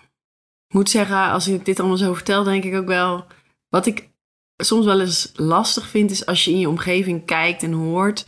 ik 0.69 0.75
moet 0.75 0.91
zeggen, 0.91 1.31
als 1.31 1.49
ik 1.49 1.65
dit 1.65 1.79
allemaal 1.79 1.97
zo 1.97 2.15
vertel, 2.15 2.45
denk 2.45 2.65
ik 2.65 2.75
ook 2.75 2.87
wel. 2.87 3.27
Wat 3.69 3.87
ik 3.87 4.11
soms 4.57 4.85
wel 4.85 5.01
eens 5.01 5.33
lastig 5.35 5.89
vind, 5.89 6.11
is 6.11 6.27
als 6.27 6.45
je 6.45 6.51
in 6.51 6.59
je 6.59 6.69
omgeving 6.69 7.27
kijkt 7.27 7.63
en 7.63 7.73
hoort. 7.73 8.27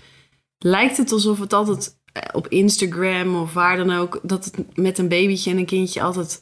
Lijkt 0.58 0.96
het 0.96 1.12
alsof 1.12 1.38
het 1.38 1.52
altijd 1.52 2.00
eh, 2.12 2.22
op 2.32 2.48
Instagram 2.48 3.36
of 3.36 3.52
waar 3.52 3.76
dan 3.76 3.90
ook, 3.90 4.20
dat 4.22 4.44
het 4.44 4.76
met 4.76 4.98
een 4.98 5.08
babytje 5.08 5.50
en 5.50 5.58
een 5.58 5.66
kindje 5.66 6.02
altijd 6.02 6.40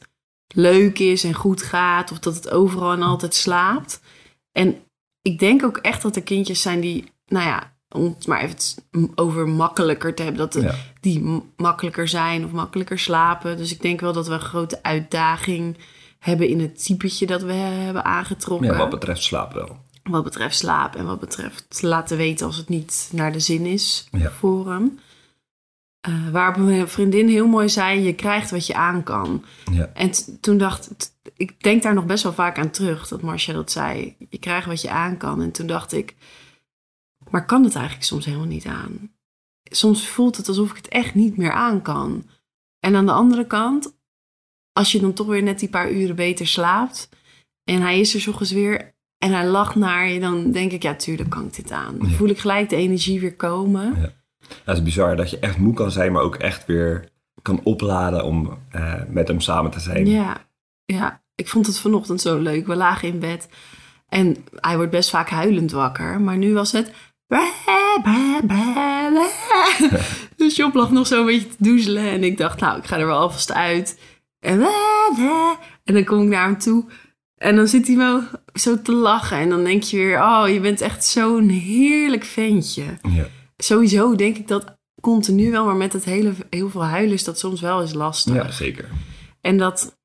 leuk 0.55 0.99
is 0.99 1.23
en 1.23 1.33
goed 1.33 1.61
gaat. 1.61 2.11
Of 2.11 2.19
dat 2.19 2.35
het 2.35 2.49
overal 2.49 2.91
en 2.91 3.01
altijd 3.01 3.33
slaapt. 3.33 4.01
En 4.51 4.83
ik 5.21 5.39
denk 5.39 5.63
ook 5.63 5.77
echt 5.77 6.01
dat 6.01 6.15
er 6.15 6.23
kindjes 6.23 6.61
zijn 6.61 6.79
die, 6.79 7.11
nou 7.25 7.45
ja, 7.45 7.76
om 7.89 8.03
het 8.03 8.27
maar 8.27 8.41
even 8.41 9.11
over 9.15 9.47
makkelijker 9.47 10.15
te 10.15 10.21
hebben. 10.23 10.39
Dat 10.41 10.53
de- 10.53 10.61
Ja. 10.61 10.75
die 11.01 11.43
makkelijker 11.57 12.07
zijn 12.07 12.45
of 12.45 12.51
makkelijker 12.51 12.99
slapen. 12.99 13.57
Dus 13.57 13.71
ik 13.73 13.81
denk 13.81 13.99
wel 14.01 14.13
dat 14.13 14.27
we 14.27 14.33
een 14.33 14.39
grote 14.39 14.83
uitdaging 14.83 15.77
hebben 16.19 16.47
in 16.47 16.59
het 16.59 16.83
typetje 16.85 17.25
dat 17.25 17.41
we 17.43 17.53
hebben 17.53 18.05
aangetrokken. 18.05 18.67
Ja, 18.71 18.77
wat 18.77 18.89
betreft 18.89 19.23
slaap 19.23 19.53
wel. 19.53 19.77
Wat 20.03 20.23
betreft 20.23 20.57
slaap 20.57 20.95
en 20.95 21.05
wat 21.05 21.19
betreft 21.19 21.81
laten 21.81 22.17
weten 22.17 22.45
als 22.45 22.57
het 22.57 22.69
niet 22.69 23.09
naar 23.13 23.31
de 23.31 23.39
zin 23.39 23.65
is 23.65 24.07
Ja. 24.11 24.29
voor 24.31 24.71
hem. 24.71 24.99
Eh, 26.01 26.13
waarop 26.31 26.57
mijn 26.63 26.87
vriendin 26.87 27.27
heel 27.29 27.47
mooi 27.47 27.69
zei: 27.69 27.99
Je 28.01 28.13
krijgt 28.13 28.51
wat 28.51 28.67
je 28.67 28.73
aan 28.75 29.03
kan. 29.03 29.43
Ja. 29.71 29.89
En 29.93 30.11
toen 30.41 30.57
dacht 30.57 30.89
ik, 31.35 31.63
denk 31.63 31.83
daar 31.83 31.93
nog 31.93 32.05
best 32.05 32.23
wel 32.23 32.33
vaak 32.33 32.57
aan 32.57 32.69
terug 32.69 33.07
dat 33.07 33.21
Marcia 33.21 33.53
dat 33.53 33.71
zei: 33.71 34.15
Je 34.29 34.37
krijgt 34.37 34.67
wat 34.67 34.81
je 34.81 34.89
aan 34.89 35.17
kan. 35.17 35.41
En 35.41 35.51
toen 35.51 35.67
dacht 35.67 35.93
ik: 35.93 36.15
Maar 37.29 37.45
kan 37.45 37.63
het 37.63 37.75
eigenlijk 37.75 38.05
soms 38.05 38.25
helemaal 38.25 38.47
niet 38.47 38.65
aan? 38.65 39.11
Soms 39.63 40.07
voelt 40.07 40.37
het 40.37 40.47
alsof 40.47 40.69
ik 40.69 40.75
het 40.75 40.87
echt 40.87 41.15
niet 41.15 41.37
meer 41.37 41.51
aan 41.51 41.81
kan. 41.81 42.25
En 42.79 42.95
aan 42.95 43.05
de 43.05 43.11
andere 43.11 43.47
kant, 43.47 43.97
als 44.73 44.91
je 44.91 44.99
dan 44.99 45.13
toch 45.13 45.27
weer 45.27 45.43
net 45.43 45.59
die 45.59 45.69
paar 45.69 45.91
uren 45.91 46.15
beter 46.15 46.47
slaapt 46.47 47.09
en 47.63 47.81
hij 47.81 47.99
is 47.99 48.13
er 48.13 48.21
's 48.21 48.27
ochtends 48.27 48.51
weer 48.51 48.95
en 49.17 49.31
hij 49.31 49.47
lacht 49.47 49.75
naar 49.75 50.07
je, 50.07 50.19
dan 50.19 50.51
denk 50.51 50.71
ik: 50.71 50.83
Ja, 50.83 50.95
tuurlijk 50.95 51.29
kan 51.29 51.45
ik 51.45 51.55
dit 51.55 51.71
aan. 51.71 51.97
Dan 51.97 52.09
voel 52.09 52.29
ik 52.29 52.39
gelijk 52.39 52.69
de 52.69 52.75
energie 52.75 53.19
weer 53.19 53.35
komen. 53.35 54.01
Ja. 54.01 54.13
Het 54.63 54.77
is 54.77 54.83
bizar 54.83 55.15
dat 55.15 55.29
je 55.29 55.39
echt 55.39 55.57
moe 55.57 55.73
kan 55.73 55.91
zijn, 55.91 56.11
maar 56.11 56.21
ook 56.21 56.35
echt 56.35 56.65
weer 56.65 57.09
kan 57.41 57.59
opladen 57.63 58.23
om 58.23 58.57
eh, 58.69 59.01
met 59.07 59.27
hem 59.27 59.39
samen 59.39 59.71
te 59.71 59.79
zijn. 59.79 60.05
Ja, 60.05 60.47
ja, 60.85 61.21
ik 61.35 61.47
vond 61.47 61.65
het 61.65 61.79
vanochtend 61.79 62.21
zo 62.21 62.37
leuk. 62.37 62.67
We 62.67 62.75
lagen 62.75 63.07
in 63.07 63.19
bed 63.19 63.49
en 64.07 64.35
hij 64.55 64.75
wordt 64.75 64.91
best 64.91 65.09
vaak 65.09 65.29
huilend 65.29 65.71
wakker. 65.71 66.21
Maar 66.21 66.37
nu 66.37 66.53
was 66.53 66.71
het... 66.71 66.91
Dus 70.35 70.55
Job 70.55 70.73
lag 70.73 70.91
nog 70.91 71.07
zo'n 71.07 71.25
beetje 71.25 71.47
te 71.47 71.55
doezelen. 71.57 72.03
En 72.03 72.23
ik 72.23 72.37
dacht, 72.37 72.59
nou, 72.59 72.77
ik 72.77 72.85
ga 72.85 72.97
er 72.97 73.05
wel 73.05 73.17
alvast 73.17 73.51
uit. 73.53 73.99
En, 74.39 74.61
en 75.83 75.93
dan 75.93 76.03
kom 76.03 76.21
ik 76.21 76.27
naar 76.27 76.45
hem 76.45 76.57
toe. 76.57 76.85
En 77.37 77.55
dan 77.55 77.67
zit 77.67 77.87
hij 77.87 77.95
wel 77.95 78.21
zo 78.53 78.81
te 78.81 78.93
lachen. 78.93 79.37
En 79.37 79.49
dan 79.49 79.63
denk 79.63 79.83
je 79.83 79.97
weer, 79.97 80.21
oh, 80.21 80.43
je 80.47 80.59
bent 80.59 80.81
echt 80.81 81.05
zo'n 81.05 81.49
heerlijk 81.49 82.23
ventje. 82.23 82.83
Ja. 83.09 83.27
Sowieso 83.57 84.15
denk 84.15 84.37
ik 84.37 84.47
dat 84.47 84.77
continu 85.01 85.51
wel. 85.51 85.65
Maar 85.65 85.75
met 85.75 85.93
het 85.93 86.05
hele, 86.05 86.33
heel 86.49 86.69
veel 86.69 86.83
huilen 86.85 87.13
is 87.13 87.23
dat 87.23 87.39
soms 87.39 87.61
wel 87.61 87.81
eens 87.81 87.93
lastig. 87.93 88.33
Ja, 88.33 88.51
zeker. 88.51 88.89
En 89.41 89.57
dat, 89.57 89.97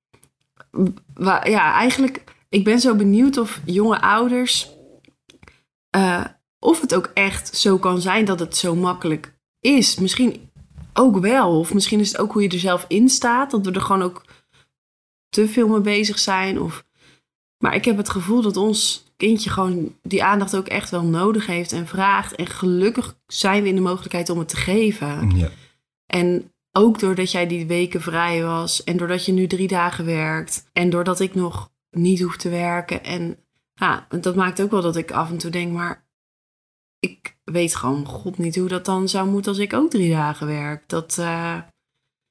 ja, 1.43 1.75
eigenlijk, 1.75 2.25
ik 2.49 2.65
ben 2.65 2.81
zo 2.81 2.95
benieuwd 2.95 3.37
of 3.39 3.61
jonge 3.65 4.01
ouders, 4.01 4.71
eh, 5.91 6.25
of 6.63 6.81
het 6.81 6.95
ook 6.95 7.11
echt 7.15 7.57
zo 7.57 7.79
kan 7.79 8.01
zijn 8.01 8.25
dat 8.25 8.39
het 8.39 8.57
zo 8.57 8.75
makkelijk 8.75 9.35
is. 9.61 9.97
Misschien 9.97 10.51
ook 10.93 11.19
wel, 11.19 11.59
of 11.59 11.75
misschien 11.75 12.01
is 12.01 12.09
het 12.13 12.21
ook 12.21 12.33
hoe 12.33 12.43
je 12.43 12.49
er 12.49 12.59
zelf 12.59 12.85
in 12.89 13.09
staat, 13.09 13.51
dat 13.51 13.65
we 13.67 13.73
er 13.73 13.81
gewoon 13.81 14.03
ook 14.03 14.25
te 15.29 15.49
veel 15.49 15.69
mee 15.69 15.81
bezig 15.81 16.19
zijn. 16.19 16.61
Of, 16.61 16.85
maar 17.59 17.75
ik 17.75 17.85
heb 17.85 17.97
het 17.97 18.11
gevoel 18.11 18.43
dat 18.43 18.57
ons 18.57 19.05
kindje 19.17 19.51
gewoon 19.51 19.97
die 20.03 20.25
aandacht 20.25 20.57
ook 20.57 20.69
echt 20.69 20.91
wel 20.91 21.03
nodig 21.03 21.47
heeft 21.47 21.73
en 21.73 21.87
vraagt. 21.87 22.35
En 22.35 22.47
gelukkig 22.47 23.17
zijn 23.27 23.63
we 23.63 23.69
in 23.69 23.75
de 23.75 23.81
mogelijkheid 23.81 24.31
om 24.31 24.39
het 24.39 24.49
te 24.49 24.57
geven. 24.57 25.37
Ja. 25.37 25.51
En 26.07 26.53
ook 26.73 26.99
doordat 26.99 27.31
jij 27.31 27.47
die 27.47 27.67
weken 27.67 28.01
vrij 28.01 28.43
was 28.43 28.85
en 28.85 28.97
doordat 28.97 29.25
je 29.25 29.33
nu 29.33 29.47
drie 29.47 29.69
dagen 29.69 30.05
werkt 30.05 30.69
en 30.73 30.91
doordat 30.91 31.21
ik 31.21 31.35
nog 31.35 31.71
niet 31.91 32.21
hoef 32.21 32.37
te 32.37 32.49
werken. 32.49 33.05
En 33.05 33.37
ja, 33.75 34.07
dat 34.21 34.35
maakt 34.35 34.63
ook 34.63 34.71
wel 34.71 34.83
dat 34.83 34.97
ik 34.97 35.11
af 35.11 35.31
en 35.31 35.39
toe 35.39 35.51
denk, 35.51 35.73
maar 35.73 36.02
ik 37.07 37.37
weet 37.45 37.77
gewoon 37.77 38.07
god 38.07 38.39
niet 38.39 38.57
hoe 38.57 38.69
dat 38.69 38.85
dan 38.85 39.09
zou 39.09 39.29
moeten 39.29 39.51
als 39.51 39.61
ik 39.61 39.73
ook 39.73 39.91
drie 39.91 40.11
dagen 40.11 40.47
werk. 40.47 40.85
Dat, 40.89 41.19
eh, 41.19 41.57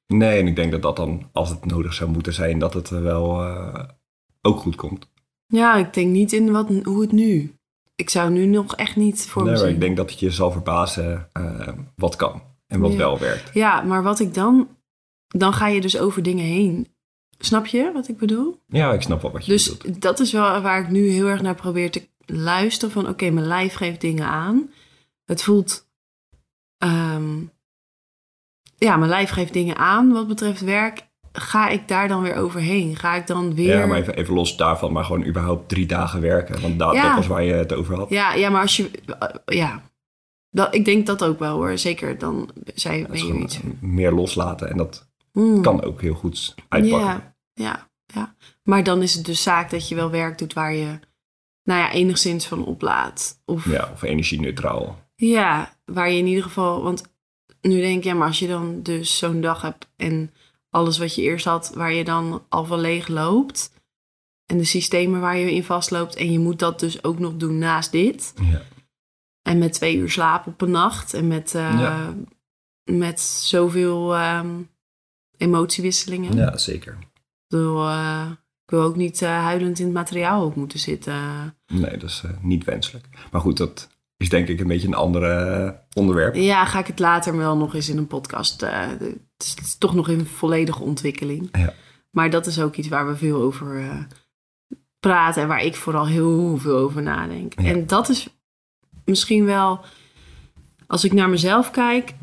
Nee, 0.07 0.39
en 0.39 0.47
ik 0.47 0.55
denk 0.55 0.71
dat 0.71 0.81
dat 0.81 0.95
dan, 0.95 1.29
als 1.31 1.49
het 1.49 1.65
nodig 1.65 1.93
zou 1.93 2.09
moeten 2.09 2.33
zijn, 2.33 2.59
dat 2.59 2.73
het 2.73 2.89
er 2.89 3.03
wel 3.03 3.43
eh, 3.43 3.83
ook 4.41 4.59
goed 4.59 4.75
komt. 4.75 5.09
ja, 5.47 5.75
ik 5.75 5.93
denk 5.93 6.11
niet 6.11 6.33
in 6.33 6.51
wat, 6.51 6.67
hoe 6.83 7.01
het 7.01 7.11
nu. 7.11 7.55
Ik 7.95 8.09
zou 8.09 8.31
nu 8.31 8.45
nog 8.45 8.75
echt 8.75 8.95
niet 8.95 9.27
voor 9.27 9.43
Nee, 9.43 9.53
me 9.63 9.69
ik 9.69 9.79
denk 9.79 9.97
dat 9.97 10.09
het 10.09 10.19
je 10.19 10.31
zal 10.31 10.51
verbazen 10.51 11.29
eh, 11.33 11.67
wat 11.95 12.15
kan 12.15 12.41
en 12.67 12.79
wat 12.79 12.91
Ja. 12.91 12.97
wel 12.97 13.19
werkt. 13.19 13.53
Ja, 13.53 13.81
maar 13.81 14.03
wat 14.03 14.19
ik 14.19 14.33
dan, 14.33 14.67
dan 15.27 15.53
ga 15.53 15.67
je 15.67 15.81
dus 15.81 15.97
over 15.97 16.23
dingen 16.23 16.45
heen. 16.45 16.87
Snap 17.37 17.65
je 17.65 17.91
wat 17.93 18.07
ik 18.07 18.17
bedoel? 18.17 18.59
Ja, 18.67 18.93
ik 18.93 19.01
snap 19.01 19.21
wel 19.21 19.31
wat 19.31 19.45
je 19.45 19.51
Dus 19.51 19.77
bedoelt. 19.77 20.01
dat 20.01 20.19
is 20.19 20.31
wel 20.31 20.61
waar 20.61 20.81
ik 20.81 20.89
nu 20.89 21.09
heel 21.09 21.27
erg 21.27 21.41
naar 21.41 21.55
probeer 21.55 21.91
te 21.91 22.07
luisteren. 22.31 22.93
Van 22.93 23.07
oké, 23.07 23.29
mijn 23.29 23.45
lijf 23.47 23.73
geeft 23.73 24.01
dingen 24.01 24.25
aan. 24.27 24.69
Het 25.25 25.43
voelt... 25.43 25.87
ehm, 26.77 27.39
ja, 28.77 28.97
mijn 28.97 29.09
lijf 29.09 29.29
geeft 29.29 29.53
dingen 29.53 29.75
aan 29.77 30.11
wat 30.11 30.27
betreft 30.27 30.61
werk. 30.61 31.09
Ga 31.33 31.69
ik 31.69 31.87
daar 31.87 32.07
dan 32.07 32.21
weer 32.21 32.35
overheen? 32.35 32.95
Ga 32.95 33.15
ik 33.15 33.27
dan 33.27 33.55
weer... 33.55 33.77
Ja, 33.79 33.85
maar 33.85 33.97
even, 33.97 34.15
even 34.15 34.33
los 34.33 34.57
daarvan, 34.57 34.91
maar 34.91 35.03
gewoon 35.03 35.25
überhaupt 35.25 35.69
drie 35.69 35.85
dagen 35.85 36.21
werken. 36.21 36.61
Want 36.61 36.79
da- 36.79 36.91
Ja. 36.93 37.07
dat 37.07 37.15
was 37.15 37.27
waar 37.27 37.43
je 37.43 37.53
het 37.53 37.73
over 37.73 37.95
had. 37.95 38.09
ja, 38.09 38.33
ja, 38.33 38.49
maar 38.49 38.61
als 38.61 38.77
je... 38.77 38.91
eh, 39.19 39.29
ja, 39.57 39.81
dat, 40.49 40.75
ik 40.75 40.85
denk 40.85 41.05
dat 41.05 41.23
ook 41.23 41.39
wel 41.39 41.55
hoor. 41.55 41.77
Zeker 41.77 42.17
dan 42.17 42.37
Dat 42.55 42.63
ben 42.83 43.11
is 43.13 43.21
je 43.21 43.33
iets... 43.33 43.59
meer 43.79 44.11
loslaten 44.11 44.69
en 44.69 44.77
dat 44.77 45.09
Hmm. 45.31 45.61
kan 45.61 45.83
ook 45.83 46.01
heel 46.01 46.13
goed 46.13 46.55
uitpakken. 46.67 47.07
Ja, 47.09 47.33
ja, 47.53 47.89
ja. 48.05 48.35
Maar 48.63 48.83
dan 48.83 49.01
is 49.01 49.13
het 49.13 49.25
dus 49.25 49.43
zaak 49.43 49.69
dat 49.69 49.89
je 49.89 49.95
wel 49.95 50.09
werk 50.09 50.37
doet 50.37 50.53
waar 50.53 50.73
je... 50.73 50.99
Nou 51.63 51.79
ja, 51.79 51.91
enigszins 51.91 52.47
van 52.47 52.65
oplaat. 52.65 53.41
Of 53.45 53.65
Ja, 53.69 53.89
of 53.93 54.01
energie-neutraal. 54.01 54.99
Ja, 55.15 55.77
waar 55.85 56.09
je 56.11 56.17
in 56.17 56.27
ieder 56.27 56.43
geval. 56.43 56.83
Want 56.83 57.03
nu 57.61 57.79
denk 57.79 57.97
ik, 57.97 58.03
ja, 58.03 58.13
maar 58.13 58.27
als 58.27 58.39
je 58.39 58.47
dan 58.47 58.81
dus 58.83 59.17
zo'n 59.17 59.41
dag 59.41 59.61
hebt 59.61 59.87
en 59.95 60.33
alles 60.69 60.97
wat 60.97 61.15
je 61.15 61.21
eerst 61.21 61.45
had, 61.45 61.71
waar 61.75 61.93
je 61.93 62.03
dan 62.03 62.45
al 62.49 62.65
van 62.65 62.79
leeg 62.79 63.07
loopt. 63.07 63.71
En 64.45 64.57
de 64.57 64.63
systemen 64.63 65.19
waar 65.19 65.37
je 65.37 65.53
in 65.53 65.63
vastloopt. 65.63 66.15
En 66.15 66.31
je 66.31 66.39
moet 66.39 66.59
dat 66.59 66.79
dus 66.79 67.03
ook 67.03 67.19
nog 67.19 67.35
doen 67.35 67.57
naast 67.57 67.91
dit. 67.91 68.33
Ja. 68.41 68.61
En 69.41 69.57
met 69.57 69.73
twee 69.73 69.95
uur 69.95 70.09
slaap 70.09 70.47
op 70.47 70.61
een 70.61 70.71
nacht. 70.71 71.13
En 71.13 71.27
met, 71.27 71.55
eh, 71.55 71.79
Ja. 71.79 72.13
met 72.83 73.19
zoveel 73.19 74.15
ehm, 74.15 74.61
emotiewisselingen. 75.37 76.35
ja, 76.35 76.57
zeker. 76.57 76.97
Ik, 77.01 77.07
bedoel, 77.47 77.87
eh, 77.87 78.31
ik 78.71 78.77
wil 78.77 78.85
ook 78.85 78.95
niet 78.95 79.21
eh, 79.21 79.29
huilend 79.29 79.79
in 79.79 79.85
het 79.85 79.93
materiaal 79.93 80.45
op 80.45 80.55
moeten 80.55 80.79
zitten. 80.79 81.13
Nee, 81.67 81.97
dat 81.97 82.09
is 82.09 82.21
eh, 82.25 82.31
niet 82.41 82.63
wenselijk. 82.63 83.07
Maar 83.31 83.41
goed, 83.41 83.57
dat 83.57 83.89
is 84.17 84.29
denk 84.29 84.47
ik 84.47 84.59
een 84.59 84.67
beetje 84.67 84.87
een 84.87 84.93
ander 84.93 85.23
eh, 85.23 85.71
onderwerp. 85.93 86.35
Ja, 86.35 86.65
ga 86.65 86.79
ik 86.79 86.87
het 86.87 86.99
later 86.99 87.37
wel 87.37 87.57
nog 87.57 87.75
eens 87.75 87.89
in 87.89 87.97
een 87.97 88.07
podcast. 88.07 88.61
het, 88.61 89.01
is, 89.37 89.49
het 89.49 89.59
is 89.59 89.77
toch 89.77 89.93
nog 89.93 90.09
in 90.09 90.25
volledige 90.25 90.83
ontwikkeling. 90.83 91.49
Ja. 91.51 91.73
Maar 92.11 92.29
dat 92.29 92.45
is 92.45 92.59
ook 92.59 92.75
iets 92.75 92.87
waar 92.87 93.07
we 93.07 93.15
veel 93.15 93.41
over 93.41 94.07
praten 94.99 95.41
en 95.41 95.47
waar 95.47 95.63
ik 95.63 95.75
vooral 95.75 96.07
heel 96.07 96.57
veel 96.57 96.77
over 96.77 97.01
nadenk. 97.01 97.59
Ja. 97.61 97.67
En 97.67 97.87
dat 97.87 98.09
is 98.09 98.27
misschien 99.05 99.45
wel, 99.45 99.79
als 100.87 101.03
ik 101.03 101.13
naar 101.13 101.29
mezelf 101.29 101.71
kijk, 101.71 102.13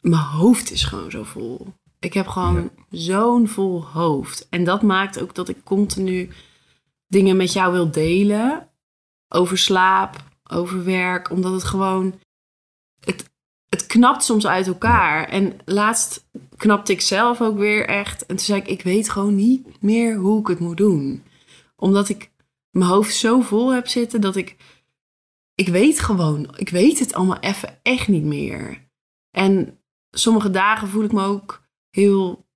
mijn 0.00 0.22
hoofd 0.22 0.70
is 0.70 0.84
gewoon 0.84 1.10
zo 1.10 1.22
vol. 1.22 1.74
Ik 2.04 2.12
heb 2.12 2.26
gewoon 2.26 2.70
zo'n 2.90 3.48
vol 3.48 3.84
hoofd. 3.84 4.48
En 4.48 4.64
dat 4.64 4.82
maakt 4.82 5.20
ook 5.20 5.34
dat 5.34 5.48
ik 5.48 5.64
continu 5.64 6.30
dingen 7.06 7.36
met 7.36 7.52
jou 7.52 7.72
wil 7.72 7.90
delen. 7.90 8.70
Over 9.28 9.58
slaap, 9.58 10.16
over 10.50 10.84
werk. 10.84 11.30
Omdat 11.30 11.52
het 11.52 11.64
gewoon... 11.64 12.20
Het, 13.00 13.30
het 13.68 13.86
knapt 13.86 14.24
soms 14.24 14.46
uit 14.46 14.66
elkaar. 14.66 15.28
En 15.28 15.58
laatst 15.64 16.28
knapte 16.56 16.92
ik 16.92 17.00
zelf 17.00 17.40
ook 17.40 17.56
weer 17.56 17.86
echt. 17.86 18.26
En 18.26 18.36
toen 18.36 18.44
zei 18.44 18.60
ik, 18.60 18.68
ik 18.68 18.82
weet 18.82 19.10
gewoon 19.10 19.34
niet 19.34 19.82
meer 19.82 20.16
hoe 20.16 20.40
ik 20.40 20.46
het 20.46 20.58
moet 20.60 20.76
doen. 20.76 21.22
Omdat 21.76 22.08
ik 22.08 22.30
mijn 22.70 22.90
hoofd 22.90 23.14
zo 23.14 23.40
vol 23.40 23.72
heb 23.72 23.88
zitten 23.88 24.20
dat 24.20 24.36
ik... 24.36 24.56
Ik 25.54 25.68
weet 25.68 26.00
gewoon, 26.00 26.56
ik 26.56 26.68
weet 26.68 26.98
het 26.98 27.14
allemaal 27.14 27.40
even 27.40 27.78
echt 27.82 28.08
niet 28.08 28.24
meer. 28.24 28.88
En 29.30 29.78
sommige 30.10 30.50
dagen 30.50 30.88
voel 30.88 31.04
ik 31.04 31.12
me 31.12 31.22
ook 31.22 31.63
heel, 31.94 32.46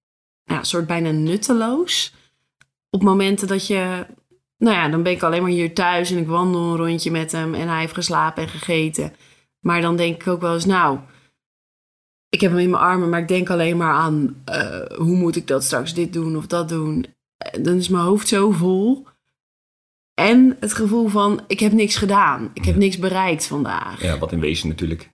nou, 0.45 0.65
soort 0.65 0.87
bijna 0.87 1.11
nutteloos. 1.11 2.15
Op 2.91 3.03
momenten 3.03 3.49
dat 3.49 3.67
je, 3.67 4.07
nou 4.57 4.77
ja, 4.77 4.89
dan 4.89 5.03
ben 5.03 5.13
ik 5.13 5.23
alleen 5.23 5.43
maar 5.43 5.51
hier 5.51 5.75
thuis 5.75 6.11
en 6.11 6.19
ik 6.19 6.27
wandel 6.27 6.61
een 6.61 6.77
rondje 6.77 7.11
met 7.11 7.33
hem 7.33 7.55
en 7.55 7.69
hij 7.69 7.81
heeft 7.81 7.95
geslapen 7.95 8.43
en 8.43 8.49
gegeten. 8.49 9.13
Maar 9.61 9.81
dan 9.81 9.97
denk 9.97 10.23
ik 10.23 10.29
ook 10.29 10.41
wel 10.41 10.55
eens, 10.55 10.65
nou, 10.65 10.99
ik 12.29 12.41
heb 12.41 12.51
hem 12.51 12.61
in 12.61 12.71
mijn 12.71 12.83
armen, 12.83 13.09
maar 13.09 13.21
ik 13.21 13.29
denk 13.29 13.51
alleen 13.51 13.77
maar 13.77 13.93
aan 13.93 14.43
eh, 14.45 14.97
hoe 14.97 15.17
moet 15.17 15.37
ik 15.37 15.47
dat 15.47 15.65
straks 15.65 15.95
dit 15.95 16.13
doen 16.13 16.37
of 16.37 16.47
dat 16.47 16.69
doen. 16.69 17.07
eh, 17.37 17.65
dan 17.65 17.77
is 17.77 17.89
mijn 17.89 18.05
hoofd 18.05 18.29
zo 18.29 18.51
vol. 18.51 19.07
En 20.15 20.57
het 20.61 20.73
gevoel 20.73 21.09
van, 21.09 21.45
ik 21.47 21.61
heb 21.61 21.73
niks 21.73 21.97
gedaan. 21.97 22.51
Ik 22.55 22.65
heb 22.65 22.77
niks 22.77 22.99
bereikt 22.99 23.47
vandaag. 23.47 24.03
Ja, 24.03 24.19
wat 24.19 24.33
in 24.33 24.41
wezen 24.41 24.69
natuurlijk 24.69 25.11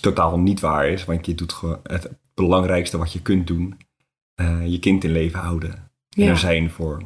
totaal 0.00 0.38
niet 0.38 0.60
waar 0.60 0.88
is. 0.88 1.04
Want 1.04 1.26
je 1.26 1.34
doet 1.34 1.52
gewoon 1.52 1.80
het 1.82 2.10
belangrijkste 2.34 2.98
wat 2.98 3.12
je 3.12 3.22
kunt 3.22 3.46
doen. 3.46 3.78
eh, 4.34 4.66
je 4.66 4.78
kind 4.78 5.04
in 5.04 5.12
leven 5.12 5.38
houden. 5.40 5.90
En 6.10 6.22
er 6.28 6.38
zijn 6.38 6.70
voor. 6.70 7.02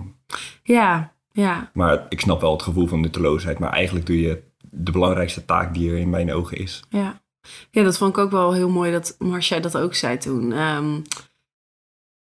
Ja, 0.63 1.13
ja, 1.33 1.71
Maar 1.75 2.07
ik 2.09 2.21
snap 2.21 2.41
wel 2.41 2.53
het 2.53 2.63
gevoel 2.63 2.87
van 2.87 3.01
nutteloosheid. 3.01 3.59
Maar 3.59 3.73
eigenlijk 3.73 4.07
doe 4.07 4.21
je 4.21 4.43
de 4.71 4.91
belangrijkste 4.93 5.45
taak 5.45 5.75
die 5.75 5.91
er 5.91 5.99
in 5.99 6.11
mijn 6.11 6.33
ogen 6.33 6.57
is. 6.59 6.83
ja. 6.89 7.21
Ja, 7.71 7.83
dat 7.83 7.99
vond 7.99 8.11
ik 8.17 8.19
ook 8.23 8.31
wel 8.31 8.53
heel 8.53 8.69
mooi 8.71 8.93
dat 8.93 9.17
Marcia 9.19 9.61
dat 9.61 9.77
ook 9.77 9.95
zei 9.95 10.19
toen. 10.19 10.53
Ehm, 10.53 11.01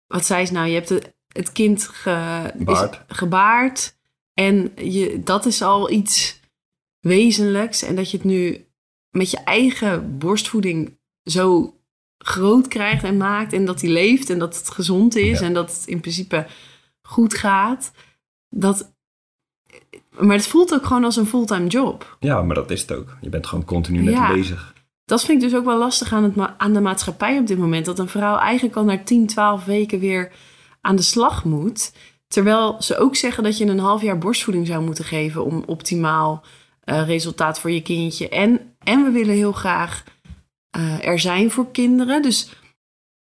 wat 0.06 0.26
zei 0.26 0.46
ze 0.46 0.52
nou? 0.52 0.66
Je 0.68 0.74
hebt 0.74 0.88
het, 0.88 1.14
het 1.32 1.52
kind 1.52 1.88
ge, 1.88 2.50
is- 2.58 2.64
Baard. 2.64 3.04
gebaard. 3.08 3.96
En 4.34 4.72
je, 4.76 5.20
dat 5.24 5.46
is 5.46 5.62
al 5.62 5.90
iets 5.90 6.40
wezenlijks. 7.00 7.82
En 7.82 7.96
dat 7.96 8.10
je 8.10 8.16
het 8.16 8.26
nu 8.26 8.66
met 9.10 9.30
je 9.30 9.36
eigen 9.38 10.18
borstvoeding 10.18 10.98
zo 11.24 11.74
groot 12.18 12.68
krijgt 12.68 13.04
en 13.04 13.16
maakt. 13.16 13.52
En 13.52 13.64
dat 13.64 13.80
die 13.80 13.90
leeft 13.90 14.30
en 14.30 14.38
dat 14.38 14.56
het 14.56 14.70
gezond 14.70 15.16
is. 15.16 15.38
Ja. 15.38 15.46
En 15.46 15.54
dat 15.54 15.72
het 15.72 15.86
in 15.86 16.00
principe 16.00 16.46
goed 17.02 17.34
gaat. 17.34 17.90
Dat, 18.48 18.92
maar 20.18 20.36
het 20.36 20.46
voelt 20.46 20.74
ook 20.74 20.86
gewoon 20.86 21.04
als 21.04 21.16
een 21.16 21.26
fulltime 21.26 21.66
job. 21.66 22.16
Ja, 22.20 22.42
maar 22.42 22.54
dat 22.54 22.70
is 22.70 22.80
het 22.80 22.92
ook. 22.92 23.16
Je 23.20 23.28
bent 23.28 23.46
gewoon 23.46 23.64
continu 23.64 24.02
met 24.02 24.14
Ja. 24.14 24.32
bezig. 24.32 24.74
Dat 25.04 25.24
vind 25.24 25.42
ik 25.42 25.48
dus 25.50 25.58
ook 25.58 25.64
wel 25.64 25.78
lastig 25.78 26.12
aan, 26.12 26.22
het 26.22 26.36
ma- 26.36 26.54
aan 26.58 26.72
de 26.72 26.80
maatschappij 26.80 27.38
op 27.38 27.46
dit 27.46 27.58
moment. 27.58 27.84
Dat 27.84 27.98
een 27.98 28.08
vrouw 28.08 28.36
eigenlijk 28.38 28.76
al 28.76 28.84
na 28.84 29.02
10, 29.04 29.26
12 29.26 29.64
weken 29.64 29.98
weer 29.98 30.32
aan 30.80 30.96
de 30.96 31.02
slag 31.02 31.44
moet. 31.44 31.92
Terwijl 32.26 32.76
ze 32.82 32.98
ook 32.98 33.16
zeggen 33.16 33.42
dat 33.42 33.58
je 33.58 33.66
een 33.66 33.78
half 33.78 34.02
jaar 34.02 34.18
borstvoeding 34.18 34.66
zou 34.66 34.84
moeten 34.84 35.04
geven 35.04 35.44
om 35.44 35.62
optimaal 35.66 36.44
eh, 36.80 37.06
resultaat 37.06 37.60
voor 37.60 37.70
je 37.70 37.82
kindje. 37.82 38.28
En, 38.28 38.74
en 38.78 39.04
we 39.04 39.10
willen 39.10 39.34
heel 39.34 39.52
graag 39.52 40.04
eh, 40.78 41.06
er 41.08 41.18
zijn 41.18 41.50
voor 41.50 41.70
kinderen. 41.70 42.22
Dus 42.22 42.52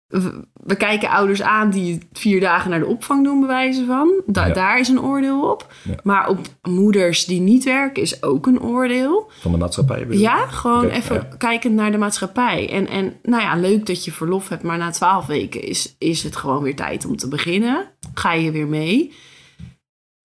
we, 0.07 0.45
we 0.53 0.77
kijken 0.77 1.09
ouders 1.09 1.43
aan 1.43 1.71
die 1.71 1.99
vier 2.13 2.41
dagen 2.41 2.71
naar 2.71 2.79
de 2.79 2.87
opvang 2.87 3.25
doen, 3.25 3.39
bij 3.39 3.49
wijze 3.49 3.85
van. 3.85 4.23
Da- 4.27 4.47
Ja. 4.47 4.53
Daar 4.53 4.79
is 4.81 4.89
een 4.89 5.01
oordeel 5.01 5.51
op. 5.51 5.73
Ja. 5.85 5.95
Maar 6.03 6.29
op 6.29 6.39
moeders 6.63 7.25
die 7.25 7.41
niet 7.41 7.65
werken 7.65 8.03
is 8.03 8.23
ook 8.23 8.47
een 8.47 8.61
oordeel. 8.61 9.31
Van 9.41 9.53
de 9.53 9.59
maatschappij. 9.59 10.07
Ja, 10.11 10.47
gewoon 10.47 10.89
even 10.89 11.15
ja. 11.15 11.37
kijkend 11.39 11.75
naar 11.75 11.91
de 11.91 11.99
maatschappij. 11.99 12.71
En, 12.71 12.87
en 12.89 13.17
nou 13.23 13.43
ja, 13.43 13.57
leuk 13.57 13.87
dat 13.87 14.05
je 14.05 14.13
verlof 14.13 14.49
hebt, 14.49 14.63
maar 14.63 14.79
na 14.79 14.91
twaalf 14.91 15.27
weken 15.27 15.63
is, 15.63 15.95
is 15.99 16.23
het 16.23 16.37
gewoon 16.37 16.63
weer 16.63 16.77
tijd 16.77 17.05
om 17.05 17.17
te 17.17 17.29
beginnen. 17.29 17.91
Ga 18.15 18.33
je 18.33 18.51
weer 18.51 18.67
mee. 18.69 19.13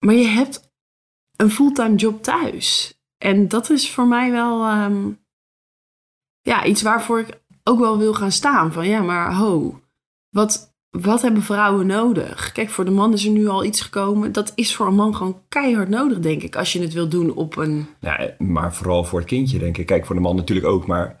Maar 0.06 0.14
je 0.14 0.26
hebt 0.26 0.68
een 1.36 1.50
fulltime 1.50 1.94
job 1.94 2.22
thuis. 2.22 2.94
En 3.18 3.48
dat 3.48 3.70
is 3.70 3.90
voor 3.90 4.06
mij 4.06 4.30
wel 4.30 4.64
ehm, 4.66 5.08
ja, 6.42 6.64
iets 6.64 6.82
waarvoor 6.82 7.20
ik 7.20 7.40
ook 7.64 7.78
wel 7.78 7.98
wil 7.98 8.14
gaan 8.14 8.32
staan. 8.32 8.72
Van 8.72 8.88
ja, 8.88 9.02
maar 9.02 9.34
ho, 9.34 9.80
wat, 10.30 10.74
wat 10.90 11.22
hebben 11.22 11.42
vrouwen 11.42 11.86
nodig? 11.86 12.52
Kijk, 12.52 12.70
voor 12.70 12.84
de 12.84 12.90
man 12.90 13.12
is 13.12 13.24
er 13.24 13.30
nu 13.30 13.48
al 13.48 13.64
iets 13.64 13.80
gekomen. 13.80 14.32
Dat 14.32 14.52
is 14.54 14.74
voor 14.74 14.86
een 14.86 14.94
man 14.94 15.16
gewoon 15.16 15.40
keihard 15.48 15.88
nodig, 15.88 16.18
denk 16.18 16.42
ik. 16.42 16.56
Als 16.56 16.72
je 16.72 16.80
het 16.80 16.92
wil 16.92 17.08
doen 17.08 17.34
op 17.34 17.56
een 17.56 17.86
Ja, 18.00 18.34
maar 18.38 18.74
vooral 18.74 19.04
voor 19.04 19.18
het 19.18 19.28
kindje, 19.28 19.58
denk 19.58 19.78
ik. 19.78 19.86
Kijk, 19.86 20.06
voor 20.06 20.14
de 20.14 20.20
man 20.20 20.36
natuurlijk 20.36 20.66
ook, 20.66 20.86
maar 20.86 21.20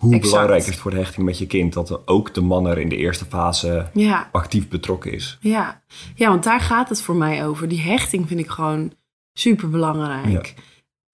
hoe 0.00 0.14
Exact. 0.14 0.32
belangrijk 0.32 0.62
is 0.62 0.66
het 0.66 0.76
voor 0.76 0.90
de 0.90 0.96
hechting 0.96 1.26
met 1.26 1.38
je 1.38 1.46
kind 1.46 1.72
dat 1.72 2.08
ook 2.08 2.34
de 2.34 2.40
man 2.40 2.66
er 2.66 2.78
in 2.78 2.88
de 2.88 2.96
eerste 2.96 3.24
fase 3.24 3.86
ja, 3.92 4.28
actief 4.32 4.68
betrokken 4.68 5.12
is? 5.12 5.38
Ja. 5.40 5.82
ja, 6.14 6.28
want 6.28 6.44
daar 6.44 6.60
gaat 6.60 6.88
het 6.88 7.02
voor 7.02 7.16
mij 7.16 7.46
over. 7.46 7.68
Die 7.68 7.80
hechting 7.80 8.28
vind 8.28 8.40
ik 8.40 8.48
gewoon 8.48 8.92
super 9.32 9.70
belangrijk. 9.70 10.54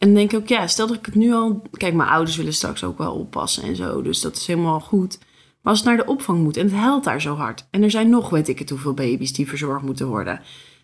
En 0.02 0.14
denk 0.14 0.32
ik 0.32 0.38
ook, 0.38 0.48
ja, 0.48 0.66
stel 0.66 0.86
dat 0.86 0.96
ik 0.96 1.06
het 1.06 1.14
nu 1.14 1.32
al. 1.32 1.62
Kijk, 1.70 1.94
mijn 1.94 2.08
ouders 2.08 2.36
willen 2.36 2.52
straks 2.52 2.84
ook 2.84 2.98
wel 2.98 3.14
oppassen 3.14 3.62
en 3.62 3.76
zo. 3.76 4.02
Dus 4.02 4.20
dat 4.20 4.36
is 4.36 4.46
helemaal 4.46 4.80
goed. 4.80 5.18
Maar 5.18 5.72
als 5.72 5.78
het 5.78 5.88
naar 5.88 5.96
de 5.96 6.06
opvang 6.06 6.42
moet 6.42 6.56
en 6.56 6.64
het 6.64 6.74
huilt 6.74 7.04
daar 7.04 7.20
zo 7.20 7.34
hard. 7.34 7.66
En 7.70 7.82
er 7.82 7.90
zijn 7.90 8.10
nog, 8.10 8.30
weet 8.30 8.48
ik 8.48 8.58
het, 8.58 8.70
hoeveel 8.70 8.94
baby's 8.94 9.32
die 9.32 9.48
verzorgd 9.48 9.84
moeten 9.84 10.06
worden. 10.06 10.40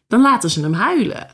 Dan 0.06 0.20
laten 0.20 0.50
ze 0.50 0.60
hem 0.60 0.72
huilen. 0.72 1.30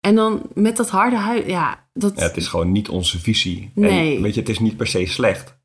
En 0.00 0.14
dan 0.14 0.42
met 0.54 0.76
dat 0.76 0.90
harde 0.90 1.16
huilen, 1.16 1.48
ja, 1.48 1.88
dat. 1.92 2.16
Ja, 2.16 2.22
het 2.22 2.36
is 2.36 2.48
gewoon 2.48 2.72
niet 2.72 2.88
onze 2.88 3.20
visie. 3.20 3.70
Nee. 3.74 4.16
En 4.16 4.22
weet 4.22 4.34
je, 4.34 4.40
het 4.40 4.48
is 4.48 4.58
niet 4.58 4.76
per 4.76 4.86
se 4.86 5.06
slecht. 5.06 5.56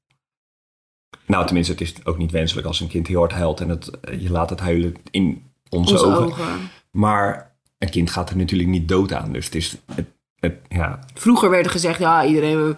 Nou, 1.26 1.46
tenminste, 1.46 1.72
het 1.72 1.82
is 1.82 2.06
ook 2.06 2.18
niet 2.18 2.32
wenselijk 2.32 2.68
als 2.68 2.80
een 2.80 2.88
kind 2.88 3.08
heel 3.08 3.20
hard 3.20 3.32
huilt 3.32 3.62
en 3.62 3.70
het, 3.70 3.92
je 4.20 4.32
laat 4.32 4.50
het 4.50 4.60
huilen 4.60 4.96
in 5.12 5.52
onze, 5.70 5.94
onze 5.94 6.06
ogen. 6.06 6.26
ogen. 6.26 6.70
Maar 6.92 7.58
een 7.78 7.90
kind 7.90 8.10
gaat 8.10 8.30
er 8.30 8.38
natuurlijk 8.38 8.70
niet 8.70 8.88
dood 8.88 9.14
aan. 9.14 9.34
Dus 9.34 9.46
het 9.46 9.56
is, 9.56 9.78
het, 9.96 10.08
het, 10.40 10.56
ja, 10.68 11.00
Vroeger 11.14 11.50
werd 11.50 11.66
er 11.66 11.72
gezegd, 11.72 12.00
ja, 12.00 12.26
iedereen 12.26 12.76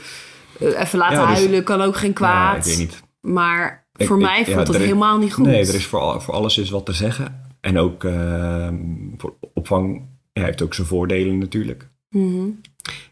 eh, 0.59 0.79
even 0.79 0.99
laten 0.99 1.17
Ja, 1.19 1.25
dus- 1.27 1.37
huilen, 1.37 1.63
kan 1.63 1.81
ook 1.81 1.95
geen 1.95 2.09
ja, 2.09 2.15
kwaad. 2.15 2.57
ik 2.57 2.63
weet 2.63 2.77
niet. 2.77 3.01
Maar 3.21 3.85
Ik- 3.95 4.07
voor 4.07 4.15
ik- 4.17 4.23
mij 4.23 4.45
voelt 4.45 4.69
is- 4.69 4.77
helemaal 4.77 5.17
niet 5.17 5.33
goed. 5.33 5.45
Nee, 5.45 5.67
er 5.67 5.75
is 5.75 5.85
voor, 5.85 6.21
voor 6.21 6.33
alles 6.33 6.57
is 6.57 6.69
wat 6.69 6.85
te 6.85 6.93
zeggen. 6.93 7.49
En 7.61 7.77
ook 7.77 8.03
eh, 8.03 8.69
voor 9.17 9.33
opvang 9.53 10.01
ja, 10.33 10.43
heeft 10.43 10.61
ook 10.61 10.73
zijn 10.73 10.87
voordelen 10.87 11.37
natuurlijk. 11.37 11.89
Mhm. 12.09 12.47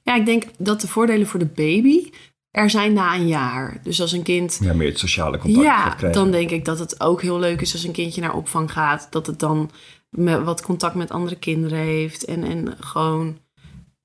Ja, 0.03 0.15
ik 0.15 0.25
denk 0.25 0.43
dat 0.57 0.81
de 0.81 0.87
voordelen 0.87 1.27
voor 1.27 1.39
de 1.39 1.45
baby 1.55 2.09
er 2.51 2.69
zijn 2.69 2.93
na 2.93 3.15
een 3.15 3.27
jaar. 3.27 3.79
Dus 3.83 4.01
als 4.01 4.11
een 4.11 4.23
kind. 4.23 4.59
Ja, 4.61 4.73
meer 4.73 4.87
het 4.87 4.99
sociale 4.99 5.37
contact 5.37 6.01
Ja, 6.01 6.09
dan 6.11 6.31
denk 6.31 6.49
ik 6.49 6.65
dat 6.65 6.79
het 6.79 7.01
ook 7.01 7.21
heel 7.21 7.39
leuk 7.39 7.61
is 7.61 7.73
als 7.73 7.83
een 7.83 7.91
kindje 7.91 8.21
naar 8.21 8.33
opvang 8.35 8.71
gaat. 8.71 9.07
Dat 9.09 9.27
het 9.27 9.39
dan 9.39 9.71
met 10.09 10.43
wat 10.43 10.61
contact 10.61 10.95
met 10.95 11.11
andere 11.11 11.35
kinderen 11.35 11.77
heeft. 11.77 12.25
En, 12.25 12.43
en 12.43 12.75
gewoon. 12.79 13.37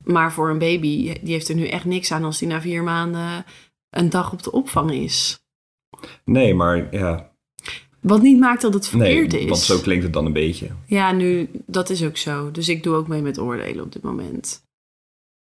Maar 0.04 0.32
voor 0.32 0.50
een 0.50 0.58
baby, 0.58 1.18
die 1.22 1.32
heeft 1.32 1.48
er 1.48 1.54
nu 1.54 1.66
echt 1.66 1.84
niks 1.84 2.12
aan 2.12 2.24
als 2.24 2.38
die 2.38 2.48
na 2.48 2.60
vier 2.60 2.82
maanden 2.82 3.44
een 3.90 4.10
dag 4.10 4.32
op 4.32 4.42
de 4.42 4.52
opvang 4.52 4.90
is. 4.92 5.42
Nee, 6.24 6.54
maar 6.54 6.94
ja, 6.94 7.32
Wat 8.00 8.22
niet 8.22 8.38
maakt 8.38 8.62
dat 8.62 8.74
het 8.74 8.92
nee, 8.92 9.18
verkeerd 9.20 9.42
is. 9.42 9.48
want 9.48 9.60
zo 9.60 9.78
klinkt 9.78 10.04
het 10.04 10.12
dan 10.12 10.26
een 10.26 10.32
beetje. 10.32 10.70
Ja, 10.86 11.12
nu, 11.12 11.50
dat 11.66 11.90
is 11.90 12.04
ook 12.04 12.16
zo. 12.16 12.50
Dus 12.50 12.68
ik 12.68 12.82
doe 12.82 12.94
ook 12.94 13.08
mee 13.08 13.22
met 13.22 13.38
oordelen 13.38 13.84
op 13.84 13.92
dit 13.92 14.02
moment. 14.02 14.62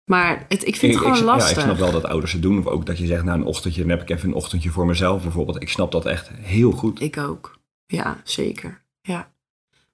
Maar 0.04 0.44
het, 0.48 0.66
ik 0.66 0.76
vind 0.76 0.92
het 0.94 1.02
gewoon 1.02 1.18
ik, 1.18 1.24
lastig. 1.24 1.50
Ja, 1.50 1.56
ik 1.56 1.62
snap 1.62 1.78
wel 1.78 1.92
dat 2.00 2.04
ouders 2.10 2.32
het 2.32 2.42
doen. 2.42 2.58
Of 2.58 2.66
ook 2.66 2.86
dat 2.86 2.98
je 2.98 3.06
zegt, 3.06 3.24
nou 3.24 3.38
een 3.40 3.46
ochtendje, 3.46 3.80
dan 3.80 3.90
heb 3.90 4.02
ik 4.02 4.10
even 4.10 4.28
een 4.28 4.34
ochtendje 4.34 4.70
voor 4.70 4.86
mezelf 4.86 5.22
bijvoorbeeld. 5.22 5.62
Ik 5.62 5.68
snap 5.68 5.92
dat 5.92 6.06
echt 6.06 6.30
heel 6.34 6.70
goed. 6.70 7.00
Ik 7.00 7.16
ook. 7.16 7.58
Ja, 7.86 8.20
zeker. 8.24 8.82
Ja. 9.00 9.32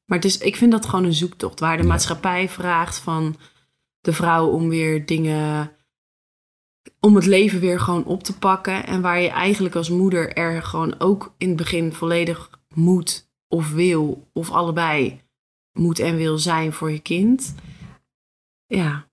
Maar 0.05 0.19
het 0.19 0.27
is, 0.27 0.39
ik 0.39 0.57
vind 0.57 0.73
dat 0.73 0.87
gewoon 0.87 1.05
een 1.05 1.13
zoektocht 1.15 1.61
waar 1.61 1.77
de 1.77 1.83
Ja. 1.83 1.89
maatschappij 1.89 2.49
vraagt 2.49 2.99
van 2.99 3.37
de 4.07 4.13
vrouw 4.13 4.47
om 4.47 4.69
weer 4.69 5.07
dingen, 5.07 5.73
om 7.01 7.15
het 7.15 7.27
leven 7.27 7.61
weer 7.61 7.81
gewoon 7.81 8.05
op 8.05 8.23
te 8.23 8.39
pakken. 8.39 8.87
En 8.87 9.01
waar 9.01 9.21
je 9.21 9.29
eigenlijk 9.29 9.75
als 9.75 9.89
moeder 9.89 10.33
er 10.33 10.63
gewoon 10.63 11.01
ook 11.01 11.35
in 11.39 11.49
het 11.49 11.57
begin 11.57 11.93
volledig 11.93 12.51
moet 12.75 13.31
of 13.49 13.73
wil 13.73 14.29
of 14.33 14.51
allebei 14.51 15.21
moet 15.73 15.99
en 15.99 16.17
wil 16.17 16.39
zijn 16.39 16.73
voor 16.73 16.91
je 16.91 16.99
kind. 16.99 17.55
Ja, 18.67 19.09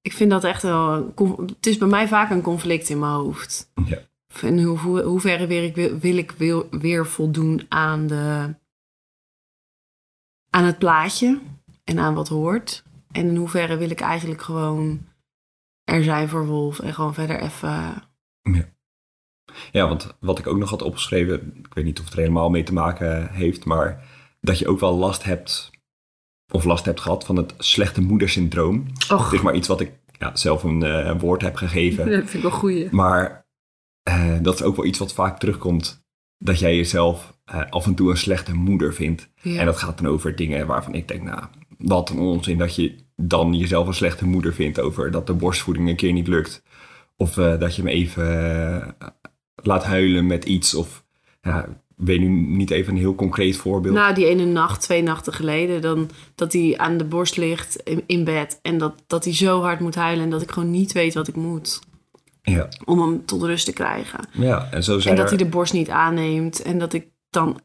ik 0.00 0.12
vind 0.12 0.30
dat 0.30 0.44
echt 0.44 0.62
wel. 0.62 1.12
Het 1.46 1.66
is 1.66 1.78
bij 1.78 1.88
mij 1.88 2.08
vaak 2.08 2.30
een 2.30 2.42
conflict 2.42 2.88
in 2.88 2.98
mijn 2.98 3.12
hoofd. 3.12 3.70
Ja. 3.84 4.08
En 4.40 4.62
hoe, 4.62 5.02
hoeverre 5.02 5.46
wil 5.46 5.62
ik, 5.62 5.74
wil, 5.74 5.98
wil 5.98 6.16
ik 6.16 6.30
wil, 6.30 6.68
weer 6.70 7.06
voldoen 7.06 7.66
aan, 7.68 8.06
de, 8.06 8.54
aan 10.50 10.64
het 10.64 10.78
plaatje 10.78 11.40
en 11.84 11.98
aan 11.98 12.14
wat 12.14 12.28
hoort. 12.28 12.82
En 13.12 13.28
in 13.28 13.36
hoeverre 13.36 13.76
wil 13.76 13.90
ik 13.90 14.00
eigenlijk 14.00 14.42
gewoon 14.42 15.08
er 15.84 16.04
zijn 16.04 16.28
voor 16.28 16.46
Wolf 16.46 16.78
en 16.78 16.94
gewoon 16.94 17.14
verder 17.14 17.40
even. 17.40 18.02
Ja, 19.72 19.88
want 19.88 20.16
wat 20.20 20.38
ik 20.38 20.46
ook 20.46 20.58
nog 20.58 20.70
had 20.70 20.82
opgeschreven, 20.82 21.56
ik 21.58 21.74
weet 21.74 21.84
niet 21.84 21.98
of 21.98 22.04
het 22.04 22.14
er 22.14 22.20
helemaal 22.20 22.50
mee 22.50 22.62
te 22.62 22.72
maken 22.72 23.32
heeft, 23.32 23.64
maar 23.64 24.04
dat 24.40 24.58
je 24.58 24.68
ook 24.68 24.80
wel 24.80 24.96
last 24.96 25.24
hebt, 25.24 25.70
of 26.52 26.64
last 26.64 26.84
hebt 26.84 27.00
gehad 27.00 27.24
van 27.24 27.36
het 27.36 27.54
slechte 27.58 28.00
moedersyndroom. 28.00 28.86
Och, 29.10 29.32
is 29.32 29.40
maar 29.40 29.54
iets 29.54 29.68
wat 29.68 29.80
ik 29.80 29.92
ja, 30.18 30.36
zelf 30.36 30.62
een 30.62 30.82
eh, 30.82 31.20
woord 31.20 31.42
heb 31.42 31.54
gegeven. 31.54 32.10
dat 32.10 32.18
vind 32.18 32.34
ik 32.34 32.50
wel 32.50 32.58
goeie. 32.58 32.88
Maar 32.90 33.46
eh, 34.02 34.36
dat 34.42 34.54
is 34.54 34.62
ook 34.62 34.76
wel 34.76 34.84
iets 34.84 34.98
wat 34.98 35.12
vaak 35.12 35.38
terugkomt. 35.38 36.04
Dat 36.38 36.58
jij 36.58 36.76
jezelf 36.76 37.38
eh, 37.44 37.70
af 37.70 37.86
en 37.86 37.94
toe 37.94 38.10
een 38.10 38.16
slechte 38.16 38.54
moeder 38.54 38.94
vindt. 38.94 39.30
Ja. 39.42 39.60
En 39.60 39.66
dat 39.66 39.76
gaat 39.76 39.98
dan 39.98 40.12
over 40.12 40.36
dingen 40.36 40.66
waarvan 40.66 40.94
ik 40.94 41.08
denk, 41.08 41.22
nou, 41.22 41.44
wat 41.80 42.10
een 42.10 42.18
onzin 42.18 42.58
dat 42.58 42.74
je 42.74 42.94
dan 43.16 43.54
jezelf 43.54 43.86
een 43.86 43.94
slechte 43.94 44.26
moeder 44.26 44.54
vindt 44.54 44.80
over 44.80 45.10
dat 45.10 45.26
de 45.26 45.34
borstvoeding 45.34 45.88
een 45.88 45.96
keer 45.96 46.12
niet 46.12 46.28
lukt. 46.28 46.62
Of 47.16 47.36
eh, 47.36 47.58
dat 47.58 47.76
je 47.76 47.82
me 47.82 47.90
even 47.90 48.54
eh, 48.98 49.08
laat 49.54 49.84
huilen 49.84 50.26
met 50.26 50.44
iets. 50.44 50.74
Of 50.74 51.04
ja, 51.42 51.68
weet 51.96 52.20
nu 52.20 52.28
niet 52.28 52.70
even 52.70 52.92
een 52.92 52.98
heel 52.98 53.14
concreet 53.14 53.56
voorbeeld. 53.56 53.94
Nou, 53.94 54.14
die 54.14 54.26
ene 54.26 54.44
nacht, 54.44 54.80
twee 54.80 55.02
nachten 55.02 55.32
geleden, 55.32 55.80
dan, 55.80 56.10
dat 56.34 56.52
hij 56.52 56.74
aan 56.76 56.96
de 56.96 57.04
borst 57.04 57.36
ligt 57.36 57.76
in, 57.76 58.02
in 58.06 58.24
bed. 58.24 58.58
En 58.62 58.78
dat, 58.78 59.02
dat 59.06 59.24
hij 59.24 59.34
zo 59.34 59.60
hard 59.60 59.80
moet 59.80 59.94
huilen 59.94 60.24
en 60.24 60.30
dat 60.30 60.42
ik 60.42 60.50
gewoon 60.50 60.70
niet 60.70 60.92
weet 60.92 61.14
wat 61.14 61.28
ik 61.28 61.36
moet. 61.36 61.80
ja. 62.42 62.68
Om 62.84 63.00
hem 63.00 63.24
tot 63.24 63.42
rust 63.42 63.64
te 63.64 63.72
krijgen. 63.72 64.20
ja, 64.32 64.68
en 64.70 64.84
zo 64.84 64.94
En 64.94 65.02
zijn 65.02 65.16
dat 65.16 65.30
er... 65.30 65.36
hij 65.36 65.44
de 65.44 65.50
borst 65.50 65.72
niet 65.72 65.90
aanneemt. 65.90 66.62
En 66.62 66.78
dat 66.78 66.92
ik 66.92 67.06
dan 67.30 67.60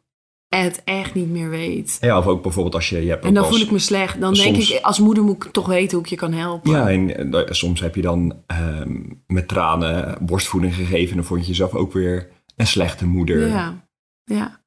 het 0.64 0.82
echt 0.84 1.14
niet 1.14 1.30
meer 1.30 1.50
weet. 1.50 1.98
Ja, 2.02 2.18
of 2.18 2.26
ook 2.26 2.42
bijvoorbeeld 2.44 2.76
als 2.76 2.90
je... 2.90 3.04
je 3.04 3.10
hebt 3.10 3.26
En 3.26 3.34
dan 3.34 3.44
als- 3.44 3.52
voel 3.54 3.64
ik 3.66 3.72
me 3.72 3.80
slecht. 3.80 4.22
Dan 4.22 4.34
denk 4.34 4.56
ik, 4.56 4.80
als 4.82 5.00
moeder 5.00 5.24
moet 5.24 5.46
ik 5.46 5.52
toch 5.52 5.68
weten 5.68 5.92
hoe 5.98 6.04
ik 6.04 6.10
je 6.10 6.16
kan 6.16 6.34
helpen. 6.34 6.72
Ja, 6.72 6.90
en 6.90 7.34
eh, 7.34 7.52
soms 7.52 7.80
heb 7.80 7.96
je 7.96 8.02
dan 8.02 8.36
ehm, 8.48 9.02
met 9.28 9.48
tranen 9.48 10.18
borstvoeding 10.26 10.76
gegeven... 10.76 11.10
en 11.10 11.16
dan 11.16 11.26
vond 11.26 11.42
je 11.42 11.48
jezelf 11.48 11.74
ook 11.74 11.94
weer 11.94 12.30
een 12.56 12.68
slechte 12.68 13.06
moeder. 13.06 13.48
Ja, 13.48 13.88
ja. 14.24 14.64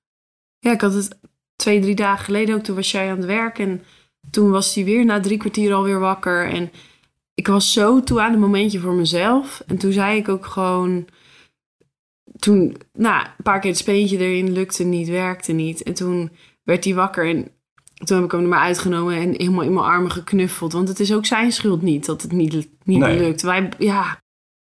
Ja, 0.58 0.72
ik 0.72 0.80
had 0.80 0.94
het 0.94 1.18
twee, 1.56 1.80
drie 1.80 1.94
dagen 1.94 2.24
geleden 2.24 2.54
ook. 2.54 2.62
Toen 2.62 2.76
was 2.76 2.90
jij 2.90 3.10
aan 3.10 3.16
het 3.16 3.26
werk 3.26 3.58
en 3.58 3.82
toen 4.30 4.50
was 4.50 4.74
hij 4.74 4.84
weer 4.84 5.04
na 5.04 5.20
drie 5.20 5.38
kwartier 5.38 5.74
alweer 5.74 5.98
wakker. 6.00 6.48
En 6.48 6.70
ik 7.34 7.46
was 7.46 7.72
zo 7.72 8.02
toe 8.02 8.20
aan 8.20 8.32
een 8.32 8.40
momentje 8.40 8.78
voor 8.78 8.92
mezelf. 8.94 9.62
En 9.66 9.78
toen 9.78 9.92
zei 9.92 10.18
ik 10.18 10.28
ook 10.28 10.46
gewoon... 10.46 11.06
Toen, 12.38 12.76
nou, 12.92 13.22
een 13.22 13.42
paar 13.42 13.60
keer 13.60 13.70
het 13.70 13.78
speentje 13.78 14.18
erin 14.18 14.52
lukte 14.52 14.84
niet, 14.84 15.08
werkte 15.08 15.52
niet. 15.52 15.82
En 15.82 15.94
toen 15.94 16.30
werd 16.62 16.84
hij 16.84 16.94
wakker 16.94 17.28
en 17.28 17.48
toen 18.04 18.16
heb 18.16 18.24
ik 18.24 18.32
hem 18.32 18.40
er 18.40 18.48
maar 18.48 18.60
uitgenomen 18.60 19.16
en 19.16 19.30
helemaal 19.30 19.62
in 19.62 19.72
mijn 19.72 19.86
armen 19.86 20.10
geknuffeld. 20.10 20.72
Want 20.72 20.88
het 20.88 21.00
is 21.00 21.12
ook 21.12 21.26
zijn 21.26 21.52
schuld 21.52 21.82
niet 21.82 22.06
dat 22.06 22.22
het 22.22 22.32
niet, 22.32 22.68
niet 22.84 22.98
Nee. 22.98 23.18
lukt. 23.18 23.42
Wij, 23.42 23.68
ja, 23.78 24.22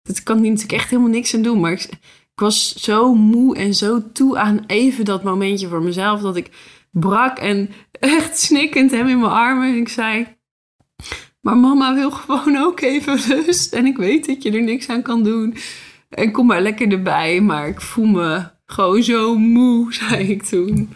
dat 0.03 0.23
kan 0.23 0.39
hij 0.39 0.49
natuurlijk 0.49 0.79
echt 0.81 0.91
helemaal 0.91 1.11
niks 1.11 1.35
aan 1.35 1.43
doen. 1.43 1.61
Maar 1.61 1.73
ik, 1.73 1.83
ik 1.83 2.41
was 2.41 2.75
zo 2.75 3.15
moe 3.15 3.57
en 3.57 3.75
zo 3.75 4.03
toe 4.13 4.39
aan 4.39 4.65
even 4.67 5.05
dat 5.05 5.23
momentje 5.23 5.69
voor 5.69 5.83
mezelf 5.83 6.21
dat 6.21 6.37
ik 6.37 6.51
brak 6.91 7.39
en 7.39 7.71
echt 8.01 8.39
snikkend 8.39 8.91
hem 8.91 9.07
in 9.07 9.19
mijn 9.21 9.33
armen. 9.33 9.69
En 9.69 9.77
ik 9.77 9.89
zei: 9.89 10.27
Maar 11.41 11.57
mama 11.57 11.95
wil 11.95 12.11
gewoon 12.11 12.57
ook 12.57 12.81
even 12.81 13.19
rust. 13.19 13.73
En 13.73 13.87
ik 13.87 13.97
weet 13.97 14.27
dat 14.27 14.43
je 14.43 14.53
er 14.53 14.63
niks 14.63 14.89
aan 14.89 15.03
kan 15.03 15.23
doen. 15.23 15.57
En 16.09 16.33
kom 16.33 16.47
maar 16.47 16.61
lekker 16.61 16.93
erbij. 16.93 17.41
Maar 17.41 17.69
ik 17.69 17.81
voel 17.81 18.07
me 18.07 18.43
gewoon 18.67 19.03
zo 19.03 19.39
moe, 19.39 19.93
zei 19.95 20.29
ik 20.31 20.43
toen. 20.43 20.91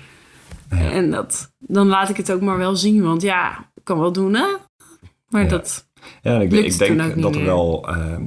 Ja. 0.71 0.91
En 0.91 1.11
dat, 1.11 1.53
dan 1.59 1.87
laat 1.87 2.09
ik 2.09 2.17
het 2.17 2.33
ook 2.33 2.41
maar 2.41 2.59
wel 2.59 2.77
zien. 2.77 3.03
Want 3.03 3.23
ja, 3.23 3.71
ik 3.75 3.85
kan 3.85 3.99
wel 3.99 4.13
doen, 4.13 4.35
hè? 4.35 4.47
Maar 5.29 5.43
Ja. 5.43 5.49
dat, 5.49 5.89
Ja, 6.23 6.35
en 6.35 6.41
ik, 6.41 6.53
ik 6.53 6.79
denk 6.79 7.23
dat 7.23 7.35
er 7.35 7.45
wel 7.45 7.89
ehm, 7.89 8.23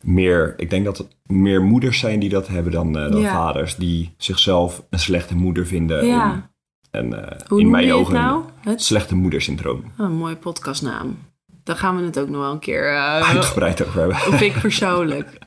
meer... 0.00 0.54
Ik 0.56 0.70
denk 0.70 0.84
dat 0.84 0.98
er 0.98 1.06
meer 1.26 1.62
moeders 1.62 1.98
zijn 1.98 2.18
die 2.20 2.28
dat 2.28 2.48
hebben 2.48 2.72
dan, 2.72 2.98
eh, 2.98 3.10
dan 3.12 3.20
Ja. 3.20 3.32
vaders... 3.32 3.76
die 3.76 4.14
zichzelf 4.16 4.82
een 4.90 4.98
slechte 4.98 5.36
moeder 5.36 5.66
vinden. 5.66 6.06
ja. 6.06 6.32
om- 6.32 6.54
en 6.90 7.30
eh, 7.30 7.40
Hoe 7.48 7.60
in 7.60 7.70
mijn 7.70 7.84
je 7.84 7.90
het 7.90 8.00
ogen 8.00 8.14
nou? 8.14 8.42
Het 8.60 8.82
slechte 8.82 9.14
moedersyndroom. 9.14 9.78
Oh, 9.78 10.06
een 10.06 10.16
mooie 10.16 10.36
podcastnaam. 10.36 11.18
Daar 11.66 11.76
gaan 11.76 11.96
we 11.96 12.02
het 12.04 12.18
ook 12.18 12.28
nog 12.28 12.40
wel 12.40 12.52
een 12.52 12.58
keer 12.58 12.92
uh, 12.92 13.20
Uitgebreid 13.28 13.86
over 13.86 13.98
hebben. 14.00 14.16
op 14.34 14.40
ik 14.40 14.60
persoonlijk. 14.60 15.28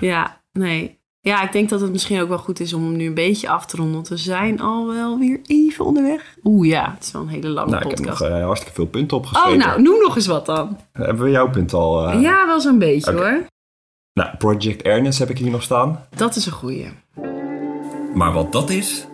Ja, 0.00 0.40
nee. 0.52 0.98
Ja, 1.20 1.42
ik 1.42 1.52
denk 1.52 1.68
dat 1.68 1.80
het 1.80 1.92
misschien 1.92 2.20
ook 2.20 2.28
wel 2.28 2.38
goed 2.38 2.60
is 2.60 2.72
om 2.72 2.82
hem 2.84 2.96
nu 2.96 3.06
een 3.06 3.14
beetje 3.14 3.48
af 3.48 3.66
te 3.66 3.76
ronden. 3.76 3.94
Want 3.94 4.08
we 4.08 4.16
zijn 4.16 4.60
al 4.60 4.86
wel 4.86 5.18
weer 5.18 5.40
even 5.46 5.84
onderweg. 5.84 6.34
Oeh 6.44 6.68
ja, 6.68 6.92
het 6.94 7.04
is 7.04 7.12
wel 7.12 7.22
een 7.22 7.28
hele 7.28 7.48
lange 7.48 7.70
Nou, 7.70 7.82
ik 7.82 7.88
heb 7.88 7.96
podcast. 7.98 8.20
nog 8.20 8.30
eh, 8.30 8.44
hartstikke 8.44 8.74
veel 8.74 8.86
punten 8.86 9.16
opgeschreven. 9.16 9.60
oh, 9.60 9.66
nou, 9.66 9.82
noem 9.82 9.98
nog 10.00 10.16
eens 10.16 10.26
wat 10.26 10.46
dan. 10.46 10.78
Hebben 10.92 11.24
we 11.24 11.30
jouw 11.30 11.50
punt 11.50 11.72
al? 11.72 12.08
eh? 12.08 12.22
ja, 12.22 12.46
wel 12.46 12.60
zo'n 12.60 12.78
beetje 12.78 13.12
hoor. 13.12 13.46
Nou, 14.12 14.36
Project 14.38 14.82
Ernest 14.82 15.18
heb 15.18 15.30
ik 15.30 15.38
hier 15.38 15.50
nog 15.50 15.62
staan. 15.62 16.06
Dat 16.16 16.36
is 16.36 16.46
een 16.46 16.52
goeie. 16.52 16.86
Maar 18.14 18.32
wat 18.32 18.52
dat 18.52 18.70
is, 18.70 19.06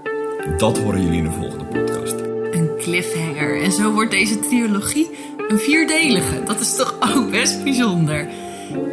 dat 0.57 0.79
horen 0.79 1.03
jullie 1.03 1.19
in 1.19 1.25
de 1.25 1.31
volgende 1.31 1.65
podcast. 1.65 2.15
Een 2.51 2.71
cliffhanger. 2.79 3.63
En 3.63 3.73
zo 3.73 3.93
wordt 3.93 4.11
deze 4.11 4.39
trilogie 4.39 5.11
een 5.51 5.59
vierdelige. 5.59 6.43
Dat 6.45 6.61
is 6.61 6.77
toch 6.77 6.95
ook 7.17 7.31
best 7.31 7.63
bijzonder. 7.63 8.29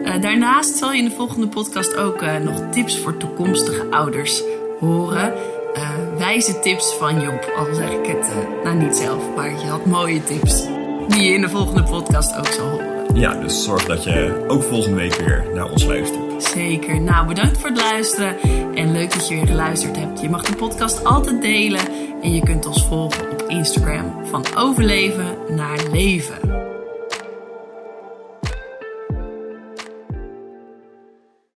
Eh, 0.04 0.22
daarnaast 0.22 0.76
zal 0.76 0.92
je 0.92 0.98
in 0.98 1.10
de 1.10 1.16
volgende 1.16 1.48
podcast 1.48 1.96
ook 1.96 2.22
eh, 2.22 2.38
nog 2.38 2.62
tips 2.72 3.00
voor 3.00 3.18
toekomstige 3.18 3.88
ouders 3.90 4.44
horen. 4.80 5.34
Eh, 5.74 5.90
wijze 6.18 6.60
tips 6.60 6.94
van 6.94 7.22
Job. 7.22 7.52
Al 7.58 7.76
zeg 7.76 7.92
ik 7.92 8.06
het 8.06 8.28
nou 8.64 8.76
niet 8.76 8.96
zelf, 8.96 9.24
maar 9.36 9.50
je 9.50 9.68
had 9.68 9.86
mooie 9.86 10.24
tips. 10.24 10.68
Die 11.08 11.24
je 11.24 11.34
in 11.34 11.42
de 11.42 11.50
volgende 11.50 11.84
podcast 11.84 12.38
ook 12.38 12.48
zal 12.48 12.70
horen. 12.70 13.16
Ja, 13.16 13.34
dus 13.34 13.64
zorg 13.64 13.86
dat 13.86 14.04
je 14.04 14.46
ook 14.48 14.64
volgende 14.64 14.98
week 14.98 15.16
weer 15.16 15.46
naar 15.54 15.72
ons 15.72 15.86
luistert. 15.86 16.27
Zeker. 16.38 17.02
Nou, 17.02 17.28
bedankt 17.28 17.58
voor 17.58 17.70
het 17.70 17.80
luisteren. 17.80 18.38
En 18.76 18.92
leuk 18.92 19.14
dat 19.14 19.28
je 19.28 19.36
weer 19.36 19.48
geluisterd 19.48 19.96
hebt. 19.96 20.22
Je 20.22 20.30
mag 20.30 20.44
de 20.44 20.56
podcast 20.56 21.04
altijd 21.04 21.42
delen. 21.42 21.82
En 22.22 22.34
je 22.34 22.44
kunt 22.44 22.66
ons 22.66 22.86
volgen 22.86 23.32
op 23.32 23.44
Instagram 23.48 24.26
van 24.26 24.46
overleven 24.56 25.38
naar 25.50 25.80
leven. 25.92 26.67